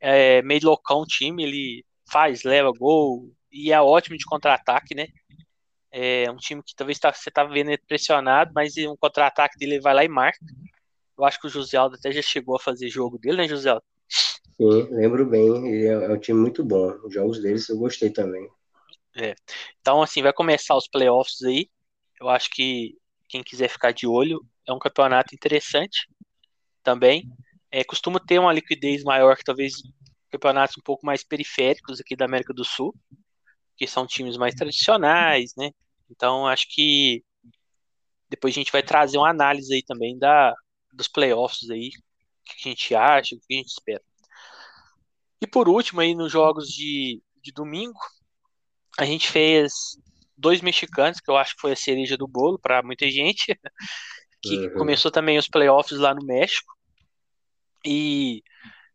É 0.00 0.42
meio 0.42 0.60
loucão 0.64 1.00
o 1.02 1.06
time, 1.06 1.42
ele 1.44 1.84
faz, 2.10 2.44
leva 2.44 2.70
gol 2.72 3.32
e 3.52 3.72
é 3.72 3.80
ótimo 3.80 4.16
de 4.18 4.24
contra-ataque, 4.26 4.94
né? 4.94 5.06
É 5.96 6.28
um 6.28 6.36
time 6.36 6.60
que 6.60 6.74
talvez 6.74 6.98
tá, 6.98 7.12
você 7.12 7.30
tá 7.30 7.44
vendo 7.44 7.70
ele 7.70 7.82
pressionado, 7.86 8.50
mas 8.52 8.76
um 8.78 8.96
contra-ataque 8.96 9.56
dele 9.56 9.78
vai 9.78 9.94
lá 9.94 10.04
e 10.04 10.08
marca. 10.08 10.44
Eu 11.16 11.24
acho 11.24 11.40
que 11.40 11.46
o 11.46 11.50
José 11.50 11.76
Aldo 11.76 11.94
até 11.94 12.10
já 12.10 12.20
chegou 12.20 12.56
a 12.56 12.60
fazer 12.60 12.88
jogo 12.88 13.16
dele, 13.16 13.36
né, 13.36 13.48
José 13.48 13.70
Aldo? 13.70 13.84
Sim, 14.56 14.88
lembro 14.90 15.24
bem. 15.24 15.86
É, 15.86 15.92
é 15.92 16.08
um 16.08 16.18
time 16.18 16.40
muito 16.40 16.64
bom. 16.64 16.98
Os 17.04 17.14
jogos 17.14 17.40
deles 17.40 17.68
eu 17.68 17.78
gostei 17.78 18.10
também. 18.10 18.48
É. 19.16 19.36
Então, 19.80 20.02
assim, 20.02 20.20
vai 20.20 20.32
começar 20.32 20.76
os 20.76 20.88
playoffs 20.88 21.44
aí. 21.44 21.70
Eu 22.20 22.28
acho 22.28 22.50
que 22.50 22.96
quem 23.28 23.44
quiser 23.44 23.68
ficar 23.68 23.92
de 23.92 24.04
olho, 24.04 24.44
é 24.66 24.72
um 24.72 24.80
campeonato 24.80 25.32
interessante 25.32 26.08
também. 26.82 27.30
É, 27.70 27.84
costuma 27.84 28.18
ter 28.18 28.40
uma 28.40 28.52
liquidez 28.52 29.04
maior 29.04 29.36
que 29.36 29.44
talvez 29.44 29.74
campeonatos 30.28 30.76
um 30.76 30.82
pouco 30.82 31.06
mais 31.06 31.22
periféricos 31.22 32.00
aqui 32.00 32.16
da 32.16 32.24
América 32.24 32.52
do 32.52 32.64
Sul, 32.64 32.92
que 33.76 33.86
são 33.86 34.06
times 34.08 34.36
mais 34.36 34.56
tradicionais, 34.56 35.52
né? 35.56 35.70
Então 36.10 36.46
acho 36.46 36.66
que 36.68 37.24
depois 38.28 38.54
a 38.54 38.58
gente 38.58 38.72
vai 38.72 38.82
trazer 38.82 39.18
uma 39.18 39.30
análise 39.30 39.72
aí 39.72 39.82
também 39.82 40.18
da, 40.18 40.54
dos 40.92 41.08
playoffs 41.08 41.70
aí, 41.70 41.88
o 41.88 42.44
que 42.44 42.68
a 42.68 42.70
gente 42.70 42.94
acha, 42.94 43.34
o 43.34 43.38
que 43.38 43.54
a 43.54 43.56
gente 43.58 43.68
espera. 43.68 44.02
E 45.40 45.46
por 45.46 45.68
último 45.68 46.00
aí 46.00 46.14
nos 46.14 46.32
jogos 46.32 46.68
de, 46.68 47.22
de 47.42 47.52
domingo, 47.52 47.98
a 48.98 49.04
gente 49.04 49.28
fez 49.28 49.72
dois 50.36 50.60
mexicanos, 50.60 51.20
que 51.20 51.30
eu 51.30 51.36
acho 51.36 51.54
que 51.54 51.60
foi 51.60 51.72
a 51.72 51.76
cereja 51.76 52.16
do 52.16 52.26
bolo 52.26 52.58
para 52.58 52.82
muita 52.82 53.08
gente, 53.10 53.58
que 54.42 54.56
uhum. 54.56 54.74
começou 54.74 55.10
também 55.10 55.38
os 55.38 55.48
playoffs 55.48 55.98
lá 55.98 56.14
no 56.14 56.24
México. 56.24 56.72
E 57.84 58.42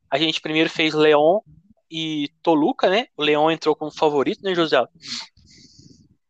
a 0.09 0.17
gente 0.17 0.41
primeiro 0.41 0.69
fez 0.69 0.93
Leão 0.93 1.43
e 1.89 2.29
Toluca, 2.41 2.89
né? 2.89 3.07
O 3.15 3.23
Leão 3.23 3.49
entrou 3.51 3.75
como 3.75 3.91
favorito, 3.91 4.41
né, 4.41 4.53
José? 4.55 4.83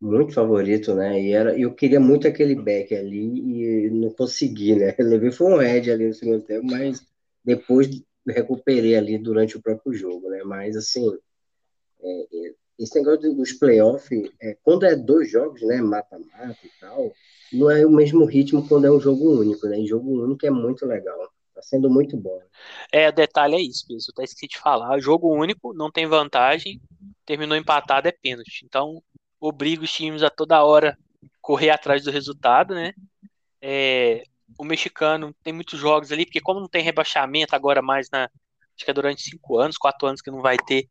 Muito 0.00 0.32
favorito, 0.32 0.94
né? 0.94 1.20
E 1.20 1.32
era, 1.32 1.58
eu 1.58 1.74
queria 1.74 2.00
muito 2.00 2.26
aquele 2.26 2.54
back 2.54 2.94
ali 2.94 3.20
e 3.20 3.90
não 3.90 4.10
consegui, 4.10 4.74
né? 4.74 4.94
Eu 4.96 5.04
levei 5.06 5.30
foi 5.30 5.52
um 5.52 5.56
red 5.56 5.90
ali 5.90 6.06
no 6.06 6.14
segundo 6.14 6.42
tempo, 6.42 6.66
mas 6.66 7.06
depois 7.44 7.88
recuperei 8.26 8.96
ali 8.96 9.18
durante 9.18 9.56
o 9.56 9.62
próprio 9.62 9.92
jogo, 9.92 10.30
né? 10.30 10.42
Mas 10.42 10.76
assim, 10.76 11.06
é, 12.02 12.20
é 12.22 12.54
esse 12.78 12.98
negócio 12.98 13.34
dos 13.34 13.52
playoffs, 13.52 14.30
é, 14.40 14.56
quando 14.62 14.86
é 14.86 14.96
dois 14.96 15.30
jogos, 15.30 15.60
né? 15.60 15.82
Mata-mata 15.82 16.58
e 16.64 16.70
tal, 16.80 17.12
não 17.52 17.70
é 17.70 17.84
o 17.84 17.90
mesmo 17.90 18.24
ritmo 18.24 18.66
quando 18.66 18.86
é 18.86 18.90
um 18.90 19.00
jogo 19.00 19.38
único, 19.38 19.66
né? 19.66 19.78
E 19.78 19.86
jogo 19.86 20.24
único 20.24 20.46
é 20.46 20.50
muito 20.50 20.86
legal. 20.86 21.30
Tá 21.54 21.60
sendo 21.60 21.90
muito 21.90 22.16
bom. 22.16 22.40
É, 22.90 23.12
detalhe 23.12 23.56
é 23.56 23.60
isso, 23.60 23.84
isso 23.90 24.12
tá 24.14 24.24
esqueci 24.24 24.48
de 24.48 24.58
falar. 24.58 24.98
Jogo 24.98 25.28
único, 25.30 25.74
não 25.74 25.90
tem 25.90 26.06
vantagem, 26.06 26.80
terminou 27.26 27.56
empatado, 27.56 28.08
é 28.08 28.12
pênalti. 28.12 28.64
Então, 28.64 29.02
obriga 29.40 29.82
os 29.82 29.92
times 29.92 30.22
a 30.22 30.30
toda 30.30 30.62
hora 30.62 30.98
correr 31.40 31.70
atrás 31.70 32.04
do 32.04 32.10
resultado, 32.10 32.74
né? 32.74 32.92
É, 33.60 34.22
o 34.58 34.64
mexicano 34.64 35.34
tem 35.42 35.52
muitos 35.52 35.78
jogos 35.78 36.12
ali, 36.12 36.24
porque 36.24 36.40
como 36.40 36.60
não 36.60 36.68
tem 36.68 36.82
rebaixamento 36.82 37.56
agora 37.56 37.80
mais 37.80 38.08
na. 38.10 38.24
Acho 38.24 38.84
que 38.84 38.90
é 38.90 38.94
durante 38.94 39.22
cinco 39.22 39.58
anos, 39.58 39.76
quatro 39.76 40.06
anos 40.06 40.20
que 40.20 40.30
não 40.30 40.40
vai 40.40 40.56
ter. 40.56 40.88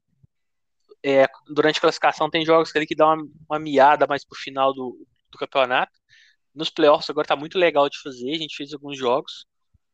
É, 1.03 1.25
durante 1.47 1.77
a 1.77 1.81
classificação 1.81 2.29
tem 2.29 2.45
jogos 2.45 2.75
ali 2.75 2.85
que 2.85 2.95
dá 2.95 3.07
uma, 3.13 3.27
uma 3.49 3.59
miada 3.59 4.05
mais 4.05 4.25
pro 4.25 4.37
final 4.37 4.73
do, 4.73 5.07
do 5.31 5.37
campeonato. 5.37 5.93
Nos 6.53 6.69
playoffs 6.69 7.09
agora 7.09 7.27
tá 7.27 7.35
muito 7.35 7.57
legal 7.57 7.87
de 7.89 7.99
fazer, 8.01 8.31
a 8.31 8.37
gente 8.37 8.55
fez 8.55 8.73
alguns 8.73 8.97
jogos. 8.97 9.45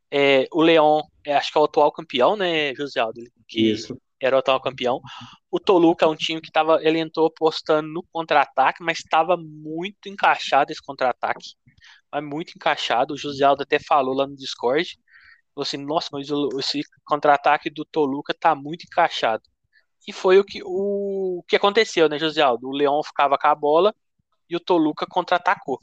É, 0.09 0.47
o 0.51 0.61
Leão, 0.61 1.03
é, 1.25 1.35
acho 1.35 1.51
que 1.51 1.57
é 1.57 1.61
o 1.61 1.65
atual 1.65 1.91
campeão, 1.91 2.35
né, 2.35 2.73
José 2.75 2.99
Aldo? 2.99 3.21
Que 3.47 3.71
Isso. 3.71 3.99
Era 4.21 4.35
o 4.35 4.39
atual 4.39 4.61
campeão. 4.61 5.01
O 5.51 5.59
Toluca 5.59 6.05
é 6.05 6.07
um 6.07 6.15
time 6.15 6.41
que 6.41 6.51
tava, 6.51 6.79
ele 6.81 6.99
entrou 6.99 7.27
apostando 7.27 7.87
no 7.87 8.03
contra-ataque, 8.11 8.83
mas 8.83 8.99
estava 8.99 9.37
muito 9.37 10.07
encaixado 10.09 10.71
esse 10.71 10.81
contra-ataque. 10.81 11.55
mas 12.11 12.23
muito 12.23 12.53
encaixado. 12.55 13.13
O 13.13 13.17
José 13.17 13.43
Aldo 13.43 13.63
até 13.63 13.79
falou 13.79 14.15
lá 14.15 14.27
no 14.27 14.35
Discord. 14.35 14.97
Falou 15.53 15.63
assim, 15.63 15.77
nossa, 15.77 16.09
mas 16.11 16.27
esse 16.59 16.81
contra-ataque 17.05 17.69
do 17.69 17.85
Toluca 17.85 18.33
tá 18.33 18.55
muito 18.55 18.83
encaixado. 18.85 19.43
E 20.07 20.13
foi 20.13 20.37
o 20.39 20.43
que, 20.43 20.61
o, 20.63 21.39
o 21.39 21.43
que 21.47 21.55
aconteceu, 21.55 22.07
né, 22.09 22.19
José 22.19 22.41
Aldo? 22.41 22.67
O 22.67 22.73
Leão 22.73 23.01
ficava 23.03 23.37
com 23.37 23.47
a 23.47 23.55
bola 23.55 23.93
e 24.49 24.55
o 24.55 24.59
Toluca 24.59 25.05
contra-atacou. 25.07 25.79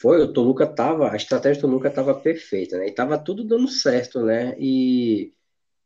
Foi, 0.00 0.22
o 0.22 0.32
Toluca 0.32 0.66
tava, 0.66 1.10
a 1.10 1.16
estratégia 1.16 1.60
do 1.60 1.66
Toluca 1.66 1.90
tava 1.90 2.14
perfeita, 2.14 2.78
né? 2.78 2.86
E 2.86 2.92
tava 2.92 3.18
tudo 3.18 3.42
dando 3.42 3.66
certo, 3.66 4.22
né? 4.22 4.54
E, 4.58 5.34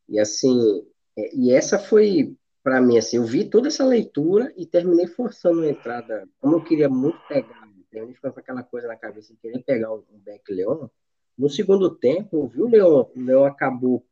e 0.06 0.20
assim, 0.20 0.86
e 1.16 1.52
essa 1.52 1.78
foi 1.78 2.36
para 2.62 2.80
mim 2.80 2.96
assim, 2.96 3.16
eu 3.16 3.24
vi 3.24 3.44
toda 3.44 3.68
essa 3.68 3.84
leitura 3.84 4.52
e 4.56 4.64
terminei 4.64 5.06
forçando 5.06 5.62
a 5.62 5.68
entrada, 5.68 6.28
como 6.40 6.56
eu 6.56 6.64
queria 6.64 6.88
muito 6.88 7.18
pegar, 7.28 7.68
eu 7.92 8.08
ficava 8.08 8.34
com 8.34 8.40
aquela 8.40 8.62
coisa 8.62 8.88
na 8.88 8.96
cabeça 8.96 9.32
de 9.32 9.40
querer 9.40 9.62
pegar 9.64 9.92
um 9.92 10.02
Beck 10.24 10.50
Leão. 10.50 10.90
No 11.36 11.50
segundo 11.50 11.90
tempo, 11.90 12.46
viu 12.48 12.66
o 12.66 12.70
Leão, 12.70 13.10
o 13.14 13.20
Leão 13.20 13.44
acabou 13.44 14.04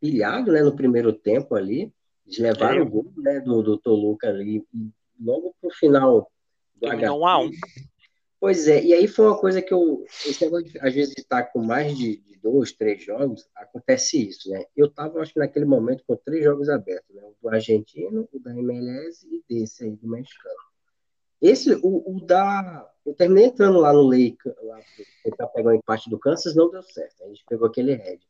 pilhado, 0.00 0.52
né, 0.52 0.62
no 0.62 0.76
primeiro 0.76 1.12
tempo 1.12 1.54
ali, 1.54 1.92
eles 2.24 2.38
levaram 2.38 2.78
é. 2.78 2.82
o 2.82 2.88
gol, 2.88 3.12
né, 3.16 3.40
do, 3.40 3.62
do 3.62 3.78
Toluca 3.78 4.28
ali, 4.28 4.64
e 4.72 4.90
logo 5.20 5.54
pro 5.60 5.70
final 5.70 6.30
do 6.74 6.88
Terminou 6.88 7.20
um 7.20 7.26
a 7.26 7.38
um. 7.38 7.50
Pois 8.46 8.68
é, 8.68 8.80
e 8.80 8.94
aí 8.94 9.08
foi 9.08 9.26
uma 9.26 9.36
coisa 9.36 9.60
que 9.60 9.74
eu. 9.74 10.04
Esse 10.24 10.44
negócio 10.44 10.70
de, 10.70 10.78
às 10.78 10.94
vezes, 10.94 11.14
estar 11.18 11.42
com 11.46 11.58
mais 11.58 11.98
de, 11.98 12.18
de, 12.18 12.38
dois, 12.38 12.70
três 12.70 13.02
jogos, 13.02 13.44
acontece 13.56 14.28
isso, 14.28 14.48
né? 14.48 14.64
Eu 14.76 14.86
estava, 14.86 15.18
acho 15.18 15.32
que 15.32 15.40
naquele 15.40 15.64
momento, 15.64 16.04
com 16.06 16.14
três 16.14 16.44
jogos 16.44 16.68
abertos, 16.68 17.12
né? 17.12 17.22
O 17.24 17.34
do 17.42 17.48
argentino, 17.48 18.28
o 18.32 18.38
da 18.38 18.56
MLS 18.56 19.26
e 19.26 19.42
desse 19.52 19.82
aí, 19.82 19.96
do 19.96 20.06
mexicano. 20.06 20.54
Esse, 21.42 21.74
o, 21.82 22.04
o 22.06 22.24
da. 22.24 22.88
Eu 23.04 23.14
terminei 23.14 23.46
entrando 23.46 23.80
lá 23.80 23.92
no 23.92 24.02
Lake, 24.02 24.38
lá 24.62 24.78
tentar 25.24 25.48
pegar 25.48 25.70
o 25.70 25.74
empate 25.74 26.08
do 26.08 26.16
Kansas, 26.16 26.54
não 26.54 26.70
deu 26.70 26.84
certo. 26.84 27.24
A 27.24 27.26
gente 27.26 27.44
pegou 27.48 27.66
aquele 27.66 27.94
red. 27.94 28.20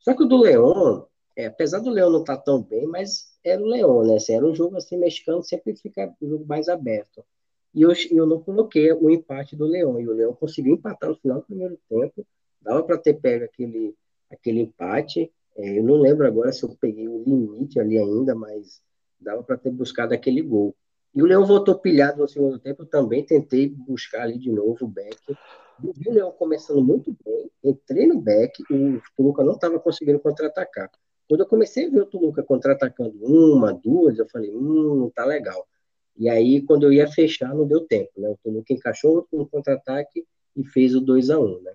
Só 0.00 0.14
que 0.14 0.22
o 0.22 0.28
do 0.28 0.36
Leão, 0.36 1.08
é, 1.34 1.46
apesar 1.46 1.78
do 1.78 1.88
Leão 1.88 2.10
não 2.10 2.20
estar 2.20 2.36
tá 2.36 2.42
tão 2.42 2.62
bem, 2.62 2.86
mas 2.86 3.38
era 3.42 3.62
o 3.62 3.66
Leão, 3.66 4.02
né? 4.04 4.16
Assim, 4.16 4.34
era 4.34 4.44
um 4.44 4.54
jogo 4.54 4.76
assim, 4.76 4.98
mexicano, 4.98 5.42
sempre 5.42 5.74
fica 5.74 6.14
um 6.20 6.28
jogo 6.28 6.44
mais 6.44 6.68
aberto. 6.68 7.24
E 7.74 7.82
eu, 7.82 7.92
eu 8.10 8.26
não 8.26 8.40
coloquei 8.40 8.92
o 8.92 9.10
empate 9.10 9.56
do 9.56 9.64
Leão. 9.64 10.00
E 10.00 10.08
o 10.08 10.12
Leão 10.12 10.34
conseguiu 10.34 10.74
empatar 10.74 11.10
no 11.10 11.16
final 11.16 11.38
do 11.38 11.46
primeiro 11.46 11.78
tempo. 11.88 12.26
Dava 12.60 12.82
para 12.82 12.98
ter 12.98 13.14
pego 13.14 13.44
aquele, 13.44 13.94
aquele 14.30 14.60
empate. 14.60 15.32
É, 15.56 15.78
eu 15.78 15.82
não 15.82 15.96
lembro 15.96 16.26
agora 16.26 16.52
se 16.52 16.62
eu 16.62 16.76
peguei 16.80 17.08
o 17.08 17.22
limite 17.24 17.80
ali 17.80 17.98
ainda, 17.98 18.34
mas 18.34 18.82
dava 19.20 19.42
para 19.42 19.56
ter 19.56 19.70
buscado 19.70 20.14
aquele 20.14 20.42
gol. 20.42 20.74
E 21.14 21.22
o 21.22 21.26
Leão 21.26 21.44
voltou 21.44 21.78
pilhado 21.78 22.20
no 22.20 22.28
segundo 22.28 22.58
tempo. 22.58 22.82
Eu 22.82 22.86
também 22.86 23.24
tentei 23.24 23.68
buscar 23.68 24.22
ali 24.22 24.38
de 24.38 24.50
novo 24.50 24.84
o 24.84 24.88
Beck. 24.88 25.16
Vi 25.78 26.08
o 26.08 26.12
Leão 26.12 26.32
começando 26.32 26.82
muito 26.82 27.14
bem. 27.24 27.50
Entrei 27.62 28.06
no 28.06 28.20
Beck. 28.20 28.62
O 28.70 29.00
Toluca 29.16 29.44
não 29.44 29.52
estava 29.52 29.78
conseguindo 29.78 30.18
contra-atacar. 30.20 30.90
Quando 31.28 31.40
eu 31.40 31.46
comecei 31.46 31.86
a 31.86 31.90
ver 31.90 32.02
o 32.02 32.06
Toluca 32.06 32.42
contra-atacando 32.42 33.16
uma, 33.22 33.72
duas, 33.72 34.18
eu 34.18 34.28
falei, 34.28 34.50
hum, 34.54 34.96
não 34.96 35.10
tá 35.10 35.24
legal. 35.24 35.66
E 36.16 36.28
aí, 36.28 36.60
quando 36.62 36.84
eu 36.84 36.92
ia 36.92 37.08
fechar, 37.08 37.54
não 37.54 37.66
deu 37.66 37.86
tempo, 37.86 38.12
né? 38.16 38.28
O 38.28 38.38
Toluca 38.42 38.72
encaixou 38.72 39.26
no 39.32 39.46
contra-ataque 39.48 40.24
e 40.56 40.64
fez 40.64 40.94
o 40.94 41.00
2 41.00 41.30
a 41.30 41.38
1 41.38 41.62
né? 41.62 41.74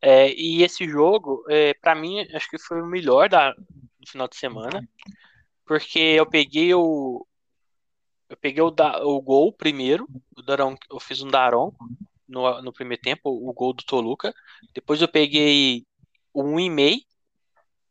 É, 0.00 0.32
e 0.32 0.62
esse 0.62 0.88
jogo, 0.88 1.44
é, 1.48 1.74
para 1.74 1.94
mim, 1.94 2.20
acho 2.34 2.50
que 2.50 2.58
foi 2.58 2.82
o 2.82 2.86
melhor 2.86 3.28
da, 3.28 3.52
do 3.52 4.08
final 4.08 4.26
de 4.26 4.36
semana, 4.36 4.88
porque 5.64 5.98
eu 5.98 6.26
peguei 6.26 6.74
o 6.74 7.24
eu 8.28 8.36
peguei 8.38 8.62
o, 8.62 8.70
da, 8.70 9.04
o 9.04 9.20
gol 9.20 9.52
primeiro, 9.52 10.08
o 10.34 10.42
Daron, 10.42 10.74
eu 10.90 10.98
fiz 10.98 11.20
um 11.20 11.28
Daron 11.28 11.70
no, 12.26 12.62
no 12.62 12.72
primeiro 12.72 13.02
tempo, 13.02 13.28
o 13.28 13.52
gol 13.52 13.74
do 13.74 13.84
Toluca. 13.84 14.32
Depois 14.74 15.02
eu 15.02 15.08
peguei 15.08 15.84
o 16.32 16.42
1,5 16.42 17.04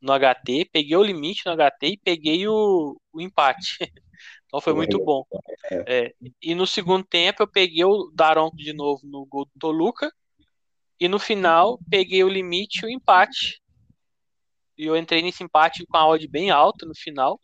no 0.00 0.12
HT, 0.12 0.68
peguei 0.72 0.96
o 0.96 1.02
limite 1.02 1.46
no 1.46 1.52
HT 1.52 1.86
e 1.86 1.96
peguei 1.96 2.48
o, 2.48 3.00
o 3.12 3.20
empate. 3.20 3.78
Então 4.52 4.60
foi 4.60 4.74
muito 4.74 5.02
bom. 5.02 5.24
É, 5.86 6.14
e 6.42 6.54
no 6.54 6.66
segundo 6.66 7.02
tempo 7.02 7.42
eu 7.42 7.48
peguei 7.48 7.82
o 7.86 8.12
Daronco 8.14 8.54
de 8.54 8.74
novo 8.74 9.00
no 9.06 9.24
gol 9.24 9.46
do 9.46 9.52
Toluca. 9.58 10.12
E 11.00 11.08
no 11.08 11.18
final 11.18 11.80
peguei 11.88 12.22
o 12.22 12.28
limite 12.28 12.80
e 12.82 12.86
o 12.86 12.90
empate. 12.90 13.62
E 14.76 14.84
eu 14.84 14.94
entrei 14.94 15.22
nesse 15.22 15.42
empate 15.42 15.86
com 15.86 15.96
a 15.96 16.06
odd 16.06 16.28
bem 16.28 16.50
alta 16.50 16.84
no 16.84 16.94
final. 16.94 17.40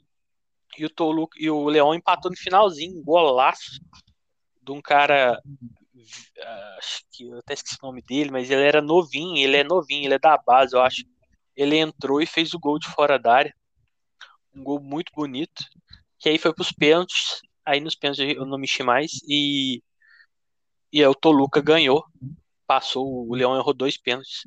E 0.76 0.84
o 0.84 0.90
Toluca 0.90 1.38
e 1.40 1.48
o 1.48 1.64
Leão 1.64 1.94
empatou 1.94 2.30
no 2.30 2.36
finalzinho, 2.36 3.02
golaço 3.02 3.80
de 4.62 4.70
um 4.70 4.82
cara 4.82 5.42
acho 6.76 7.04
que 7.10 7.24
eu 7.24 7.38
até 7.38 7.54
esqueci 7.54 7.78
o 7.82 7.86
nome 7.86 8.02
dele, 8.02 8.30
mas 8.30 8.50
ele 8.50 8.62
era 8.62 8.82
novinho, 8.82 9.38
ele 9.38 9.56
é 9.56 9.64
novinho, 9.64 10.04
ele 10.04 10.14
é 10.14 10.18
da 10.18 10.36
base, 10.36 10.76
eu 10.76 10.82
acho. 10.82 11.04
Ele 11.56 11.78
entrou 11.78 12.20
e 12.20 12.26
fez 12.26 12.52
o 12.52 12.58
gol 12.58 12.78
de 12.78 12.86
fora 12.86 13.18
da 13.18 13.34
área. 13.34 13.54
Um 14.54 14.62
gol 14.62 14.78
muito 14.78 15.10
bonito 15.14 15.64
que 16.18 16.28
aí 16.28 16.38
foi 16.38 16.52
pros 16.54 16.72
pênaltis, 16.72 17.40
aí 17.64 17.80
nos 17.80 17.94
pênaltis 17.94 18.36
eu 18.36 18.46
não 18.46 18.58
mexi 18.58 18.82
mais, 18.82 19.12
e, 19.28 19.82
e 20.92 21.00
aí 21.00 21.06
o 21.06 21.14
Toluca 21.14 21.60
ganhou, 21.60 22.04
passou, 22.66 23.28
o 23.28 23.34
Leão 23.34 23.56
errou 23.56 23.74
dois 23.74 23.96
pênaltis, 23.96 24.42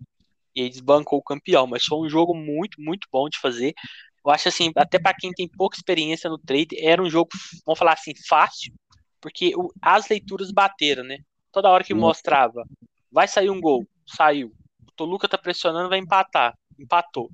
e 0.56 0.64
aí 0.64 0.70
desbancou 0.70 1.20
o 1.20 1.24
campeão, 1.24 1.66
mas 1.66 1.86
foi 1.86 2.00
um 2.00 2.10
jogo 2.10 2.36
muito, 2.36 2.82
muito 2.82 3.08
bom 3.12 3.30
de 3.30 3.40
fazer, 3.40 3.74
eu 4.24 4.32
acho 4.32 4.50
assim, 4.50 4.72
até 4.76 5.00
para 5.00 5.16
quem 5.16 5.32
tem 5.32 5.48
pouca 5.48 5.76
experiência 5.76 6.30
no 6.30 6.38
trade, 6.38 6.78
era 6.80 7.02
um 7.02 7.10
jogo, 7.10 7.30
vamos 7.66 7.80
falar 7.80 7.94
assim, 7.94 8.14
fácil, 8.28 8.74
porque 9.20 9.54
o, 9.56 9.72
as 9.82 10.08
leituras 10.08 10.52
bateram, 10.52 11.04
né? 11.04 11.18
Toda 11.52 11.70
hora 11.70 11.84
que 11.84 11.94
mostrava, 11.94 12.64
vai 13.12 13.28
sair 13.28 13.50
um 13.50 13.60
gol, 13.60 13.86
saiu. 14.06 14.54
O 14.88 14.92
Toluca 14.96 15.28
tá 15.28 15.38
pressionando, 15.38 15.90
vai 15.90 16.00
empatar, 16.00 16.56
empatou. 16.80 17.30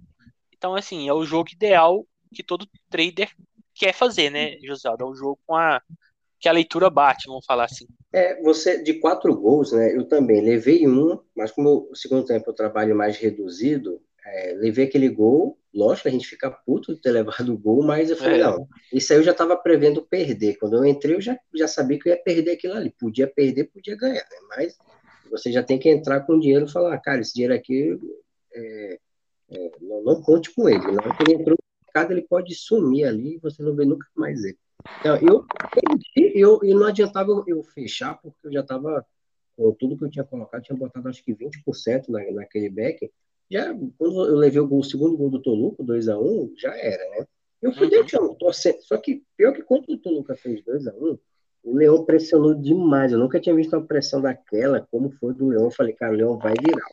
Então, 0.54 0.76
assim, 0.76 1.08
é 1.08 1.14
o 1.14 1.26
jogo 1.26 1.50
ideal 1.52 2.06
que 2.34 2.44
todo 2.44 2.68
trader 2.90 3.32
quer 3.78 3.94
fazer, 3.94 4.30
né, 4.30 4.58
José? 4.64 4.90
É 4.90 5.04
um 5.04 5.16
jogo 5.16 5.40
com 5.46 5.56
a 5.56 5.82
que 6.40 6.48
a 6.48 6.52
leitura 6.52 6.90
bate, 6.90 7.28
vamos 7.28 7.46
falar 7.46 7.66
assim. 7.66 7.88
É, 8.14 8.42
você, 8.42 8.82
de 8.82 8.94
quatro 8.96 9.36
gols, 9.36 9.72
né, 9.72 9.96
eu 9.96 10.08
também 10.08 10.42
levei 10.42 10.88
um, 10.88 11.20
mas 11.36 11.52
como 11.52 11.88
o 11.92 11.96
segundo 11.96 12.26
tempo 12.26 12.50
eu 12.50 12.54
trabalho 12.54 12.96
mais 12.96 13.18
reduzido, 13.18 14.00
é, 14.26 14.54
levei 14.54 14.86
aquele 14.86 15.10
gol, 15.10 15.58
lógico, 15.74 16.08
a 16.08 16.12
gente 16.12 16.28
fica 16.28 16.52
puto 16.52 16.94
de 16.94 17.02
ter 17.02 17.12
levado 17.12 17.54
o 17.54 17.58
gol, 17.58 17.84
mas 17.84 18.10
eu 18.10 18.18
falei, 18.18 18.42
é. 18.42 18.44
não, 18.44 18.68
isso 18.94 19.12
aí 19.12 19.20
eu 19.20 19.24
já 19.24 19.32
estava 19.32 19.56
prevendo 19.56 20.02
perder, 20.02 20.58
quando 20.58 20.76
eu 20.76 20.86
entrei 20.86 21.16
eu 21.16 21.22
já, 21.22 21.38
já 21.56 21.68
sabia 21.68 22.00
que 22.00 22.10
eu 22.10 22.14
ia 22.14 22.22
perder 22.22 22.52
aquilo 22.52 22.74
ali, 22.74 22.94
podia 23.00 23.28
perder, 23.28 23.66
podia 23.66 23.96
ganhar, 23.96 24.16
né? 24.16 24.38
mas 24.50 24.78
você 25.30 25.52
já 25.52 25.64
tem 25.64 25.80
que 25.80 25.90
entrar 25.90 26.22
com 26.22 26.40
dinheiro 26.40 26.66
e 26.66 26.72
falar, 26.72 26.98
cara, 27.00 27.22
esse 27.22 27.34
dinheiro 27.34 27.54
aqui, 27.54 27.98
é, 28.54 29.00
é, 29.50 29.72
não, 29.82 30.04
não, 30.04 30.22
conte 30.22 30.54
com 30.54 30.70
ele, 30.70 30.80
não, 30.80 31.04
porque 31.04 31.24
ele 31.24 31.42
entrou 31.42 31.58
mercado 31.98 32.12
ele 32.12 32.22
pode 32.22 32.54
sumir 32.56 33.06
ali 33.06 33.36
e 33.36 33.40
você 33.40 33.64
não 33.64 33.76
vê 33.76 33.86
nunca 33.86 34.08
mais 34.16 34.44
ele. 34.44 34.58
Então, 35.00 35.18
eu 35.18 35.46
perdi, 35.74 36.40
eu, 36.40 36.60
e 36.64 36.74
não 36.74 36.86
adiantava 36.86 37.32
eu, 37.32 37.44
eu 37.48 37.64
fechar, 37.64 38.20
porque 38.22 38.48
eu 38.48 38.52
já 38.52 38.62
estava 38.62 39.06
com 39.56 39.72
tudo 39.74 39.98
que 39.98 40.06
eu 40.06 40.10
tinha 40.10 40.24
colocado, 40.24 40.62
tinha 40.62 40.78
botado 40.78 41.10
acho 41.10 41.24
que 41.24 41.34
20% 41.34 42.10
na, 42.10 42.32
naquele 42.32 42.70
back. 42.70 43.12
Já, 43.50 43.74
quando 43.98 44.28
eu 44.28 44.36
levei 44.36 44.60
o, 44.60 44.68
gol, 44.68 44.80
o 44.80 44.84
segundo 44.84 45.18
gol 45.18 45.30
do 45.30 45.42
Toluca, 45.42 45.84
2x1, 45.84 46.52
já 46.58 46.76
era, 46.78 47.10
né? 47.12 47.26
Eu 47.62 47.74
fui 47.74 47.86
uhum. 47.86 47.90
deixando, 47.90 48.36
torcendo. 48.36 48.82
Só 48.82 48.98
que 48.98 49.24
pior 49.36 49.54
que 49.54 49.64
quando 49.64 49.90
o 49.90 49.98
Toluca 49.98 50.36
fez 50.36 50.62
2x1, 50.64 51.20
o 51.64 51.76
Leão 51.76 52.06
pressionou 52.06 52.54
demais. 52.54 53.12
Eu 53.12 53.20
nunca 53.20 53.40
tinha 53.40 53.56
visto 53.56 53.76
uma 53.76 53.86
pressão 53.86 54.22
daquela, 54.22 54.86
como 54.92 55.10
foi 55.12 55.34
do 55.34 55.48
Leão. 55.48 55.66
Eu 55.66 55.72
falei, 55.72 55.94
cara, 55.94 56.14
o 56.14 56.18
Leão 56.18 56.38
vai 56.38 56.54
virar. 56.54 56.88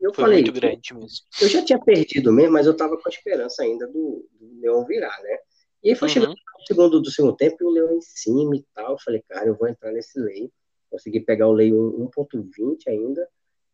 Eu 0.00 0.14
Foi 0.14 0.24
falei, 0.24 0.42
muito 0.42 0.52
grande 0.52 0.94
mesmo. 0.94 1.26
Eu 1.40 1.48
já 1.48 1.62
tinha 1.62 1.78
perdido 1.78 2.32
mesmo, 2.32 2.52
mas 2.52 2.66
eu 2.66 2.76
tava 2.76 2.96
com 2.96 3.08
a 3.08 3.12
esperança 3.12 3.62
ainda 3.62 3.86
do, 3.86 4.26
do 4.40 4.60
Leão 4.60 4.84
virar, 4.86 5.20
né? 5.22 5.38
E 5.82 5.90
aí 5.90 5.94
foi 5.94 6.08
uhum. 6.08 6.14
chegando 6.14 6.30
no 6.30 6.66
segundo 6.66 7.00
do 7.00 7.10
segundo 7.10 7.36
tempo 7.36 7.56
e 7.60 7.64
o 7.64 7.70
Leão 7.70 7.96
em 7.96 8.00
cima 8.00 8.56
e 8.56 8.64
tal. 8.74 8.92
Eu 8.92 8.98
falei, 8.98 9.22
cara, 9.28 9.46
eu 9.46 9.54
vou 9.54 9.68
entrar 9.68 9.92
nesse 9.92 10.18
lei. 10.18 10.50
Consegui 10.90 11.20
pegar 11.20 11.48
o 11.48 11.52
lei 11.52 11.70
1.20 11.70 12.88
ainda. 12.88 13.28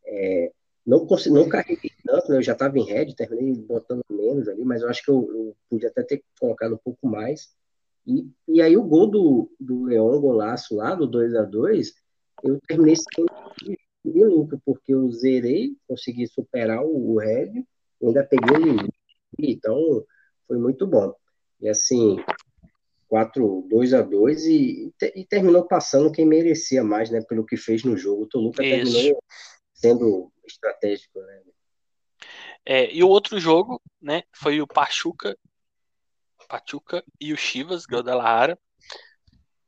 É, 0.05 0.53
não, 0.85 1.07
consegui, 1.07 1.35
não 1.35 1.49
carreguei 1.49 1.91
tanto, 2.05 2.31
né? 2.31 2.39
Eu 2.39 2.43
já 2.43 2.53
estava 2.53 2.79
em 2.79 2.85
red, 2.85 3.15
terminei 3.15 3.55
botando 3.55 4.03
menos 4.11 4.49
ali, 4.49 4.65
mas 4.65 4.83
eu 4.83 4.89
acho 4.89 5.05
que 5.05 5.11
eu, 5.11 5.29
eu 5.33 5.57
podia 5.71 5.89
até 5.89 6.03
ter 6.03 6.25
colocado 6.41 6.75
um 6.75 6.79
pouco 6.79 7.07
mais. 7.07 7.55
E, 8.07 8.29
e 8.49 8.61
aí 8.61 8.77
o 8.77 8.85
gol 8.85 9.07
do, 9.09 9.51
do 9.59 9.85
Leão, 9.85 10.21
golaço 10.21 10.77
lá, 10.77 10.95
do 10.95 11.07
2 11.07 11.35
a 11.35 11.43
2 11.43 11.93
eu 12.45 12.61
terminei 12.67 12.95
sem 12.97 13.27
de 14.13 14.25
lucro, 14.25 14.61
porque 14.65 14.95
eu 14.95 15.11
zerei, 15.11 15.77
consegui 15.87 16.27
superar 16.27 16.83
o, 16.85 17.19
Red, 17.19 17.65
ainda 18.03 18.25
peguei 18.25 18.57
o 18.57 18.65
limite. 18.65 18.95
Então, 19.39 20.05
foi 20.47 20.59
muito 20.59 20.87
bom. 20.87 21.15
E 21.61 21.69
assim, 21.69 22.17
4, 23.09 23.67
2 23.69 23.95
a 23.95 24.03
2 24.03 24.47
e, 24.47 24.95
e 25.15 25.25
terminou 25.25 25.65
passando 25.67 26.13
quem 26.13 26.27
merecia 26.27 26.83
mais, 26.83 27.11
né, 27.11 27.21
pelo 27.23 27.47
que 27.47 27.57
fez 27.57 27.85
no 27.85 27.97
jogo. 27.97 28.23
O 28.23 28.29
Toluca 28.29 28.63
Isso. 28.63 28.93
terminou 28.93 29.23
sendo 29.73 30.33
estratégico, 30.47 31.21
né? 31.21 31.43
É, 32.65 32.93
e 32.93 33.03
o 33.03 33.09
outro 33.09 33.39
jogo, 33.39 33.81
né, 34.01 34.25
foi 34.33 34.61
o 34.61 34.67
Pachuca, 34.67 35.39
Pachuca 36.49 37.05
e 37.21 37.33
o 37.33 37.37
Chivas, 37.37 37.85
Guadalajara. 37.87 38.59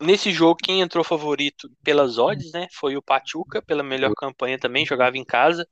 Nesse 0.00 0.32
jogo, 0.32 0.60
quem 0.62 0.80
entrou 0.80 1.04
favorito 1.04 1.70
pelas 1.82 2.18
odds, 2.18 2.52
né? 2.52 2.66
Foi 2.72 2.96
o 2.96 3.02
Pachuca, 3.02 3.62
pela 3.62 3.82
melhor 3.82 4.12
campanha 4.14 4.58
também, 4.58 4.86
jogava 4.86 5.16
em 5.16 5.24
casa. 5.24 5.66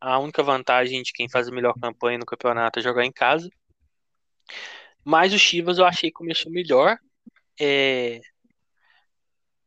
A 0.00 0.18
única 0.18 0.42
vantagem 0.42 1.02
de 1.02 1.12
quem 1.12 1.28
faz 1.28 1.48
a 1.48 1.52
melhor 1.52 1.74
campanha 1.80 2.18
no 2.18 2.26
campeonato 2.26 2.78
é 2.78 2.82
jogar 2.82 3.04
em 3.04 3.12
casa. 3.12 3.48
Mas 5.04 5.32
o 5.32 5.38
Chivas 5.38 5.78
eu 5.78 5.84
achei 5.84 6.10
que 6.10 6.14
começou 6.14 6.52
melhor. 6.52 6.98
É... 7.60 8.20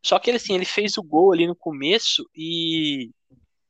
Só 0.03 0.20
que 0.20 0.30
ele, 0.30 0.38
assim, 0.38 0.53
ele 0.53 0.66
fez 0.66 0.97
o 0.97 1.03
gol 1.03 1.32
ali 1.32 1.47
no 1.47 1.55
começo 1.55 2.28
e 2.36 3.11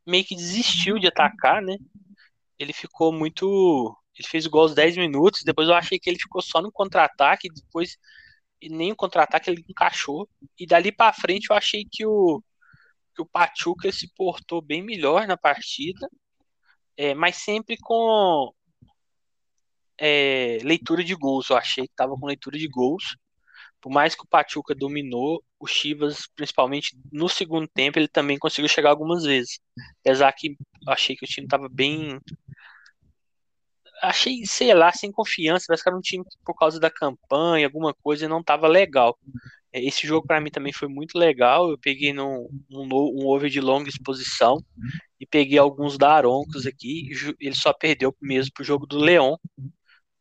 meio 0.05 0.25
que 0.25 0.35
desistiu 0.35 0.99
de 0.99 1.07
atacar, 1.07 1.61
né? 1.61 1.77
Ele 2.57 2.73
ficou 2.73 3.11
muito. 3.11 3.95
Ele 4.17 4.27
fez 4.27 4.45
o 4.45 4.49
gol 4.49 4.61
aos 4.61 4.75
10 4.75 4.97
minutos, 4.97 5.41
depois 5.43 5.67
eu 5.67 5.73
achei 5.73 5.99
que 5.99 6.09
ele 6.09 6.19
ficou 6.19 6.41
só 6.41 6.61
no 6.61 6.71
contra-ataque, 6.71 7.49
depois 7.49 7.97
nem 8.69 8.91
o 8.91 8.95
contra-ataque 8.95 9.49
ele 9.49 9.65
encaixou. 9.69 10.29
E 10.59 10.65
dali 10.65 10.91
para 10.91 11.13
frente 11.13 11.47
eu 11.49 11.55
achei 11.55 11.85
que 11.89 12.05
o, 12.05 12.41
que 13.15 13.21
o 13.21 13.25
Pachuca 13.25 13.91
se 13.91 14.11
portou 14.15 14.61
bem 14.61 14.83
melhor 14.83 15.27
na 15.27 15.37
partida, 15.37 16.09
é, 16.97 17.13
mas 17.13 17.37
sempre 17.37 17.77
com 17.77 18.53
é, 19.97 20.59
leitura 20.63 21.03
de 21.03 21.15
gols. 21.15 21.49
Eu 21.49 21.57
achei 21.57 21.85
que 21.85 21.93
estava 21.93 22.15
com 22.15 22.25
leitura 22.25 22.57
de 22.57 22.67
gols. 22.67 23.15
Por 23.81 23.91
mais 23.91 24.15
que 24.15 24.23
o 24.23 24.27
Pachuca 24.27 24.73
dominou, 24.73 25.43
o 25.59 25.67
Chivas, 25.67 26.27
principalmente 26.35 26.97
no 27.11 27.27
segundo 27.27 27.67
tempo, 27.67 27.99
ele 27.99 28.07
também 28.07 28.37
conseguiu 28.39 28.69
chegar 28.69 28.89
algumas 28.91 29.23
vezes. 29.23 29.59
Apesar 29.99 30.31
que 30.33 30.55
eu 30.87 30.93
achei 30.93 31.15
que 31.15 31.25
o 31.25 31.27
time 31.27 31.45
estava 31.45 31.67
bem 31.69 32.19
achei, 34.03 34.45
sei 34.45 34.73
lá, 34.73 34.91
sem 34.91 35.11
confiança. 35.11 35.65
Parece 35.67 35.83
que 35.83 35.89
era 35.89 35.97
um 35.97 36.01
time 36.01 36.23
que, 36.23 36.37
por 36.45 36.55
causa 36.55 36.79
da 36.79 36.89
campanha, 36.89 37.65
alguma 37.65 37.93
coisa, 37.93 38.27
não 38.27 38.43
tava 38.43 38.67
legal. 38.67 39.17
É, 39.71 39.83
esse 39.83 40.05
jogo 40.05 40.27
para 40.27 40.39
mim 40.41 40.51
também 40.51 40.73
foi 40.73 40.87
muito 40.87 41.17
legal. 41.17 41.71
Eu 41.71 41.77
peguei 41.77 42.13
num, 42.13 42.47
um, 42.71 42.87
um 42.93 43.27
over 43.27 43.49
de 43.49 43.59
longa 43.61 43.89
exposição 43.89 44.63
e 45.19 45.25
peguei 45.25 45.57
alguns 45.57 45.97
daroncos 45.97 46.65
aqui. 46.65 47.09
Ele 47.39 47.55
só 47.55 47.73
perdeu 47.73 48.15
mesmo 48.21 48.51
pro 48.53 48.63
jogo 48.63 48.85
do 48.85 48.97
Leão. 48.97 49.39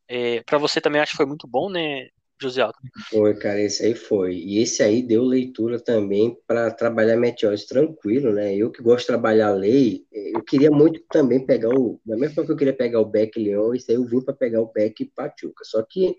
É, 0.08 0.42
para 0.42 0.58
você 0.58 0.80
também 0.80 1.00
acho 1.00 1.12
que 1.12 1.16
foi 1.16 1.26
muito 1.26 1.48
bom, 1.48 1.70
né, 1.70 2.08
José 2.42 2.62
Aldo. 2.62 2.76
Foi, 3.08 3.34
cara, 3.34 3.60
esse 3.60 3.84
aí 3.84 3.94
foi. 3.94 4.34
E 4.34 4.58
esse 4.58 4.82
aí 4.82 5.02
deu 5.02 5.22
leitura 5.22 5.78
também 5.78 6.36
para 6.46 6.70
trabalhar 6.70 7.16
meteoros 7.16 7.64
tranquilo, 7.64 8.32
né? 8.32 8.54
Eu 8.54 8.70
que 8.70 8.82
gosto 8.82 9.02
de 9.02 9.06
trabalhar 9.06 9.52
lei, 9.52 10.04
eu 10.12 10.42
queria 10.42 10.70
muito 10.70 11.00
também 11.10 11.44
pegar 11.44 11.70
o. 11.70 12.00
Da 12.04 12.16
mesma 12.16 12.34
forma 12.34 12.46
que 12.46 12.52
eu 12.52 12.56
queria 12.56 12.76
pegar 12.76 13.00
o 13.00 13.06
Beck 13.06 13.38
Leão, 13.38 13.74
esse 13.74 13.90
aí 13.90 13.96
eu 13.96 14.04
vim 14.04 14.20
para 14.20 14.34
pegar 14.34 14.60
o 14.60 14.72
Beck 14.72 15.04
Pachuca. 15.14 15.64
Só 15.64 15.82
que 15.82 16.16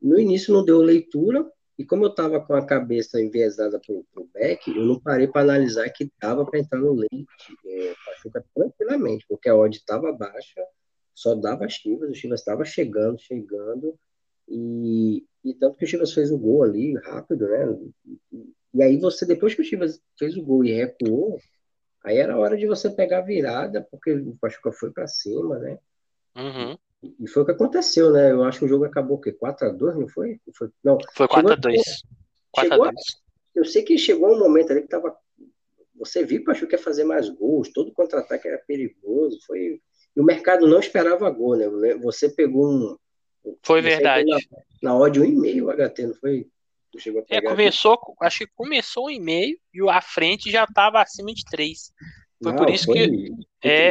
no 0.00 0.18
início 0.18 0.54
não 0.54 0.64
deu 0.64 0.78
leitura, 0.78 1.46
e 1.78 1.84
como 1.84 2.04
eu 2.04 2.10
estava 2.10 2.40
com 2.40 2.54
a 2.54 2.66
cabeça 2.66 3.20
enviesada 3.20 3.78
para 3.78 3.94
o 3.94 4.28
Beck, 4.34 4.68
eu 4.68 4.84
não 4.84 4.98
parei 4.98 5.28
para 5.28 5.42
analisar 5.42 5.88
que 5.90 6.10
dava 6.20 6.44
para 6.44 6.58
entrar 6.58 6.80
no 6.80 6.92
leite 6.92 7.26
é, 7.66 7.94
Pachuca 8.04 8.44
tranquilamente, 8.54 9.24
porque 9.28 9.48
a 9.48 9.54
odd 9.54 9.76
estava 9.76 10.12
baixa, 10.12 10.60
só 11.14 11.34
dava 11.34 11.68
Chivas, 11.68 12.10
o 12.10 12.14
Chivas 12.14 12.40
estava 12.40 12.64
chegando, 12.64 13.18
chegando, 13.20 13.96
e, 14.48 15.24
e 15.44 15.54
tanto 15.54 15.76
que 15.76 15.84
o 15.84 15.88
Chivas 15.88 16.12
fez 16.12 16.30
o 16.30 16.38
gol 16.38 16.62
ali 16.62 16.94
rápido, 16.98 17.48
né? 17.48 17.78
E 18.74 18.82
aí 18.82 18.98
você, 18.98 19.24
depois 19.24 19.54
que 19.54 19.62
o 19.62 19.64
Chivas 19.64 20.00
fez 20.18 20.36
o 20.36 20.42
gol 20.42 20.64
e 20.64 20.72
recuou, 20.72 21.38
aí 22.04 22.18
era 22.18 22.36
hora 22.36 22.56
de 22.56 22.66
você 22.66 22.90
pegar 22.90 23.18
a 23.18 23.22
virada, 23.22 23.86
porque 23.90 24.12
o 24.12 24.36
Pachuca 24.40 24.72
foi 24.72 24.90
para 24.90 25.06
cima, 25.06 25.58
né? 25.58 25.78
Uhum. 26.36 26.78
E 27.20 27.28
foi 27.28 27.42
o 27.42 27.46
que 27.46 27.52
aconteceu, 27.52 28.12
né? 28.12 28.32
Eu 28.32 28.42
acho 28.42 28.58
que 28.58 28.64
o 28.64 28.68
jogo 28.68 28.84
acabou 28.84 29.16
o 29.16 29.20
quê? 29.20 29.32
4x2, 29.32 29.94
não 29.94 30.08
foi? 30.08 30.40
foi 30.54 30.70
não, 30.82 30.98
foi 31.14 31.28
4x2. 31.28 31.80
4x2. 32.56 32.92
Eu 33.54 33.64
sei 33.64 33.82
que 33.82 33.96
chegou 33.96 34.34
um 34.34 34.38
momento 34.38 34.72
ali 34.72 34.82
que 34.82 34.88
tava. 34.88 35.16
Você 35.96 36.24
viu 36.24 36.38
que 36.38 36.42
o 36.42 36.46
Pachuca 36.46 36.76
ia 36.76 36.82
fazer 36.82 37.04
mais 37.04 37.28
gols, 37.28 37.72
todo 37.72 37.92
contra-ataque 37.92 38.46
era 38.46 38.58
perigoso. 38.58 39.38
Foi... 39.46 39.80
E 40.14 40.20
o 40.20 40.24
mercado 40.24 40.66
não 40.66 40.78
esperava 40.78 41.30
gol, 41.30 41.56
né? 41.56 41.94
Você 41.96 42.28
pegou 42.28 42.68
um 42.68 42.96
foi 43.62 43.80
verdade. 43.80 44.28
Na, 44.28 44.38
na 44.82 44.96
odd 44.96 45.20
1,5 45.20 45.64
o 45.64 45.70
HT, 45.70 46.06
não 46.06 46.14
foi? 46.14 46.46
É, 47.28 47.40
começou, 47.42 47.98
acho 48.22 48.38
que 48.38 48.52
começou 48.54 49.06
um 49.06 49.10
e-mail 49.10 49.56
e 49.74 49.88
a 49.88 50.00
frente 50.00 50.50
já 50.50 50.64
estava 50.64 51.02
acima 51.02 51.32
de 51.34 51.44
3. 51.44 51.92
Foi 52.42 52.52
não, 52.52 52.58
por 52.58 52.70
isso 52.70 52.86
foi 52.86 52.94
que 52.94 53.32
é, 53.62 53.90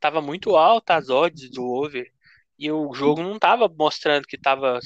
tava 0.00 0.20
muito 0.20 0.56
alta 0.56 0.96
as 0.96 1.10
odds 1.10 1.50
do 1.50 1.64
over 1.64 2.10
e 2.58 2.70
o 2.70 2.92
jogo 2.94 3.22
não 3.22 3.38
tava 3.38 3.68
mostrando 3.68 4.26
que 4.26 4.38
tava 4.38 4.80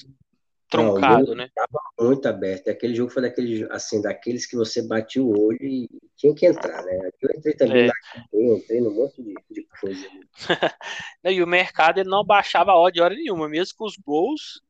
truncado, 0.68 1.28
não, 1.28 1.34
né? 1.34 1.50
Tava 1.54 1.80
muito 1.98 2.26
aberto. 2.26 2.68
Aquele 2.68 2.94
jogo 2.94 3.10
foi 3.10 3.22
daquele, 3.22 3.66
assim, 3.70 4.00
daqueles 4.02 4.46
que 4.46 4.56
você 4.56 4.86
batia 4.86 5.22
o 5.22 5.46
olho 5.46 5.62
e 5.62 5.88
tinha 6.16 6.34
que 6.34 6.46
entrar, 6.46 6.82
né? 6.84 7.10
Eu 7.20 7.30
entrei 7.36 7.54
também 7.54 7.84
é. 7.84 7.86
na 7.86 7.92
eu 8.32 8.56
entrei 8.56 8.80
num 8.80 8.94
monte 8.94 9.22
de, 9.22 9.34
de 9.50 9.66
coisa. 9.80 10.06
e 11.24 11.42
o 11.42 11.46
mercado 11.46 11.98
ele 11.98 12.08
não 12.08 12.24
baixava 12.24 12.72
a 12.72 12.78
odd 12.78 13.00
hora 13.00 13.14
nenhuma, 13.14 13.48
mesmo 13.48 13.74
com 13.76 13.86
os 13.86 13.96
gols, 13.96 14.60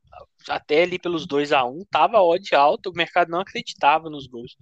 até 0.49 0.83
ali 0.83 0.99
pelos 0.99 1.27
2 1.27 1.53
a 1.53 1.65
1 1.65 1.69
um, 1.69 1.85
tava 1.91 2.19
a 2.19 2.25
odd 2.25 2.55
alta, 2.55 2.91
o 2.91 2.95
mercado 2.95 3.31
não 3.31 3.41
acreditava 3.41 4.09
nos 4.09 4.27
gols. 4.27 4.57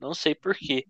Não 0.00 0.14
sei 0.14 0.34
porquê. 0.34 0.84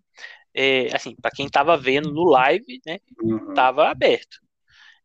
É, 0.52 0.94
assim, 0.94 1.14
para 1.14 1.30
quem 1.30 1.48
tava 1.48 1.76
vendo 1.76 2.12
no 2.12 2.24
live, 2.24 2.80
né, 2.86 2.98
uhum. 3.22 3.54
tava 3.54 3.88
aberto. 3.88 4.38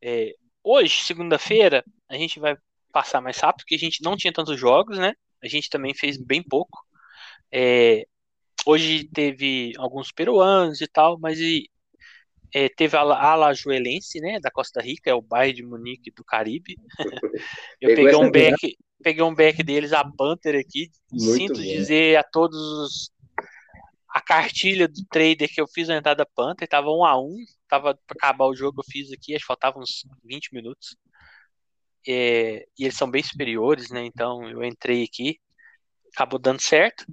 É, 0.01 0.33
hoje, 0.63 1.03
segunda-feira, 1.03 1.83
a 2.09 2.15
gente 2.15 2.39
vai 2.39 2.57
passar 2.91 3.21
mais 3.21 3.37
rápido, 3.37 3.63
porque 3.63 3.75
a 3.75 3.79
gente 3.79 4.03
não 4.03 4.15
tinha 4.15 4.33
tantos 4.33 4.59
jogos, 4.59 4.97
né? 4.97 5.13
A 5.43 5.47
gente 5.47 5.69
também 5.69 5.93
fez 5.93 6.17
bem 6.17 6.43
pouco. 6.43 6.79
É, 7.51 8.05
hoje 8.65 9.05
teve 9.05 9.73
alguns 9.77 10.11
peruanos 10.11 10.81
e 10.81 10.87
tal, 10.87 11.19
mas 11.19 11.39
e, 11.39 11.69
é, 12.53 12.69
teve 12.69 12.97
a 12.97 13.01
Alajuelense, 13.01 14.19
né, 14.19 14.39
da 14.39 14.51
Costa 14.51 14.81
Rica, 14.81 15.09
é 15.09 15.13
o 15.13 15.21
bairro 15.21 15.53
de 15.53 15.63
Munique 15.63 16.11
do 16.11 16.23
Caribe. 16.23 16.75
Eu 17.81 17.95
peguei 17.95 18.15
um 18.15 18.29
back, 18.29 18.77
peguei 19.01 19.23
um 19.23 19.33
back 19.33 19.63
deles, 19.63 19.93
a 19.93 20.03
Panther 20.03 20.59
aqui. 20.59 20.89
Muito 21.11 21.33
Sinto 21.33 21.53
bom. 21.53 21.61
dizer 21.61 22.17
a 22.17 22.23
todos 22.23 22.57
os, 22.57 23.11
a 24.09 24.21
cartilha 24.21 24.87
do 24.87 25.05
trader 25.09 25.49
que 25.49 25.61
eu 25.61 25.67
fiz 25.67 25.87
na 25.87 25.97
entrada 25.97 26.27
Panther, 26.35 26.67
tava 26.67 26.89
um 26.89 27.05
a 27.05 27.19
um, 27.19 27.37
tava 27.67 27.97
para 28.05 28.15
acabar 28.17 28.45
o 28.45 28.55
jogo, 28.55 28.81
eu 28.81 28.91
fiz 28.91 29.11
aqui, 29.11 29.33
acho 29.33 29.43
que 29.43 29.47
faltavam 29.47 29.81
uns 29.81 30.05
20 30.23 30.53
minutos. 30.53 30.97
É, 32.07 32.65
e 32.77 32.83
eles 32.85 32.97
são 32.97 33.09
bem 33.09 33.23
superiores, 33.23 33.89
né? 33.91 34.05
Então 34.05 34.49
eu 34.49 34.63
entrei 34.63 35.03
aqui, 35.03 35.39
acabou 36.13 36.39
dando 36.39 36.61
certo. 36.61 37.05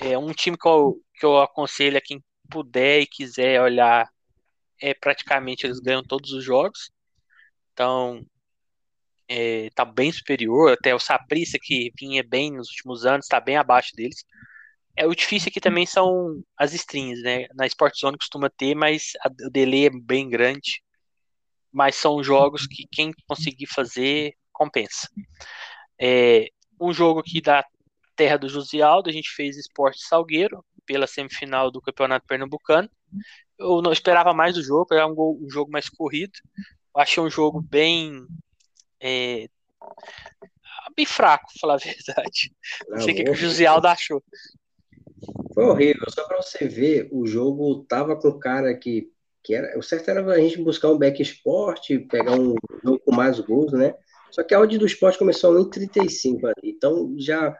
É 0.00 0.18
um 0.18 0.32
time 0.32 0.56
que 0.58 0.68
eu, 0.68 1.00
que 1.14 1.26
eu 1.26 1.40
aconselho 1.40 1.98
a 1.98 2.00
quem 2.00 2.22
puder 2.50 3.00
e 3.00 3.06
quiser 3.06 3.60
olhar, 3.62 4.08
é 4.80 4.94
praticamente 4.94 5.66
eles 5.66 5.80
ganham 5.80 6.02
todos 6.02 6.32
os 6.32 6.44
jogos. 6.44 6.90
Então 7.72 8.24
é, 9.28 9.70
tá 9.74 9.84
bem 9.84 10.12
superior, 10.12 10.72
até 10.72 10.94
o 10.94 10.98
Saprissa 11.00 11.58
que 11.60 11.90
vinha 11.98 12.22
bem 12.22 12.52
nos 12.52 12.68
últimos 12.70 13.06
anos, 13.06 13.26
está 13.26 13.40
bem 13.40 13.56
abaixo 13.56 13.90
deles. 13.96 14.24
É, 14.96 15.06
o 15.06 15.14
difícil 15.14 15.48
aqui 15.50 15.60
também 15.60 15.86
são 15.86 16.42
as 16.58 16.74
strings, 16.74 17.22
né? 17.22 17.46
Na 17.54 17.66
Sport 17.66 17.94
Zone 17.98 18.18
costuma 18.18 18.50
ter, 18.50 18.74
mas 18.74 19.12
a, 19.24 19.28
o 19.46 19.50
delay 19.50 19.86
é 19.86 19.90
bem 19.90 20.28
grande 20.28 20.83
mas 21.74 21.96
são 21.96 22.22
jogos 22.22 22.68
que 22.68 22.86
quem 22.90 23.12
conseguir 23.26 23.66
fazer 23.66 24.36
compensa. 24.52 25.08
É, 26.00 26.48
um 26.80 26.92
jogo 26.92 27.18
aqui 27.18 27.40
da 27.40 27.64
terra 28.14 28.36
do 28.36 28.48
José 28.48 28.80
Aldo, 28.80 29.10
a 29.10 29.12
gente 29.12 29.30
fez 29.30 29.56
Esporte 29.56 30.06
Salgueiro 30.06 30.64
pela 30.86 31.08
semifinal 31.08 31.72
do 31.72 31.82
Campeonato 31.82 32.26
Pernambucano. 32.28 32.88
Eu 33.58 33.82
não 33.82 33.92
esperava 33.92 34.32
mais 34.32 34.54
do 34.54 34.62
jogo, 34.62 34.94
era 34.94 35.04
um, 35.04 35.14
um 35.42 35.50
jogo 35.50 35.72
mais 35.72 35.88
corrido. 35.88 36.32
Eu 36.94 37.02
achei 37.02 37.20
um 37.20 37.30
jogo 37.30 37.60
bem 37.60 38.24
é, 39.00 39.48
bem 40.94 41.04
fraco, 41.04 41.46
pra 41.46 41.60
falar 41.60 41.74
a 41.74 41.78
verdade. 41.78 42.52
Não 42.88 43.00
sei 43.00 43.14
o 43.14 43.16
que, 43.16 43.24
que 43.24 43.30
o 43.30 43.34
José 43.34 43.66
Aldo 43.66 43.88
achou. 43.88 44.22
Foi 45.52 45.64
horrível, 45.64 46.04
só 46.08 46.24
para 46.26 46.40
você 46.40 46.68
ver, 46.68 47.08
o 47.10 47.26
jogo 47.26 47.84
tava 47.84 48.16
com 48.16 48.28
o 48.28 48.38
cara 48.38 48.76
que 48.76 49.10
que 49.44 49.54
era, 49.54 49.78
o 49.78 49.82
certo 49.82 50.08
era 50.08 50.24
a 50.24 50.38
gente 50.38 50.62
buscar 50.62 50.90
um 50.90 50.98
back 50.98 51.20
esporte, 51.20 51.98
pegar 51.98 52.32
um 52.32 52.54
jogo 52.82 52.98
com 53.04 53.14
mais 53.14 53.38
gols, 53.38 53.72
né? 53.72 53.94
Só 54.30 54.42
que 54.42 54.54
a 54.54 54.58
odd 54.58 54.78
do 54.78 54.86
esporte 54.86 55.18
começou 55.18 55.56
a 55.56 55.60
1,35 55.60 56.46
ali. 56.46 56.70
Então, 56.70 57.14
já. 57.18 57.56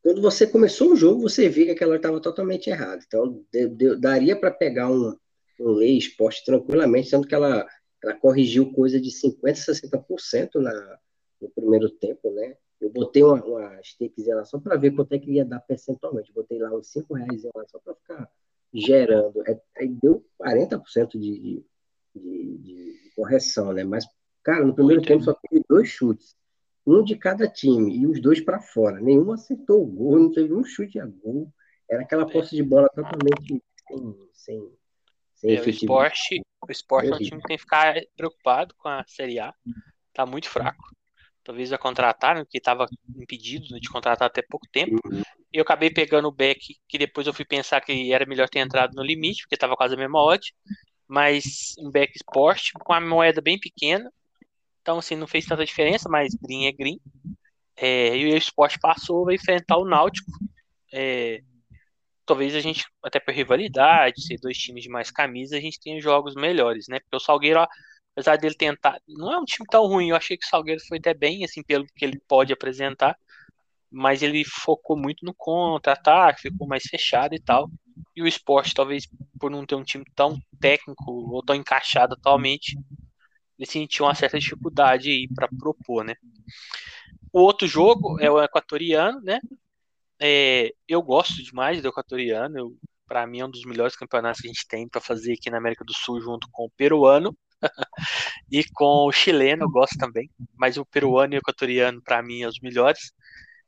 Quando 0.00 0.22
você 0.22 0.46
começou 0.46 0.92
o 0.92 0.96
jogo, 0.96 1.22
você 1.22 1.48
via 1.48 1.66
que 1.66 1.70
aquela 1.72 1.96
estava 1.96 2.20
totalmente 2.20 2.70
errada. 2.70 3.02
Então, 3.04 3.44
de, 3.52 3.68
de, 3.68 3.96
daria 3.96 4.38
para 4.38 4.52
pegar 4.52 4.88
um, 4.88 5.16
um 5.60 5.70
lei 5.72 5.98
esporte 5.98 6.44
tranquilamente, 6.44 7.08
sendo 7.08 7.26
que 7.26 7.34
ela, 7.34 7.66
ela 8.02 8.14
corrigiu 8.14 8.72
coisa 8.72 9.00
de 9.00 9.10
50%, 9.10 9.40
60% 9.42 10.54
na, 10.54 10.98
no 11.40 11.50
primeiro 11.50 11.90
tempo, 11.90 12.30
né? 12.30 12.56
Eu 12.80 12.90
botei 12.90 13.24
uma, 13.24 13.44
uma 13.44 13.80
stakezinha 13.82 14.36
lá 14.36 14.44
só 14.44 14.60
para 14.60 14.76
ver 14.76 14.92
quanto 14.92 15.12
é 15.12 15.18
que 15.18 15.32
ia 15.32 15.44
dar 15.44 15.58
percentualmente. 15.58 16.32
Botei 16.32 16.58
lá 16.60 16.72
uns 16.72 16.86
5 16.92 17.12
reais 17.14 17.42
lá 17.42 17.64
só 17.66 17.80
para 17.80 17.94
ficar 17.96 18.30
gerando. 18.80 19.42
É, 19.46 19.60
aí 19.78 19.88
deu 19.88 20.24
40% 20.40 21.12
de, 21.12 21.64
de, 22.14 22.58
de, 22.58 23.12
correção, 23.14 23.72
né? 23.72 23.82
Mas, 23.84 24.06
cara, 24.42 24.64
no 24.64 24.74
primeiro 24.74 25.00
Muito 25.00 25.08
tempo 25.08 25.24
só 25.24 25.34
teve 25.34 25.64
dois 25.68 25.88
chutes. 25.88 26.36
um 26.86 27.02
de 27.02 27.16
cada 27.16 27.48
time 27.48 27.96
e 27.96 28.06
os 28.06 28.20
dois 28.20 28.40
para 28.40 28.60
fora. 28.60 29.00
Nenhum 29.00 29.32
acertou 29.32 29.82
o 29.82 29.86
gol, 29.86 30.18
não 30.18 30.32
teve 30.32 30.52
um 30.52 30.64
chute 30.64 31.00
a 31.00 31.06
gol. 31.06 31.52
Era 31.88 32.02
aquela 32.02 32.28
posse 32.28 32.54
de 32.54 32.62
bola 32.62 32.88
totalmente 32.88 33.62
sem, 33.88 34.16
sem, 34.32 34.72
sem 35.34 35.56
é, 35.56 35.60
o 35.60 35.70
esporte, 35.70 36.42
o 36.66 36.72
esporte 36.72 37.10
é 37.10 37.14
um 37.14 37.18
time 37.18 37.40
que 37.40 37.48
tem 37.48 37.56
que 37.56 37.62
ficar 37.62 37.94
preocupado 38.16 38.74
com 38.76 38.88
a 38.88 39.04
Série 39.06 39.38
A. 39.38 39.54
Tá 40.12 40.26
muito 40.26 40.48
fraco. 40.48 40.84
Talvez 41.44 41.70
vai 41.70 41.78
contratar, 41.78 42.34
né, 42.34 42.44
que 42.48 42.58
estava 42.58 42.86
impedido 43.16 43.78
de 43.80 43.88
contratar 43.88 44.26
até 44.26 44.42
pouco 44.42 44.66
tempo. 44.72 45.00
Uhum. 45.06 45.22
Eu 45.56 45.62
acabei 45.62 45.90
pegando 45.90 46.28
o 46.28 46.32
Beck, 46.32 46.76
que 46.86 46.98
depois 46.98 47.26
eu 47.26 47.32
fui 47.32 47.44
pensar 47.44 47.80
que 47.80 48.12
era 48.12 48.26
melhor 48.26 48.48
ter 48.48 48.58
entrado 48.58 48.94
no 48.94 49.02
limite, 49.02 49.42
porque 49.42 49.54
estava 49.54 49.74
quase 49.74 49.94
a 49.94 49.96
mesma 49.96 50.22
odd. 50.22 50.54
Mas 51.08 51.74
um 51.78 51.90
Beck 51.90 52.14
Sport 52.16 52.72
com 52.74 52.92
a 52.92 53.00
moeda 53.00 53.40
bem 53.40 53.58
pequena. 53.58 54.12
Então, 54.82 54.98
assim, 54.98 55.16
não 55.16 55.26
fez 55.26 55.46
tanta 55.46 55.64
diferença, 55.64 56.08
mas 56.08 56.34
green 56.34 56.66
é 56.66 56.72
green. 56.72 57.00
É, 57.76 58.16
e 58.16 58.34
o 58.34 58.36
Sport 58.36 58.78
passou, 58.80 59.24
vai 59.24 59.36
enfrentar 59.36 59.78
o 59.78 59.84
Náutico. 59.86 60.30
É, 60.92 61.40
talvez 62.26 62.54
a 62.54 62.60
gente, 62.60 62.84
até 63.02 63.18
por 63.20 63.32
rivalidade, 63.32 64.26
ser 64.26 64.38
dois 64.38 64.58
times 64.58 64.82
de 64.82 64.90
mais 64.90 65.10
camisa, 65.10 65.56
a 65.56 65.60
gente 65.60 65.80
tenha 65.80 66.00
jogos 66.00 66.34
melhores, 66.34 66.86
né? 66.88 67.00
Porque 67.00 67.16
o 67.16 67.20
Salgueiro, 67.20 67.66
apesar 68.12 68.36
dele 68.36 68.54
tentar, 68.54 69.00
não 69.08 69.32
é 69.32 69.38
um 69.38 69.44
time 69.44 69.66
tão 69.70 69.86
ruim, 69.86 70.10
eu 70.10 70.16
achei 70.16 70.36
que 70.36 70.44
o 70.44 70.48
Salgueiro 70.48 70.80
foi 70.86 70.98
até 70.98 71.14
bem, 71.14 71.44
assim, 71.44 71.62
pelo 71.62 71.86
que 71.86 72.04
ele 72.04 72.20
pode 72.28 72.52
apresentar, 72.52 73.16
mas 73.90 74.22
ele 74.22 74.44
focou 74.44 74.96
muito 74.96 75.24
no 75.24 75.34
contra-ataque, 75.34 76.42
ficou 76.42 76.66
mais 76.66 76.84
fechado 76.84 77.34
e 77.34 77.40
tal. 77.40 77.70
E 78.14 78.22
o 78.22 78.26
esporte, 78.26 78.74
talvez 78.74 79.06
por 79.38 79.50
não 79.50 79.64
ter 79.66 79.74
um 79.74 79.84
time 79.84 80.04
tão 80.14 80.38
técnico 80.60 81.10
ou 81.10 81.42
tão 81.42 81.54
encaixado 81.54 82.14
atualmente, 82.14 82.76
ele 83.58 83.66
sentiu 83.66 84.04
uma 84.04 84.14
certa 84.14 84.38
dificuldade 84.38 85.10
aí 85.10 85.28
para 85.34 85.48
propor, 85.48 86.04
né? 86.04 86.14
O 87.32 87.40
outro 87.40 87.66
jogo 87.66 88.18
é 88.20 88.30
o 88.30 88.42
equatoriano, 88.42 89.20
né? 89.22 89.40
É, 90.20 90.72
eu 90.88 91.02
gosto 91.02 91.42
demais 91.42 91.80
do 91.82 91.88
equatoriano. 91.88 92.76
Para 93.06 93.26
mim 93.26 93.40
é 93.40 93.46
um 93.46 93.50
dos 93.50 93.64
melhores 93.64 93.94
campeonatos 93.96 94.40
que 94.40 94.48
a 94.48 94.52
gente 94.52 94.66
tem 94.66 94.88
para 94.88 95.00
fazer 95.00 95.34
aqui 95.34 95.50
na 95.50 95.58
América 95.58 95.84
do 95.84 95.94
Sul, 95.94 96.20
junto 96.20 96.48
com 96.50 96.64
o 96.64 96.70
peruano 96.70 97.36
e 98.50 98.64
com 98.72 99.06
o 99.06 99.12
chileno. 99.12 99.64
Eu 99.64 99.70
gosto 99.70 99.96
também, 99.98 100.30
mas 100.54 100.76
o 100.76 100.84
peruano 100.84 101.34
e 101.34 101.36
o 101.36 101.40
equatoriano 101.40 102.02
para 102.02 102.22
mim 102.22 102.42
é 102.42 102.48
os 102.48 102.58
melhores, 102.60 103.12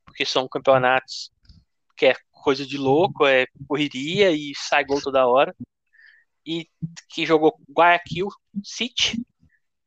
porque 0.08 0.24
são 0.24 0.48
campeonatos 0.48 1.30
que 1.96 2.06
é 2.06 2.14
coisa 2.32 2.64
de 2.66 2.78
louco, 2.78 3.26
é 3.26 3.46
correria 3.66 4.30
e 4.30 4.52
sai 4.56 4.84
gol 4.84 5.00
toda 5.02 5.26
hora. 5.26 5.54
E 6.46 6.66
que 7.10 7.26
jogou 7.26 7.60
Guayaquil 7.70 8.28
City. 8.64 9.20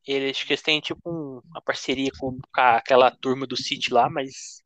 Eles 0.06 0.44
que 0.44 0.54
eles 0.54 0.62
têm 0.62 0.80
tipo 0.82 1.02
um, 1.10 1.42
uma 1.46 1.62
parceria 1.62 2.12
com 2.20 2.38
aquela 2.54 3.12
turma 3.12 3.48
do 3.48 3.56
City 3.56 3.94
lá, 3.94 4.10
mas 4.10 4.62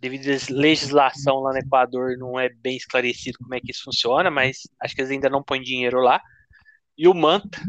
devido 0.00 0.28
à 0.28 0.36
legislação 0.50 1.36
lá 1.40 1.52
no 1.52 1.58
Equador, 1.58 2.16
não 2.18 2.38
é 2.38 2.48
bem 2.48 2.76
esclarecido 2.76 3.38
como 3.38 3.54
é 3.54 3.60
que 3.60 3.70
isso 3.70 3.84
funciona, 3.84 4.30
mas 4.30 4.58
acho 4.80 4.94
que 4.94 5.00
eles 5.00 5.10
ainda 5.10 5.30
não 5.30 5.42
põem 5.42 5.62
dinheiro 5.62 6.00
lá. 6.00 6.20
E 6.96 7.08
o 7.08 7.14
Manta, 7.14 7.60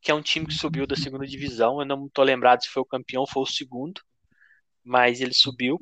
que 0.00 0.10
é 0.10 0.14
um 0.14 0.22
time 0.22 0.46
que 0.46 0.54
subiu 0.54 0.86
da 0.86 0.96
segunda 0.96 1.26
divisão, 1.26 1.80
eu 1.80 1.86
não 1.86 2.06
estou 2.06 2.24
lembrado 2.24 2.62
se 2.62 2.68
foi 2.68 2.82
o 2.82 2.86
campeão 2.86 3.22
ou 3.22 3.28
foi 3.28 3.42
o 3.42 3.46
segundo, 3.46 4.00
mas 4.84 5.20
ele 5.20 5.34
subiu. 5.34 5.78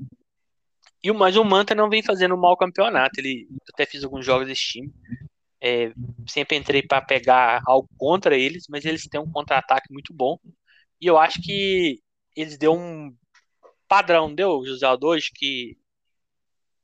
E 1.03 1.11
o, 1.11 1.15
mas 1.15 1.37
o 1.37 1.45
Manta 1.45 1.75
não 1.75 1.89
vem 1.89 2.03
fazendo 2.03 2.35
um 2.35 2.41
mau 2.41 2.57
campeonato, 2.57 3.21
ele 3.21 3.47
eu 3.51 3.57
até 3.73 3.87
fiz 3.87 4.03
alguns 4.03 4.25
jogos 4.25 4.47
desse 4.47 4.63
time. 4.63 4.93
É, 5.61 5.93
sempre 6.29 6.57
entrei 6.57 6.83
para 6.83 7.01
pegar 7.01 7.63
algo 7.67 7.89
contra 7.97 8.37
eles, 8.37 8.67
mas 8.69 8.85
eles 8.85 9.07
têm 9.09 9.21
um 9.21 9.31
contra-ataque 9.31 9.93
muito 9.93 10.13
bom. 10.13 10.39
E 11.01 11.07
eu 11.07 11.19
acho 11.19 11.41
que 11.43 12.01
eles 12.37 12.59
deu 12.59 12.75
um 12.75 13.15
padrão, 13.89 14.35
deu, 14.35 14.65
José 14.65 14.87
Aldo, 14.87 15.09
hoje, 15.09 15.31
que 15.35 15.77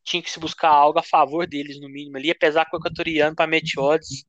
tinha 0.04 0.22
que 0.22 0.30
se 0.30 0.40
buscar 0.40 0.70
algo 0.70 0.98
a 0.98 1.02
favor 1.02 1.46
deles, 1.46 1.80
no 1.80 1.88
mínimo, 1.88 2.16
ali, 2.16 2.30
apesar 2.30 2.64
que 2.64 2.76
o 2.76 2.78
equatoriano 2.78 3.36
para 3.36 3.46
Meteodes 3.46 4.24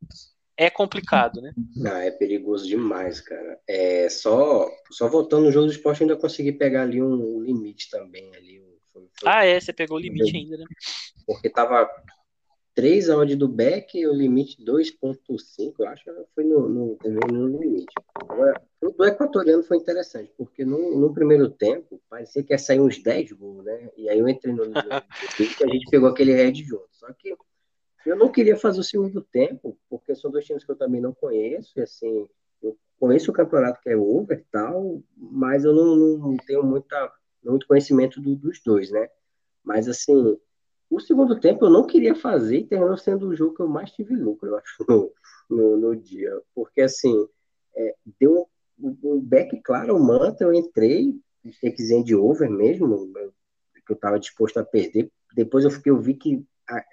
é 0.56 0.70
complicado, 0.70 1.42
né? 1.42 1.52
Não, 1.76 1.96
é 1.98 2.12
perigoso 2.12 2.68
demais, 2.68 3.20
cara. 3.22 3.60
É 3.68 4.08
só, 4.10 4.70
só 4.92 5.10
voltando 5.10 5.46
no 5.46 5.52
jogo 5.52 5.66
do 5.66 5.72
esporte, 5.72 6.04
ainda 6.04 6.16
consegui 6.16 6.52
pegar 6.52 6.84
ali 6.84 7.02
um 7.02 7.42
limite 7.42 7.90
também. 7.90 8.36
Ali, 8.36 8.62
foi, 8.94 9.10
foi... 9.20 9.30
Ah, 9.30 9.46
é, 9.46 9.60
você 9.60 9.74
pegou 9.74 9.98
o 9.98 10.00
limite 10.00 10.36
ainda, 10.36 10.58
né? 10.58 10.66
Porque 11.26 11.50
tava 11.50 11.90
3 12.76 13.10
a 13.10 13.18
odd 13.18 13.36
do 13.36 13.48
Beck 13.48 13.98
e 13.98 14.08
o 14.08 14.14
limite 14.14 14.64
2.5, 14.64 15.74
eu 15.80 15.88
acho 15.88 16.04
que 16.04 16.12
foi 16.34 16.44
no, 16.44 16.68
no, 16.68 16.98
no 17.32 17.60
limite. 17.60 17.94
Agora, 18.16 18.62
o 18.82 18.90
do 18.90 19.06
equatoriano 19.06 19.64
foi 19.64 19.78
interessante, 19.78 20.32
porque 20.38 20.66
no, 20.66 20.98
no 21.00 21.14
primeiro 21.14 21.50
tempo 21.50 22.02
parecia 22.10 22.44
que 22.44 22.54
ia 22.54 22.58
sair 22.58 22.80
uns 22.80 23.02
10 23.02 23.32
gols, 23.34 23.64
né? 23.64 23.90
E 23.98 24.10
aí 24.10 24.20
eu 24.20 24.28
entrei 24.28 24.54
no 24.54 24.64
limite 24.64 24.88
e 25.40 25.64
a 25.64 25.68
gente 25.68 25.90
pegou 25.90 26.10
aquele 26.10 26.34
red 26.34 26.56
junto. 26.56 26.88
Só 26.92 27.12
que 27.14 27.36
eu 28.06 28.16
não 28.16 28.32
queria 28.32 28.58
fazer 28.58 28.80
o 28.80 28.84
segundo 28.84 29.22
tempo, 29.22 29.78
porque 29.90 30.16
são 30.16 30.32
dois 30.32 30.46
times 30.46 30.64
que 30.64 30.72
eu 30.72 30.76
também 30.76 31.00
não 31.00 31.14
conheço, 31.14 31.72
e 31.78 31.82
assim, 31.82 32.28
eu 32.62 32.78
conheço 33.00 33.32
o 33.32 33.34
campeonato 33.34 33.82
que 33.82 33.90
é 33.90 33.96
over 33.96 34.40
e 34.40 34.52
tal, 34.52 35.02
mas 35.16 35.64
eu 35.64 35.74
não, 35.74 36.18
não 36.18 36.38
tenho 36.38 36.64
muita, 36.64 37.14
muito 37.52 37.68
conhecimento 37.68 38.22
do, 38.22 38.36
dos 38.36 38.62
dois, 38.64 38.92
né? 38.92 39.10
Mas 39.64 39.88
assim, 39.88 40.38
o 40.90 41.00
segundo 41.00 41.40
tempo 41.40 41.66
eu 41.66 41.70
não 41.70 41.88
queria 41.88 42.16
fazer 42.16 42.60
e 42.60 42.68
terminou 42.68 42.98
sendo 42.98 43.28
o 43.28 43.36
jogo 43.36 43.56
que 43.56 43.62
eu 43.62 43.68
mais 43.68 43.92
tive 43.92 44.16
lucro, 44.16 44.50
eu 44.50 44.58
acho, 44.58 44.86
no, 44.88 45.12
no, 45.50 45.78
no 45.78 45.96
dia. 45.96 46.40
Porque, 46.54 46.82
assim, 46.82 47.28
é, 47.76 47.96
deu 48.20 48.48
um 48.80 49.20
back 49.20 49.60
claro, 49.62 49.96
o 49.96 50.04
Manta, 50.04 50.44
eu 50.44 50.54
entrei, 50.54 51.16
takezinho 51.62 52.04
de 52.04 52.16
over 52.16 52.50
mesmo, 52.50 53.12
que 53.86 53.92
eu 53.92 53.96
estava 53.96 54.20
disposto 54.20 54.58
a 54.58 54.64
perder. 54.64 55.12
Depois 55.36 55.66
eu, 55.66 55.72
fiquei, 55.72 55.92
eu 55.92 56.00
vi 56.00 56.14
que 56.14 56.46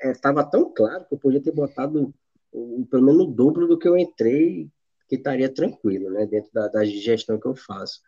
estava 0.02 0.40
é, 0.40 0.50
tão 0.50 0.72
claro 0.72 1.04
que 1.06 1.14
eu 1.14 1.18
podia 1.18 1.42
ter 1.42 1.52
botado 1.52 2.12
um, 2.52 2.84
pelo 2.84 3.04
menos 3.04 3.22
o 3.22 3.30
dobro 3.30 3.66
do 3.66 3.78
que 3.78 3.88
eu 3.88 3.96
entrei, 3.96 4.68
que 5.08 5.16
estaria 5.16 5.52
tranquilo, 5.52 6.10
né, 6.10 6.26
dentro 6.26 6.50
da, 6.52 6.68
da 6.68 6.84
gestão 6.84 7.38
que 7.38 7.46
eu 7.46 7.54
faço. 7.54 8.00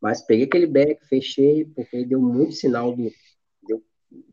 Mas 0.00 0.22
peguei 0.22 0.46
aquele 0.46 0.66
back, 0.66 1.06
fechei, 1.06 1.64
porque 1.64 2.04
deu 2.04 2.20
muito 2.20 2.52
sinal 2.52 2.96
do, 2.96 3.10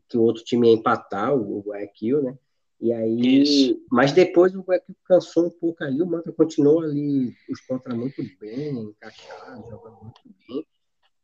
que 0.08 0.16
o 0.16 0.22
outro 0.22 0.42
time 0.42 0.68
ia 0.68 0.74
empatar, 0.74 1.34
o 1.34 1.60
Guayaquil, 1.60 2.22
né? 2.22 2.38
E 2.80 2.92
aí, 2.92 3.42
Isso. 3.42 3.84
mas 3.90 4.12
depois 4.12 4.54
o 4.54 4.62
Guayaquil 4.62 4.94
cansou 5.04 5.46
um 5.46 5.50
pouco 5.50 5.82
ali, 5.82 6.00
o 6.00 6.06
Manta 6.06 6.32
continuou 6.32 6.80
ali, 6.80 7.34
os 7.50 7.60
contra 7.60 7.94
muito 7.94 8.22
bem, 8.40 8.78
encaixado, 8.78 9.68
jogando 9.68 9.98
muito 10.02 10.20
bem. 10.48 10.64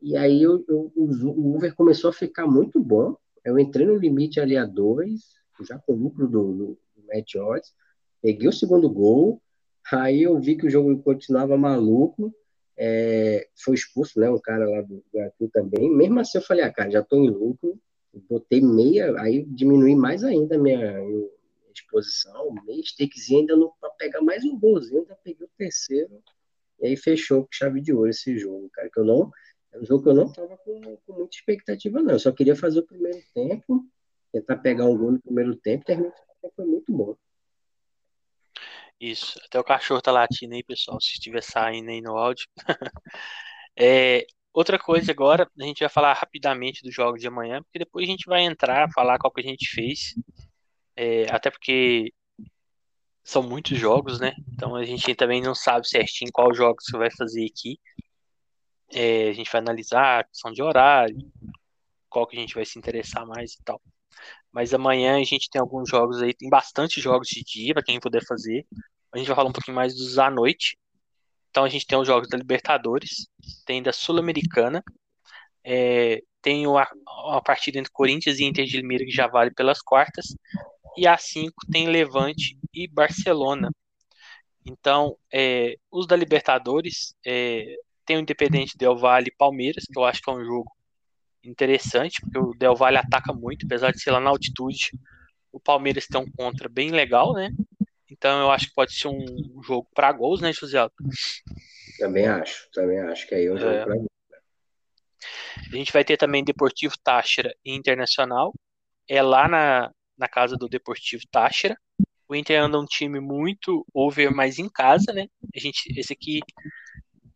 E 0.02 0.16
aí 0.16 0.42
eu, 0.42 0.64
eu, 0.68 0.92
o 0.96 1.56
Uber 1.56 1.74
começou 1.74 2.10
a 2.10 2.12
ficar 2.12 2.46
muito 2.46 2.80
bom. 2.80 3.16
Eu 3.44 3.58
entrei 3.58 3.86
no 3.86 3.96
limite 3.96 4.40
ali 4.40 4.56
a 4.56 4.66
dois, 4.66 5.22
já 5.62 5.78
com 5.78 5.92
o 5.92 5.96
lucro 5.96 6.28
do, 6.28 6.52
do, 6.52 6.78
do 6.96 7.06
Matt 7.06 7.36
Odds, 7.36 7.72
peguei 8.20 8.48
o 8.48 8.52
segundo 8.52 8.90
gol, 8.90 9.40
aí 9.92 10.22
eu 10.22 10.38
vi 10.40 10.56
que 10.56 10.66
o 10.66 10.70
jogo 10.70 10.98
continuava 11.02 11.56
maluco, 11.56 12.34
é, 12.76 13.48
foi 13.56 13.74
expulso, 13.74 14.18
né, 14.18 14.28
um 14.30 14.38
cara 14.38 14.68
lá 14.68 14.82
do 14.82 15.02
Guayaquil 15.12 15.50
também. 15.52 15.90
Mesmo 15.90 16.20
assim 16.20 16.38
eu 16.38 16.42
falei, 16.42 16.64
ah, 16.64 16.72
cara, 16.72 16.90
já 16.90 17.02
tô 17.02 17.16
em 17.16 17.30
lucro, 17.30 17.78
botei 18.28 18.60
meia, 18.60 19.14
aí 19.20 19.44
diminui 19.44 19.94
mais 19.94 20.24
ainda 20.24 20.56
a 20.56 20.58
minha, 20.58 21.00
minha 21.00 21.28
exposição, 21.74 22.54
meia 22.64 22.80
stakezinha 22.82 23.40
ainda 23.40 23.56
para 23.80 23.90
pegar 23.90 24.20
mais 24.22 24.44
um 24.44 24.58
golzinho, 24.58 25.00
ainda 25.00 25.16
peguei 25.22 25.46
o 25.46 25.50
terceiro, 25.56 26.22
e 26.80 26.86
aí 26.86 26.96
fechou 26.96 27.42
com 27.42 27.48
chave 27.52 27.80
de 27.80 27.92
ouro 27.92 28.10
esse 28.10 28.36
jogo, 28.38 28.68
cara, 28.72 28.90
que 28.90 29.00
eu 29.00 29.04
não, 29.04 29.30
é 29.72 29.78
um 29.78 29.84
jogo 29.84 30.02
que 30.02 30.08
eu 30.08 30.14
não 30.14 30.32
tava 30.32 30.56
com, 30.58 30.96
com 31.04 31.12
muita 31.12 31.36
expectativa, 31.36 32.02
não, 32.02 32.14
eu 32.14 32.18
só 32.18 32.32
queria 32.32 32.54
fazer 32.54 32.80
o 32.80 32.86
primeiro 32.86 33.20
tempo, 33.34 33.84
tentar 34.32 34.56
pegar 34.58 34.84
um 34.84 34.96
gol 34.96 35.12
no 35.12 35.20
primeiro 35.20 35.56
tempo, 35.56 35.84
terminou 35.84 36.12
foi 36.54 36.66
muito 36.66 36.92
bom. 36.92 37.16
Isso, 39.00 39.38
até 39.44 39.58
o 39.60 39.64
cachorro 39.64 40.00
tá 40.00 40.10
latindo 40.12 40.54
aí, 40.54 40.62
pessoal, 40.62 41.00
se 41.00 41.12
estiver 41.12 41.42
saindo 41.42 41.90
aí 41.90 42.00
no 42.00 42.16
áudio. 42.16 42.46
é, 43.78 44.26
Outra 44.54 44.78
coisa 44.78 45.10
agora, 45.10 45.50
a 45.60 45.64
gente 45.64 45.80
vai 45.80 45.88
falar 45.88 46.12
rapidamente 46.12 46.80
dos 46.84 46.94
jogos 46.94 47.20
de 47.20 47.26
amanhã, 47.26 47.60
porque 47.64 47.80
depois 47.80 48.08
a 48.08 48.10
gente 48.10 48.24
vai 48.26 48.42
entrar, 48.44 48.88
falar 48.92 49.18
qual 49.18 49.32
que 49.32 49.40
a 49.40 49.44
gente 49.44 49.68
fez. 49.68 50.14
É, 50.96 51.24
até 51.32 51.50
porque 51.50 52.12
são 53.24 53.42
muitos 53.42 53.76
jogos, 53.76 54.20
né? 54.20 54.32
Então 54.52 54.76
a 54.76 54.84
gente 54.84 55.12
também 55.16 55.42
não 55.42 55.56
sabe 55.56 55.88
certinho 55.88 56.30
qual 56.32 56.54
jogos 56.54 56.84
você 56.84 56.96
vai 56.96 57.10
fazer 57.10 57.44
aqui. 57.46 57.80
É, 58.92 59.30
a 59.30 59.32
gente 59.32 59.50
vai 59.50 59.60
analisar 59.60 60.20
a 60.20 60.24
questão 60.24 60.52
de 60.52 60.62
horário, 60.62 61.16
qual 62.08 62.26
que 62.26 62.36
a 62.36 62.40
gente 62.40 62.54
vai 62.54 62.64
se 62.64 62.78
interessar 62.78 63.26
mais 63.26 63.54
e 63.54 63.64
tal. 63.64 63.82
Mas 64.54 64.72
amanhã 64.72 65.16
a 65.20 65.24
gente 65.24 65.50
tem 65.50 65.60
alguns 65.60 65.90
jogos 65.90 66.22
aí, 66.22 66.32
tem 66.32 66.48
bastante 66.48 67.00
jogos 67.00 67.26
de 67.28 67.42
dia 67.42 67.74
para 67.74 67.82
quem 67.82 67.98
puder 67.98 68.24
fazer. 68.24 68.64
A 69.12 69.18
gente 69.18 69.26
vai 69.26 69.34
falar 69.34 69.48
um 69.50 69.52
pouquinho 69.52 69.74
mais 69.74 69.94
dos 69.96 70.16
à 70.16 70.30
noite. 70.30 70.78
Então 71.50 71.64
a 71.64 71.68
gente 71.68 71.86
tem 71.86 71.98
os 71.98 72.06
jogos 72.06 72.28
da 72.28 72.38
Libertadores, 72.38 73.26
tem 73.66 73.82
da 73.82 73.92
Sul-Americana, 73.92 74.82
é, 75.64 76.20
tem 76.40 76.66
a, 76.66 76.88
a 77.36 77.42
partida 77.42 77.78
entre 77.78 77.92
Corinthians 77.92 78.38
e 78.38 78.44
Inter 78.44 78.64
de 78.64 78.76
Limeira 78.76 79.04
que 79.04 79.10
já 79.10 79.26
vale 79.26 79.50
pelas 79.52 79.80
quartas, 79.82 80.26
e 80.96 81.06
a 81.06 81.16
5 81.18 81.54
tem 81.72 81.88
Levante 81.88 82.56
e 82.72 82.88
Barcelona. 82.88 83.70
Então, 84.66 85.16
é, 85.32 85.76
os 85.90 86.06
da 86.06 86.16
Libertadores 86.16 87.14
é, 87.26 87.76
tem 88.06 88.16
o 88.16 88.20
Independente 88.20 88.78
Del 88.78 88.96
Valle 88.96 89.28
e 89.28 89.36
Palmeiras, 89.36 89.84
que 89.84 89.98
eu 89.98 90.04
acho 90.04 90.22
que 90.22 90.30
é 90.30 90.32
um 90.32 90.44
jogo 90.44 90.70
interessante, 91.48 92.20
porque 92.20 92.38
o 92.38 92.54
Del 92.54 92.74
Valle 92.74 92.98
ataca 92.98 93.32
muito, 93.32 93.66
apesar 93.66 93.92
de 93.92 94.00
ser 94.00 94.10
lá 94.10 94.20
na 94.20 94.30
altitude. 94.30 94.90
O 95.52 95.60
Palmeiras 95.60 96.06
tem 96.06 96.20
um 96.20 96.30
contra 96.30 96.68
bem 96.68 96.90
legal, 96.90 97.32
né? 97.32 97.50
Então 98.10 98.40
eu 98.40 98.50
acho 98.50 98.68
que 98.68 98.74
pode 98.74 98.94
ser 98.94 99.08
um 99.08 99.62
jogo 99.62 99.88
para 99.94 100.12
gols, 100.12 100.40
né, 100.40 100.52
José? 100.52 100.78
Também 101.98 102.26
acho, 102.26 102.68
também 102.72 102.98
acho 103.00 103.26
que 103.26 103.34
aí 103.34 103.46
é 103.46 103.52
um 103.52 103.58
jogo 103.58 103.72
é. 103.72 103.84
para 103.84 103.94
gols. 103.94 104.08
A 105.72 105.76
gente 105.76 105.92
vai 105.92 106.04
ter 106.04 106.16
também 106.16 106.44
Deportivo 106.44 106.94
Táchira 107.02 107.54
e 107.64 107.74
Internacional. 107.74 108.52
É 109.08 109.22
lá 109.22 109.48
na, 109.48 109.90
na 110.16 110.28
casa 110.28 110.56
do 110.56 110.68
Deportivo 110.68 111.22
Táchira. 111.30 111.76
O 112.28 112.34
Inter 112.34 112.62
anda 112.62 112.78
um 112.78 112.86
time 112.86 113.20
muito 113.20 113.86
over, 113.92 114.32
mas 114.34 114.58
em 114.58 114.68
casa, 114.68 115.12
né? 115.12 115.26
A 115.54 115.58
gente, 115.58 115.92
esse 115.98 116.12
aqui 116.12 116.40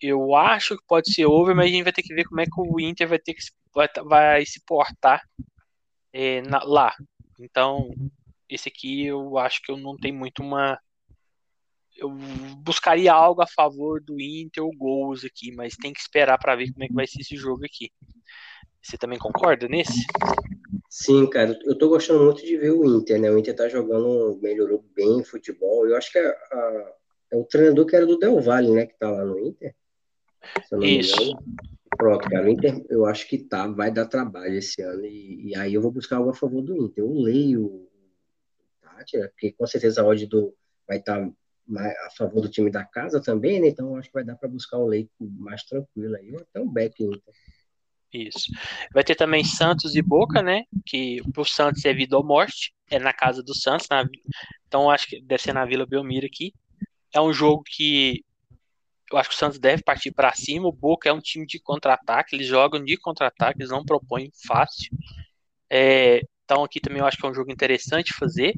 eu 0.01 0.35
acho 0.35 0.77
que 0.77 0.85
pode 0.87 1.13
ser 1.13 1.27
over, 1.27 1.55
mas 1.55 1.67
a 1.67 1.69
gente 1.69 1.83
vai 1.83 1.93
ter 1.93 2.03
que 2.03 2.15
ver 2.15 2.25
como 2.25 2.41
é 2.41 2.45
que 2.45 2.53
o 2.57 2.81
Inter 2.81 3.09
vai 3.09 3.19
ter 3.19 3.35
que 3.35 3.43
vai, 3.75 3.89
vai 4.05 4.47
se 4.47 4.61
portar 4.65 5.23
é, 6.13 6.43
na, 6.43 6.63
lá. 6.65 6.95
Então, 7.41 7.91
esse 8.49 8.69
aqui 8.69 9.07
eu 9.07 9.39
acho 9.39 9.61
que 9.63 9.71
eu 9.71 9.77
não 9.77 9.97
tenho 9.97 10.15
muito 10.15 10.43
uma. 10.43 10.79
Eu 11.97 12.11
buscaria 12.59 13.13
algo 13.13 13.43
a 13.43 13.47
favor 13.47 14.01
do 14.01 14.21
Inter 14.21 14.65
ou 14.65 14.71
gols 14.77 15.25
aqui, 15.25 15.53
mas 15.53 15.75
tem 15.75 15.93
que 15.93 16.01
esperar 16.01 16.39
para 16.39 16.55
ver 16.55 16.73
como 16.73 16.85
é 16.85 16.89
que 16.89 16.95
vai 16.95 17.07
ser 17.07 17.21
esse 17.21 17.37
jogo 17.37 17.65
aqui. 17.65 17.91
Você 18.81 18.97
também 18.97 19.19
concorda 19.19 19.67
nesse? 19.69 20.07
Sim, 20.89 21.29
cara, 21.29 21.59
eu 21.65 21.77
tô 21.77 21.89
gostando 21.89 22.25
muito 22.25 22.45
de 22.45 22.57
ver 22.57 22.71
o 22.71 22.85
Inter, 22.85 23.21
né? 23.21 23.31
O 23.31 23.39
Inter 23.39 23.55
tá 23.55 23.69
jogando, 23.69 24.39
melhorou 24.41 24.85
bem 24.95 25.21
o 25.21 25.25
futebol. 25.25 25.87
Eu 25.87 25.97
acho 25.97 26.11
que 26.11 26.19
é, 26.19 26.29
a, 26.29 26.93
é 27.33 27.37
o 27.37 27.45
treinador 27.45 27.85
que 27.85 27.97
era 27.97 28.07
do 28.07 28.19
Del 28.19 28.41
Valle, 28.41 28.71
né? 28.71 28.87
Que 28.87 28.97
tá 28.97 29.11
lá 29.11 29.25
no 29.25 29.39
Inter. 29.39 29.75
Isso. 30.81 31.37
Pronto, 31.99 32.31
cara, 32.31 32.47
o 32.47 32.49
Inter 32.49 32.81
eu 32.89 33.05
acho 33.07 33.27
que 33.27 33.39
tá, 33.39 33.67
vai 33.67 33.91
dar 33.91 34.07
trabalho 34.07 34.55
esse 34.55 34.81
ano. 34.81 35.05
E, 35.05 35.49
e 35.49 35.57
aí 35.57 35.75
eu 35.75 35.83
vou 35.83 35.91
buscar 35.91 36.19
algo 36.19 36.31
a 36.31 36.35
favor 36.35 36.63
do 36.63 36.77
Inter. 36.77 37.03
Eu 37.03 37.13
leio 37.13 37.89
Tati, 38.81 39.19
né? 39.19 39.27
Porque 39.27 39.51
com 39.51 39.67
certeza 39.67 40.01
a 40.01 40.07
odd 40.07 40.25
do, 40.27 40.55
vai 40.87 40.99
estar 40.99 41.21
tá 41.21 41.33
a 42.07 42.11
favor 42.17 42.41
do 42.41 42.49
time 42.49 42.71
da 42.71 42.85
casa 42.85 43.21
também, 43.21 43.61
né? 43.61 43.67
Então 43.67 43.97
acho 43.97 44.09
que 44.09 44.15
vai 44.15 44.25
dar 44.25 44.37
para 44.37 44.49
buscar 44.49 44.79
o 44.79 44.87
leito 44.87 45.11
mais 45.19 45.65
tranquilo 45.65 46.15
aí. 46.15 46.37
Até 46.37 46.61
um 46.61 46.69
back 46.69 47.03
Inter. 47.03 47.35
Isso. 48.13 48.51
Vai 48.95 49.03
ter 49.03 49.17
também 49.17 49.45
Santos 49.45 49.97
e 49.97 50.01
Boca, 50.01 50.41
né? 50.41 50.63
Que 50.87 51.21
pro 51.33 51.45
Santos 51.45 51.85
é 51.85 51.93
vida 51.93 52.17
ou 52.17 52.25
morte. 52.25 52.73
É 52.89 53.01
na 53.01 53.13
casa 53.13 53.43
do 53.43 53.55
Santos. 53.57 53.89
Na... 53.91 54.09
Então 54.69 54.89
acho 54.89 55.09
que 55.09 55.21
deve 55.21 55.43
ser 55.43 55.53
na 55.53 55.67
Vila 55.67 55.85
Belmiro 55.85 56.27
aqui. 56.27 56.55
É 57.13 57.21
um 57.21 57.33
jogo 57.33 57.65
que 57.67 58.25
eu 59.11 59.19
acho 59.19 59.31
que 59.31 59.35
o 59.35 59.39
Santos 59.39 59.59
deve 59.59 59.83
partir 59.83 60.11
para 60.13 60.35
cima. 60.35 60.69
O 60.69 60.73
Boca 60.73 61.09
é 61.09 61.13
um 61.13 61.21
time 61.21 61.47
de 61.47 61.59
contra-ataque. 61.59 62.37
Eles 62.37 62.47
jogam 62.47 62.83
de 62.83 62.97
contra-ataque. 62.97 63.61
Eles 63.61 63.71
não 63.71 63.85
propõem 63.85 64.31
fácil. 64.47 64.91
É... 65.71 66.21
Então 66.45 66.65
aqui 66.65 66.81
também 66.81 67.01
eu 67.01 67.07
acho 67.07 67.17
que 67.17 67.27
é 67.27 67.31
um 67.31 67.35
jogo 67.35 67.53
interessante 67.53 68.15
fazer. 68.15 68.55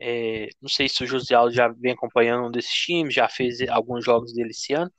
É... 0.00 0.48
Não 0.60 0.68
sei 0.68 0.88
se 0.88 1.02
o 1.02 1.06
José 1.06 1.34
Aldo 1.34 1.54
já 1.54 1.68
vem 1.68 1.92
acompanhando 1.92 2.46
um 2.46 2.50
desses 2.50 2.72
times, 2.72 3.14
já 3.14 3.28
fez 3.28 3.60
alguns 3.68 4.04
jogos 4.04 4.32
dele 4.32 4.50
esse 4.50 4.72
ano. 4.72 4.90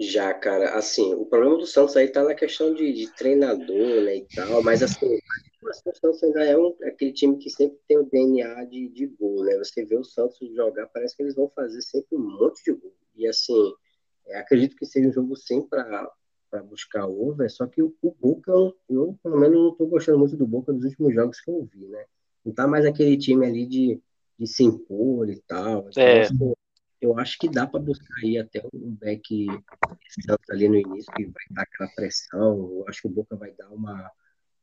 Já, 0.00 0.32
cara, 0.32 0.76
assim, 0.78 1.12
o 1.14 1.26
problema 1.26 1.58
do 1.58 1.66
Santos 1.66 1.94
aí 1.94 2.08
tá 2.08 2.24
na 2.24 2.34
questão 2.34 2.72
de, 2.72 2.90
de 2.90 3.14
treinador, 3.16 4.00
né, 4.02 4.16
e 4.16 4.26
tal, 4.34 4.62
mas 4.62 4.82
assim, 4.82 5.18
o 5.62 5.94
Santos 5.94 6.22
ainda 6.22 6.42
é 6.42 6.56
um, 6.56 6.74
aquele 6.84 7.12
time 7.12 7.36
que 7.36 7.50
sempre 7.50 7.78
tem 7.86 7.98
o 7.98 8.08
DNA 8.08 8.64
de, 8.64 8.88
de 8.88 9.06
gol, 9.06 9.44
né? 9.44 9.58
Você 9.58 9.84
vê 9.84 9.96
o 9.96 10.04
Santos 10.04 10.38
jogar, 10.56 10.86
parece 10.86 11.14
que 11.14 11.22
eles 11.22 11.34
vão 11.34 11.50
fazer 11.54 11.82
sempre 11.82 12.16
um 12.16 12.38
monte 12.38 12.64
de 12.64 12.72
gol. 12.72 12.94
E 13.20 13.28
assim, 13.28 13.72
é, 14.26 14.38
acredito 14.38 14.76
que 14.76 14.86
seja 14.86 15.08
um 15.08 15.12
jogo 15.12 15.36
sim 15.36 15.62
para 15.66 16.10
buscar 16.64 17.06
over, 17.06 17.50
só 17.50 17.66
que 17.66 17.82
o, 17.82 17.94
o 18.02 18.14
Boca, 18.18 18.52
eu 18.88 19.18
pelo 19.22 19.38
menos 19.38 19.56
não 19.56 19.74
tô 19.74 19.86
gostando 19.86 20.18
muito 20.18 20.36
do 20.36 20.46
Boca 20.46 20.72
dos 20.72 20.84
últimos 20.84 21.14
jogos 21.14 21.40
que 21.40 21.50
eu 21.50 21.68
vi, 21.72 21.86
né? 21.86 22.04
Não 22.44 22.52
tá 22.52 22.66
mais 22.66 22.86
aquele 22.86 23.16
time 23.18 23.46
ali 23.46 23.66
de, 23.66 24.00
de 24.38 24.46
se 24.46 24.64
impor 24.64 25.28
e 25.28 25.38
tal. 25.42 25.86
Então, 25.90 26.02
é. 26.02 26.22
Assim, 26.22 26.54
eu 27.00 27.18
acho 27.18 27.38
que 27.38 27.48
dá 27.48 27.66
para 27.66 27.80
buscar 27.80 28.14
aí 28.22 28.38
até 28.38 28.62
um 28.72 28.90
back 28.94 29.46
Santos 30.24 30.50
ali 30.50 30.68
no 30.68 30.76
início, 30.76 31.12
que 31.14 31.24
vai 31.24 31.44
dar 31.50 31.62
aquela 31.62 31.90
pressão. 31.90 32.58
Eu 32.58 32.84
acho 32.88 33.02
que 33.02 33.08
o 33.08 33.10
Boca 33.10 33.36
vai 33.36 33.52
dar 33.52 33.70
uma, 33.70 34.10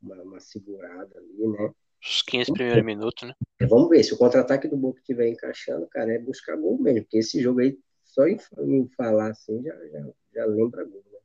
uma, 0.02 0.22
uma 0.22 0.40
segurada 0.40 1.18
ali, 1.18 1.48
né? 1.48 1.72
Os 2.00 2.22
15 2.22 2.52
primeiros 2.52 2.84
minutos, 2.84 3.28
né? 3.28 3.34
É, 3.60 3.66
vamos 3.66 3.88
ver, 3.88 4.04
se 4.04 4.14
o 4.14 4.18
contra-ataque 4.18 4.68
do 4.68 4.76
Boca 4.76 5.00
estiver 5.00 5.28
encaixando, 5.28 5.86
cara, 5.88 6.12
é 6.12 6.18
buscar 6.18 6.56
gol 6.56 6.78
mesmo, 6.78 7.02
porque 7.02 7.18
esse 7.18 7.40
jogo 7.42 7.60
aí, 7.60 7.76
só 8.18 8.26
em, 8.26 8.38
em 8.58 8.88
falar 8.96 9.30
assim, 9.30 9.62
já, 9.62 9.74
já, 9.74 10.04
já 10.34 10.44
lembra 10.46 10.84
gol, 10.84 11.04
né? 11.12 11.18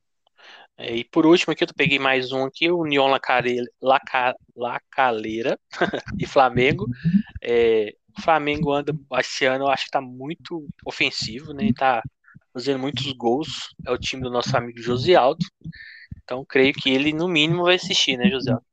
É, 0.77 0.95
e 0.95 1.03
por 1.03 1.25
último 1.25 1.53
aqui, 1.53 1.63
eu 1.63 1.67
peguei 1.75 1.97
mais 1.97 2.31
um 2.31 2.45
aqui, 2.45 2.69
o 2.69 2.79
União 2.79 3.07
Lacaleira, 3.07 3.65
Laca, 3.81 4.35
Lacaleira 4.55 5.59
e 6.19 6.27
Flamengo. 6.27 6.87
É, 7.41 7.93
o 8.17 8.21
Flamengo 8.21 8.71
anda, 8.71 8.93
esse 9.19 9.45
ano, 9.45 9.65
eu 9.65 9.69
acho 9.69 9.85
que 9.85 9.91
tá 9.91 10.01
muito 10.01 10.67
ofensivo, 10.85 11.51
né? 11.53 11.71
Tá 11.75 12.03
fazendo 12.53 12.79
muitos 12.79 13.11
gols. 13.13 13.73
É 13.85 13.91
o 13.91 13.97
time 13.97 14.21
do 14.21 14.29
nosso 14.29 14.55
amigo 14.55 14.79
José 14.79 15.15
Aldo. 15.15 15.45
Então, 16.23 16.45
creio 16.45 16.73
que 16.73 16.91
ele, 16.91 17.11
no 17.11 17.27
mínimo, 17.27 17.63
vai 17.63 17.75
assistir, 17.75 18.17
né, 18.17 18.29
José 18.29 18.51
Aldo? 18.51 18.65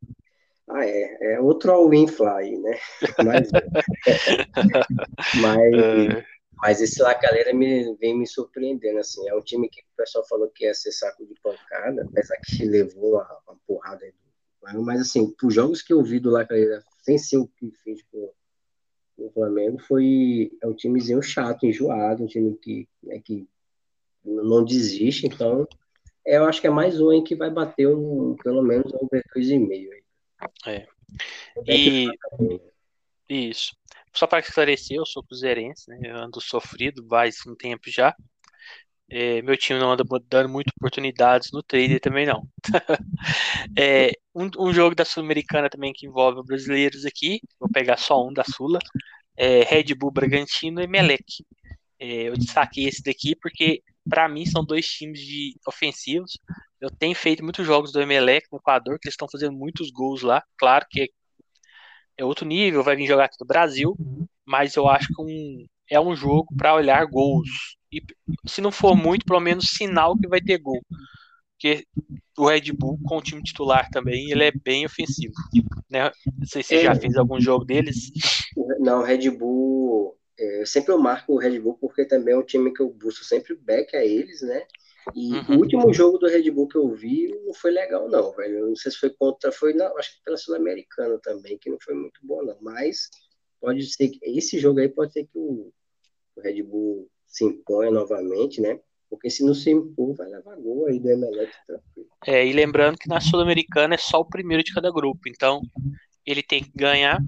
Ah, 0.68 0.85
é. 0.85 1.35
É 1.35 1.41
outro 1.41 1.73
all-in 1.73 2.07
fly, 2.07 2.57
né? 2.59 2.79
Mas, 3.25 3.51
mas, 5.41 5.75
é. 5.75 6.39
Mas 6.61 6.81
esse 6.81 7.03
Lacaleira 7.03 7.53
me, 7.53 7.95
vem 7.97 8.17
me 8.17 8.27
surpreendendo, 8.27 8.99
assim. 8.99 9.29
É 9.29 9.35
um 9.35 9.41
time 9.41 9.69
que 9.69 9.81
o 9.81 9.97
pessoal 9.97 10.27
falou 10.27 10.49
que 10.49 10.65
ia 10.65 10.75
ser 10.75 10.93
saco 10.93 11.25
de 11.27 11.35
pancada, 11.43 12.03
apesar 12.03 12.37
que 12.45 12.65
levou 12.65 13.15
uma, 13.15 13.39
uma 13.47 13.57
porrada 13.67 14.05
aí. 14.05 14.13
Mas, 14.83 15.01
assim, 15.01 15.31
por 15.33 15.51
jogos 15.51 15.81
que 15.81 15.93
eu 15.93 16.03
vi 16.03 16.21
do 16.21 16.31
Lacaleira, 16.31 16.85
sem 17.03 17.17
ser 17.17 17.39
o 17.39 17.49
que 17.49 17.71
fez 17.83 18.03
com 18.13 18.31
o 19.17 19.31
Flamengo 19.33 19.79
foi 19.79 20.51
é 20.63 20.67
um 20.67 20.75
timezinho 20.75 21.23
chato, 21.23 21.67
enjoado, 21.67 22.25
um 22.25 22.27
time 22.27 22.57
que, 22.57 22.89
né, 23.03 23.21
que 23.23 23.47
não 24.25 24.65
desiste, 24.65 25.27
então 25.27 25.67
é, 26.27 26.37
eu 26.37 26.45
acho 26.45 26.61
que 26.61 26.67
é 26.67 26.71
mais 26.71 27.01
um 27.01 27.13
em 27.13 27.25
que 27.25 27.35
vai 27.35 27.51
bater 27.51 27.87
um, 27.89 28.37
pelo 28.43 28.63
menos 28.63 28.93
um 28.93 28.99
over 29.03 29.23
2,5 29.35 29.69
É. 30.67 30.87
E 31.67 32.11
isso. 33.29 33.75
Só 34.15 34.27
para 34.27 34.41
esclarecer, 34.41 34.97
eu 34.97 35.07
sou 35.07 35.23
cruzeirense, 35.23 35.89
né? 35.89 35.99
Eu 36.05 36.17
ando 36.17 36.41
sofrido 36.41 37.07
faz 37.09 37.37
um 37.47 37.55
tempo 37.55 37.91
já. 37.91 38.15
É, 39.13 39.43
meu 39.43 39.57
time 39.57 39.79
não 39.79 39.91
anda 39.91 40.05
dando 40.29 40.49
muitas 40.49 40.73
oportunidades 40.79 41.51
no 41.53 41.63
trader 41.65 42.01
também 42.01 42.27
não. 42.27 42.49
é, 43.77 44.13
um, 44.35 44.49
um, 44.57 44.73
jogo 44.73 44.95
da 44.95 45.05
Sul-Americana 45.05 45.69
também 45.69 45.93
que 45.93 46.07
envolve 46.07 46.43
brasileiros 46.45 47.05
aqui. 47.05 47.41
Vou 47.59 47.69
pegar 47.69 47.97
só 47.97 48.25
um 48.25 48.33
da 48.33 48.45
Sula. 48.45 48.79
É, 49.37 49.63
Red 49.65 49.95
Bull 49.97 50.13
Bragantino 50.13 50.81
e 50.81 50.87
Melec. 50.87 51.25
É, 51.99 52.29
eu 52.29 52.37
destaquei 52.37 52.87
esse 52.87 53.03
daqui 53.03 53.35
porque 53.35 53.83
para 54.09 54.29
mim 54.29 54.47
são 54.47 54.65
dois 54.65 54.87
times 54.87 55.21
de 55.21 55.55
ofensivos. 55.67 56.39
Eu 56.81 56.89
tenho 56.91 57.15
feito 57.15 57.43
muitos 57.43 57.67
jogos 57.67 57.93
do 57.93 58.01
Emelec 58.01 58.47
no 58.51 58.59
Equador, 58.59 58.99
que 58.99 59.09
eles 59.09 59.15
estão 59.15 59.29
fazendo 59.31 59.53
muitos 59.57 59.91
gols 59.91 60.23
lá. 60.23 60.43
Claro 60.57 60.87
que 60.89 61.11
é 62.21 62.25
outro 62.25 62.47
nível, 62.47 62.83
vai 62.83 62.97
vir 62.97 63.07
jogar 63.07 63.25
aqui 63.25 63.37
no 63.41 63.47
Brasil, 63.47 63.97
mas 64.45 64.77
eu 64.77 64.89
acho 64.89 65.09
que 65.09 65.23
um, 65.23 65.66
é 65.91 66.01
um 66.01 66.14
jogo 66.14 66.55
para 66.57 66.75
olhar 66.75 67.05
gols 67.07 67.79
e 67.93 68.03
se 68.47 68.61
não 68.61 68.71
for 68.71 68.95
muito, 68.95 69.25
pelo 69.25 69.41
menos 69.41 69.71
sinal 69.71 70.16
que 70.16 70.29
vai 70.29 70.41
ter 70.41 70.59
gol. 70.59 70.81
Porque 71.53 71.85
o 72.39 72.49
Red 72.49 72.73
Bull, 72.73 72.99
com 73.05 73.18
o 73.18 73.23
time 73.23 73.43
titular 73.43 73.91
também, 73.91 74.31
ele 74.31 74.45
é 74.45 74.53
bem 74.53 74.87
ofensivo. 74.87 75.35
Né? 75.91 76.11
Não 76.39 76.47
sei 76.47 76.62
se 76.62 76.68
você 76.68 76.77
é, 76.77 76.83
já 76.85 76.95
fez 76.95 77.16
algum 77.16 77.41
jogo 77.41 77.64
deles. 77.64 78.12
Não, 78.79 79.03
Red 79.03 79.29
Bull. 79.31 80.16
É, 80.39 80.64
sempre 80.64 80.93
eu 80.93 80.99
marco 80.99 81.35
o 81.35 81.39
Red 81.39 81.59
Bull 81.59 81.77
porque 81.79 82.07
também 82.07 82.33
é 82.33 82.39
um 82.39 82.43
time 82.43 82.73
que 82.73 82.81
eu 82.81 82.89
busco 82.89 83.25
sempre 83.25 83.55
back 83.55 83.95
a 83.95 84.03
eles, 84.03 84.41
né? 84.41 84.62
E 85.14 85.32
uhum. 85.32 85.57
o 85.57 85.59
último 85.59 85.92
jogo 85.92 86.18
do 86.18 86.28
Red 86.28 86.51
Bull 86.51 86.68
que 86.68 86.76
eu 86.76 86.92
vi 86.94 87.28
não 87.44 87.55
foi 87.55 87.70
legal, 87.70 88.09
não, 88.09 88.32
velho. 88.32 88.59
Eu 88.59 88.68
não 88.68 88.76
sei 88.76 88.92
se 88.92 88.98
foi 88.98 89.11
contra. 89.11 89.51
Foi, 89.51 89.72
não, 89.72 89.96
acho 89.98 90.16
que 90.16 90.22
pela 90.24 90.36
Sul-Americana 90.36 91.18
também, 91.22 91.59
que 91.59 91.70
não 91.70 91.78
foi 91.82 91.94
muito 91.94 92.20
bom, 92.22 92.42
não. 92.42 92.57
Mas 92.61 93.09
pode 93.61 93.84
ser 93.86 94.09
que. 94.09 94.18
Esse 94.22 94.59
jogo 94.59 94.80
aí 94.80 94.88
pode 94.88 95.12
ser 95.12 95.24
que 95.24 95.38
o, 95.38 95.72
o 96.36 96.40
Red 96.40 96.62
Bull 96.62 97.09
se 97.26 97.44
imponha 97.44 97.90
novamente, 97.90 98.61
né? 98.61 98.80
Porque 99.09 99.28
se 99.28 99.44
não 99.44 99.55
se 99.55 99.70
impor, 99.70 100.14
vai 100.14 100.28
levar 100.28 100.57
gol 100.57 100.86
aí 100.86 101.01
do 101.01 101.11
Emelec 101.11 101.53
tranquilo. 101.66 102.09
É, 102.26 102.46
e 102.46 102.53
lembrando 102.53 102.96
que 102.96 103.09
na 103.09 103.20
Sul-Americana 103.20 103.94
é 103.94 103.98
só 103.98 104.20
o 104.20 104.24
primeiro 104.24 104.62
de 104.62 104.72
cada 104.72 104.92
grupo, 104.92 105.28
então 105.28 105.61
ele 106.24 106.42
tem 106.42 106.62
que 106.62 106.70
ganhar 106.74 107.18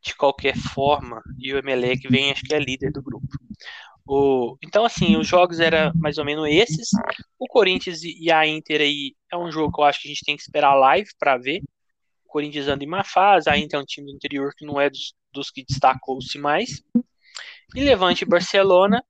de 0.00 0.14
qualquer 0.14 0.54
forma, 0.56 1.22
e 1.38 1.52
o 1.52 1.58
Emelec 1.58 2.06
vem, 2.08 2.30
acho 2.30 2.42
que 2.42 2.54
é 2.54 2.58
líder 2.58 2.92
do 2.92 3.02
grupo. 3.02 3.26
O, 4.06 4.56
então, 4.62 4.84
assim, 4.84 5.16
os 5.16 5.26
jogos 5.26 5.60
eram 5.60 5.92
mais 5.94 6.18
ou 6.18 6.24
menos 6.24 6.46
esses. 6.48 6.90
O 7.38 7.46
Corinthians 7.46 8.02
e 8.02 8.30
a 8.30 8.46
Inter 8.46 8.80
aí 8.80 9.14
é 9.32 9.36
um 9.36 9.50
jogo 9.50 9.72
que 9.72 9.80
eu 9.80 9.84
acho 9.84 10.02
que 10.02 10.08
a 10.08 10.10
gente 10.10 10.24
tem 10.24 10.36
que 10.36 10.42
esperar 10.42 10.74
live 10.74 11.08
para 11.18 11.38
ver. 11.38 11.62
O 12.26 12.28
Corinthians 12.28 12.68
anda 12.68 12.84
em 12.84 12.88
má 12.88 13.02
fase, 13.02 13.48
a 13.48 13.56
Inter 13.56 13.78
é 13.78 13.82
um 13.82 13.86
time 13.86 14.10
do 14.10 14.16
interior 14.16 14.52
que 14.56 14.66
não 14.66 14.80
é 14.80 14.90
dos, 14.90 15.14
dos 15.32 15.50
que 15.50 15.64
destacou-se 15.64 16.38
mais. 16.38 16.82
E 17.74 17.82
Levante 17.82 18.24
e 18.24 18.28
Barcelona 18.28 19.02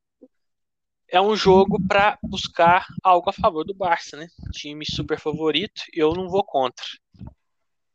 é 1.08 1.20
um 1.20 1.36
jogo 1.36 1.78
para 1.86 2.18
buscar 2.22 2.86
algo 3.02 3.30
a 3.30 3.32
favor 3.32 3.64
do 3.64 3.74
Barça, 3.74 4.16
né? 4.16 4.26
Time 4.52 4.84
super 4.84 5.18
favorito, 5.18 5.82
eu 5.92 6.12
não 6.12 6.28
vou 6.28 6.44
contra. 6.44 6.84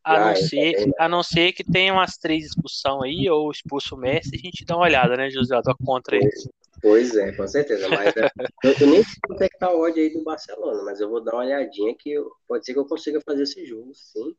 A, 0.03 0.15
ah, 0.15 0.19
não 0.19 0.35
ser, 0.35 0.93
a 0.97 1.09
não 1.09 1.23
ser 1.23 1.51
que 1.53 1.63
tenha 1.63 1.93
umas 1.93 2.17
três 2.17 2.45
expulsão 2.45 3.03
aí, 3.03 3.29
ou 3.29 3.51
expulso 3.51 3.95
o 3.95 3.97
Messi, 3.97 4.31
a 4.33 4.37
gente 4.37 4.65
dá 4.65 4.75
uma 4.75 4.85
olhada, 4.85 5.17
né, 5.17 5.29
José? 5.29 5.55
Eu 5.55 5.61
tô 5.61 5.75
contra 5.77 6.15
eles. 6.15 6.47
Pois 6.81 7.15
é, 7.15 7.31
com 7.31 7.47
certeza. 7.47 7.89
Mas 7.89 8.15
é, 8.15 8.29
eu, 8.63 8.73
eu, 8.79 8.87
nem 8.87 9.03
sei 9.03 9.19
quanto 9.25 9.41
é 9.41 9.49
que 9.49 9.57
tá 9.57 9.73
o 9.73 9.79
ódio 9.79 10.01
aí 10.01 10.11
do 10.11 10.23
Barcelona, 10.23 10.83
mas 10.83 10.99
eu 10.99 11.09
vou 11.09 11.21
dar 11.23 11.33
uma 11.33 11.43
olhadinha 11.43 11.95
que 11.95 12.11
eu, 12.11 12.31
pode 12.47 12.65
ser 12.65 12.73
que 12.73 12.79
eu 12.79 12.87
consiga 12.87 13.21
fazer 13.21 13.43
esse 13.43 13.65
jogo, 13.65 13.93
sim. 13.93 14.35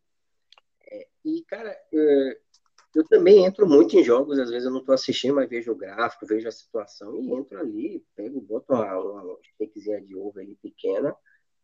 É, 0.90 1.06
e, 1.24 1.44
cara, 1.46 1.76
eu, 1.92 2.02
eu, 2.96 3.04
também 3.08 3.44
entro 3.44 3.66
muito 3.66 3.96
em 3.96 4.02
jogos, 4.02 4.38
às 4.38 4.50
vezes 4.50 4.66
eu 4.66 4.72
não 4.72 4.84
tô 4.84 4.92
assistindo, 4.92 5.34
mas 5.34 5.48
vejo 5.48 5.72
o 5.72 5.76
gráfico, 5.76 6.26
vejo 6.26 6.48
a 6.48 6.52
situação 6.52 7.20
e 7.20 7.32
entro 7.32 7.58
ali, 7.58 8.04
pego, 8.16 8.40
boto 8.40 8.72
uma, 8.72 8.98
uma 8.98 9.38
steakzinha 9.54 10.00
de 10.00 10.16
ovo 10.16 10.38
ali 10.40 10.56
pequena 10.56 11.14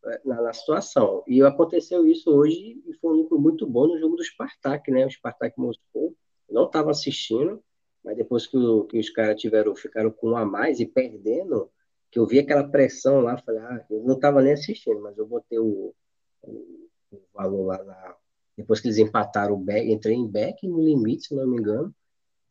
é, 0.04 0.20
na, 0.24 0.42
na, 0.42 0.52
situação. 0.52 1.24
E 1.26 1.42
aconteceu 1.42 2.06
isso 2.06 2.30
hoje 2.30 2.80
e 2.86 2.94
foi 3.00 3.12
um 3.12 3.16
lucro 3.16 3.38
muito 3.38 3.66
bom 3.66 3.88
no 3.88 3.98
jogo 3.98 4.16
do 4.16 4.24
Spartak, 4.24 4.90
né? 4.90 5.06
O 5.06 5.10
Spartak 5.10 5.58
Moscou. 5.58 6.14
não 6.48 6.66
estava 6.66 6.90
assistindo, 6.90 7.62
mas 8.07 8.16
depois 8.16 8.46
que, 8.46 8.57
o, 8.57 8.84
que 8.84 9.00
os 9.00 9.11
caras 9.11 9.40
tiveram, 9.40 9.74
ficaram 9.74 10.12
com 10.12 10.30
um 10.30 10.36
a 10.36 10.44
mais 10.44 10.78
e 10.78 10.86
perdendo, 10.86 11.68
que 12.09 12.20
eu 12.20 12.24
vi 12.24 12.38
aquela 12.38 12.62
pressão 12.62 13.20
lá, 13.20 13.36
falei, 13.36 13.61
ah, 13.62 13.84
eu 13.90 14.04
não 14.04 14.14
estava 14.14 14.40
nem 14.40 14.52
assistindo, 14.52 15.00
mas 15.00 15.18
eu 15.18 15.26
botei 15.26 15.59
o, 15.59 15.92
o, 16.40 16.88
o, 17.11 17.20
valor 17.34 17.66
lá 17.66 17.82
na. 17.82 18.16
Depois 18.57 18.80
que 18.80 18.86
eles 18.86 18.98
empataram 18.98 19.54
o 19.54 19.59
back, 19.59 19.90
entrei 19.90 20.14
em 20.14 20.26
back 20.26 20.66
no 20.68 20.80
limite, 20.80 21.26
se 21.26 21.34
não 21.34 21.48
me 21.48 21.59
engano. 21.59 21.92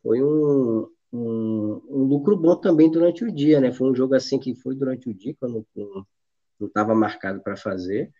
Foi 0.04 0.22
um, 0.22 0.90
um, 1.12 1.82
um, 1.90 2.04
lucro 2.04 2.36
bom 2.36 2.58
também 2.58 2.92
durante 2.92 3.24
o 3.24 3.32
dia, 3.32 3.62
né? 3.62 3.72
Foi 3.72 3.90
um 3.90 3.96
jogo 3.96 4.14
assim 4.14 4.38
que 4.38 4.54
foi 4.56 4.76
durante 4.76 5.10
o 5.10 5.14
dia, 5.14 5.36
eu 5.42 5.50
não 6.60 6.68
estava 6.68 6.94
marcado 6.94 7.42
para 7.42 7.56
fazer. 7.56 8.12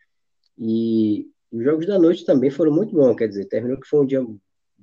E 0.58 1.30
os 1.52 1.64
jogos 1.64 1.86
da 1.86 2.00
noite 2.00 2.26
também 2.26 2.50
foram 2.50 2.72
muito 2.72 2.96
bons, 2.96 3.16
quer 3.16 3.28
dizer, 3.28 3.46
terminou 3.46 3.80
que 3.80 3.88
foi 3.88 4.00
um 4.00 4.06
dia 4.06 4.26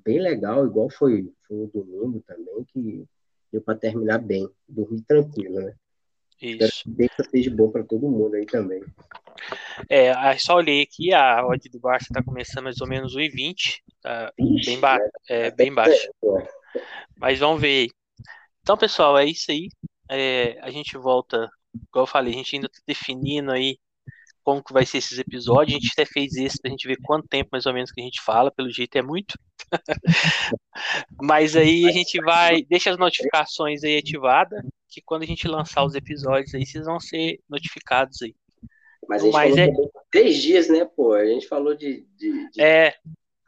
bem 0.05 0.21
legal, 0.21 0.67
igual 0.67 0.91
foi, 0.91 1.33
foi 1.47 1.57
o 1.57 1.71
domingo 1.73 2.23
também, 2.27 2.65
que 2.65 3.05
deu 3.53 3.61
para 3.61 3.79
terminar 3.79 4.19
bem, 4.19 4.49
dormir 4.69 5.03
tranquilo, 5.03 5.61
né? 5.61 5.75
Isso. 6.41 6.89
Espero 6.89 7.11
que 7.17 7.31
seja 7.31 7.55
bom 7.55 7.71
para 7.71 7.85
todo 7.85 8.11
mundo 8.11 8.35
aí 8.35 8.45
também. 8.45 8.83
É, 9.89 10.13
só 10.39 10.57
olhei 10.57 10.83
aqui, 10.83 11.15
a 11.15 11.47
odd 11.47 11.69
do 11.69 11.79
Barça 11.79 12.09
está 12.11 12.23
começando 12.23 12.65
mais 12.65 12.81
ou 12.81 12.89
menos 12.89 13.15
1,20, 13.15 13.81
tá 14.03 14.33
bem, 14.37 14.81
ba 14.81 14.99
é, 15.29 15.51
bem 15.53 15.73
baixo. 15.73 16.11
Mas 17.17 17.39
vamos 17.39 17.61
ver 17.61 17.83
aí. 17.83 17.89
Então, 18.61 18.77
pessoal, 18.77 19.17
é 19.17 19.25
isso 19.25 19.51
aí. 19.51 19.69
É, 20.11 20.59
a 20.61 20.71
gente 20.71 20.99
volta, 20.99 21.49
igual 21.89 22.03
eu 22.03 22.07
falei, 22.07 22.33
a 22.33 22.37
gente 22.37 22.57
ainda 22.57 22.67
está 22.67 22.81
definindo 22.87 23.53
aí 23.53 23.79
como 24.43 24.63
que 24.63 24.73
vai 24.73 24.85
ser 24.85 24.99
esses 24.99 25.19
episódios. 25.19 25.77
A 25.77 25.81
gente 25.81 25.93
até 25.93 26.05
fez 26.05 26.35
isso 26.35 26.59
pra 26.61 26.71
gente 26.71 26.87
ver 26.87 26.99
quanto 27.03 27.29
tempo 27.29 27.51
mais 27.53 27.67
ou 27.67 27.73
menos 27.73 27.91
que 27.91 28.01
a 28.01 28.05
gente 28.05 28.23
fala, 28.23 28.51
pelo 28.51 28.71
jeito 28.71 28.97
é 28.97 29.03
muito. 29.03 29.39
Mas 31.23 31.57
aí 31.57 31.87
a 31.89 31.93
gente 31.93 32.21
vai, 32.21 32.63
deixa 32.63 32.91
as 32.91 32.99
notificações 32.99 33.83
aí 33.85 33.97
ativadas, 33.97 34.63
que 34.89 35.01
quando 35.05 35.23
a 35.23 35.27
gente 35.27 35.49
lançar 35.49 35.85
os 35.85 35.95
episódios 35.95 36.55
aí, 36.55 36.67
vocês 36.67 36.85
vão 36.85 37.01
ser 37.01 37.41
notificados 37.49 38.21
aí. 38.23 38.35
Mas 39.09 39.23
a 39.23 39.25
gente 39.27 39.35
Mas 39.35 39.55
falou 39.55 39.85
é... 39.87 40.01
três 40.11 40.37
dias, 40.37 40.69
né, 40.69 40.85
pô? 40.85 41.15
A 41.15 41.27
gente 41.27 41.49
falou 41.49 41.75
de. 41.75 42.07
de, 42.17 42.51
de... 42.51 42.61
É. 42.61 42.95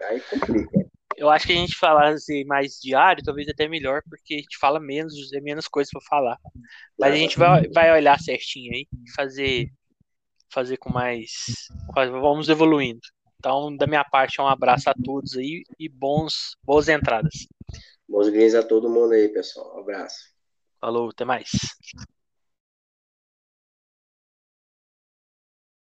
Aí 0.02 0.20
complica. 0.20 0.84
Eu 1.16 1.30
acho 1.30 1.46
que 1.46 1.52
a 1.52 1.56
gente 1.56 1.76
falasse 1.76 2.44
mais 2.44 2.80
diário, 2.82 3.22
talvez 3.22 3.48
até 3.48 3.68
melhor, 3.68 4.02
porque 4.08 4.34
a 4.34 4.38
gente 4.38 4.58
fala 4.58 4.80
menos, 4.80 5.32
é 5.32 5.40
menos 5.40 5.68
coisa 5.68 5.88
para 5.92 6.00
falar. 6.08 6.38
Mas 6.98 7.12
a 7.12 7.16
gente 7.16 7.38
vai, 7.38 7.68
vai 7.68 7.92
olhar 7.92 8.18
certinho 8.18 8.72
aí, 8.74 8.86
fazer 9.14 9.70
fazer 10.54 10.76
com 10.76 10.90
mais. 10.90 11.30
Vamos 11.94 12.48
evoluindo. 12.48 13.00
Então, 13.38 13.76
da 13.76 13.86
minha 13.86 14.04
parte, 14.04 14.40
um 14.40 14.46
abraço 14.46 14.88
a 14.88 14.94
todos 14.94 15.36
aí 15.36 15.64
e 15.78 15.88
bons, 15.88 16.56
boas 16.64 16.88
entradas. 16.88 17.46
Bons 18.08 18.28
greens 18.28 18.54
a 18.54 18.62
todo 18.62 18.88
mundo 18.88 19.12
aí, 19.12 19.28
pessoal. 19.28 19.76
Um 19.76 19.80
abraço. 19.80 20.32
Falou, 20.80 21.10
até 21.10 21.24
mais. 21.24 21.50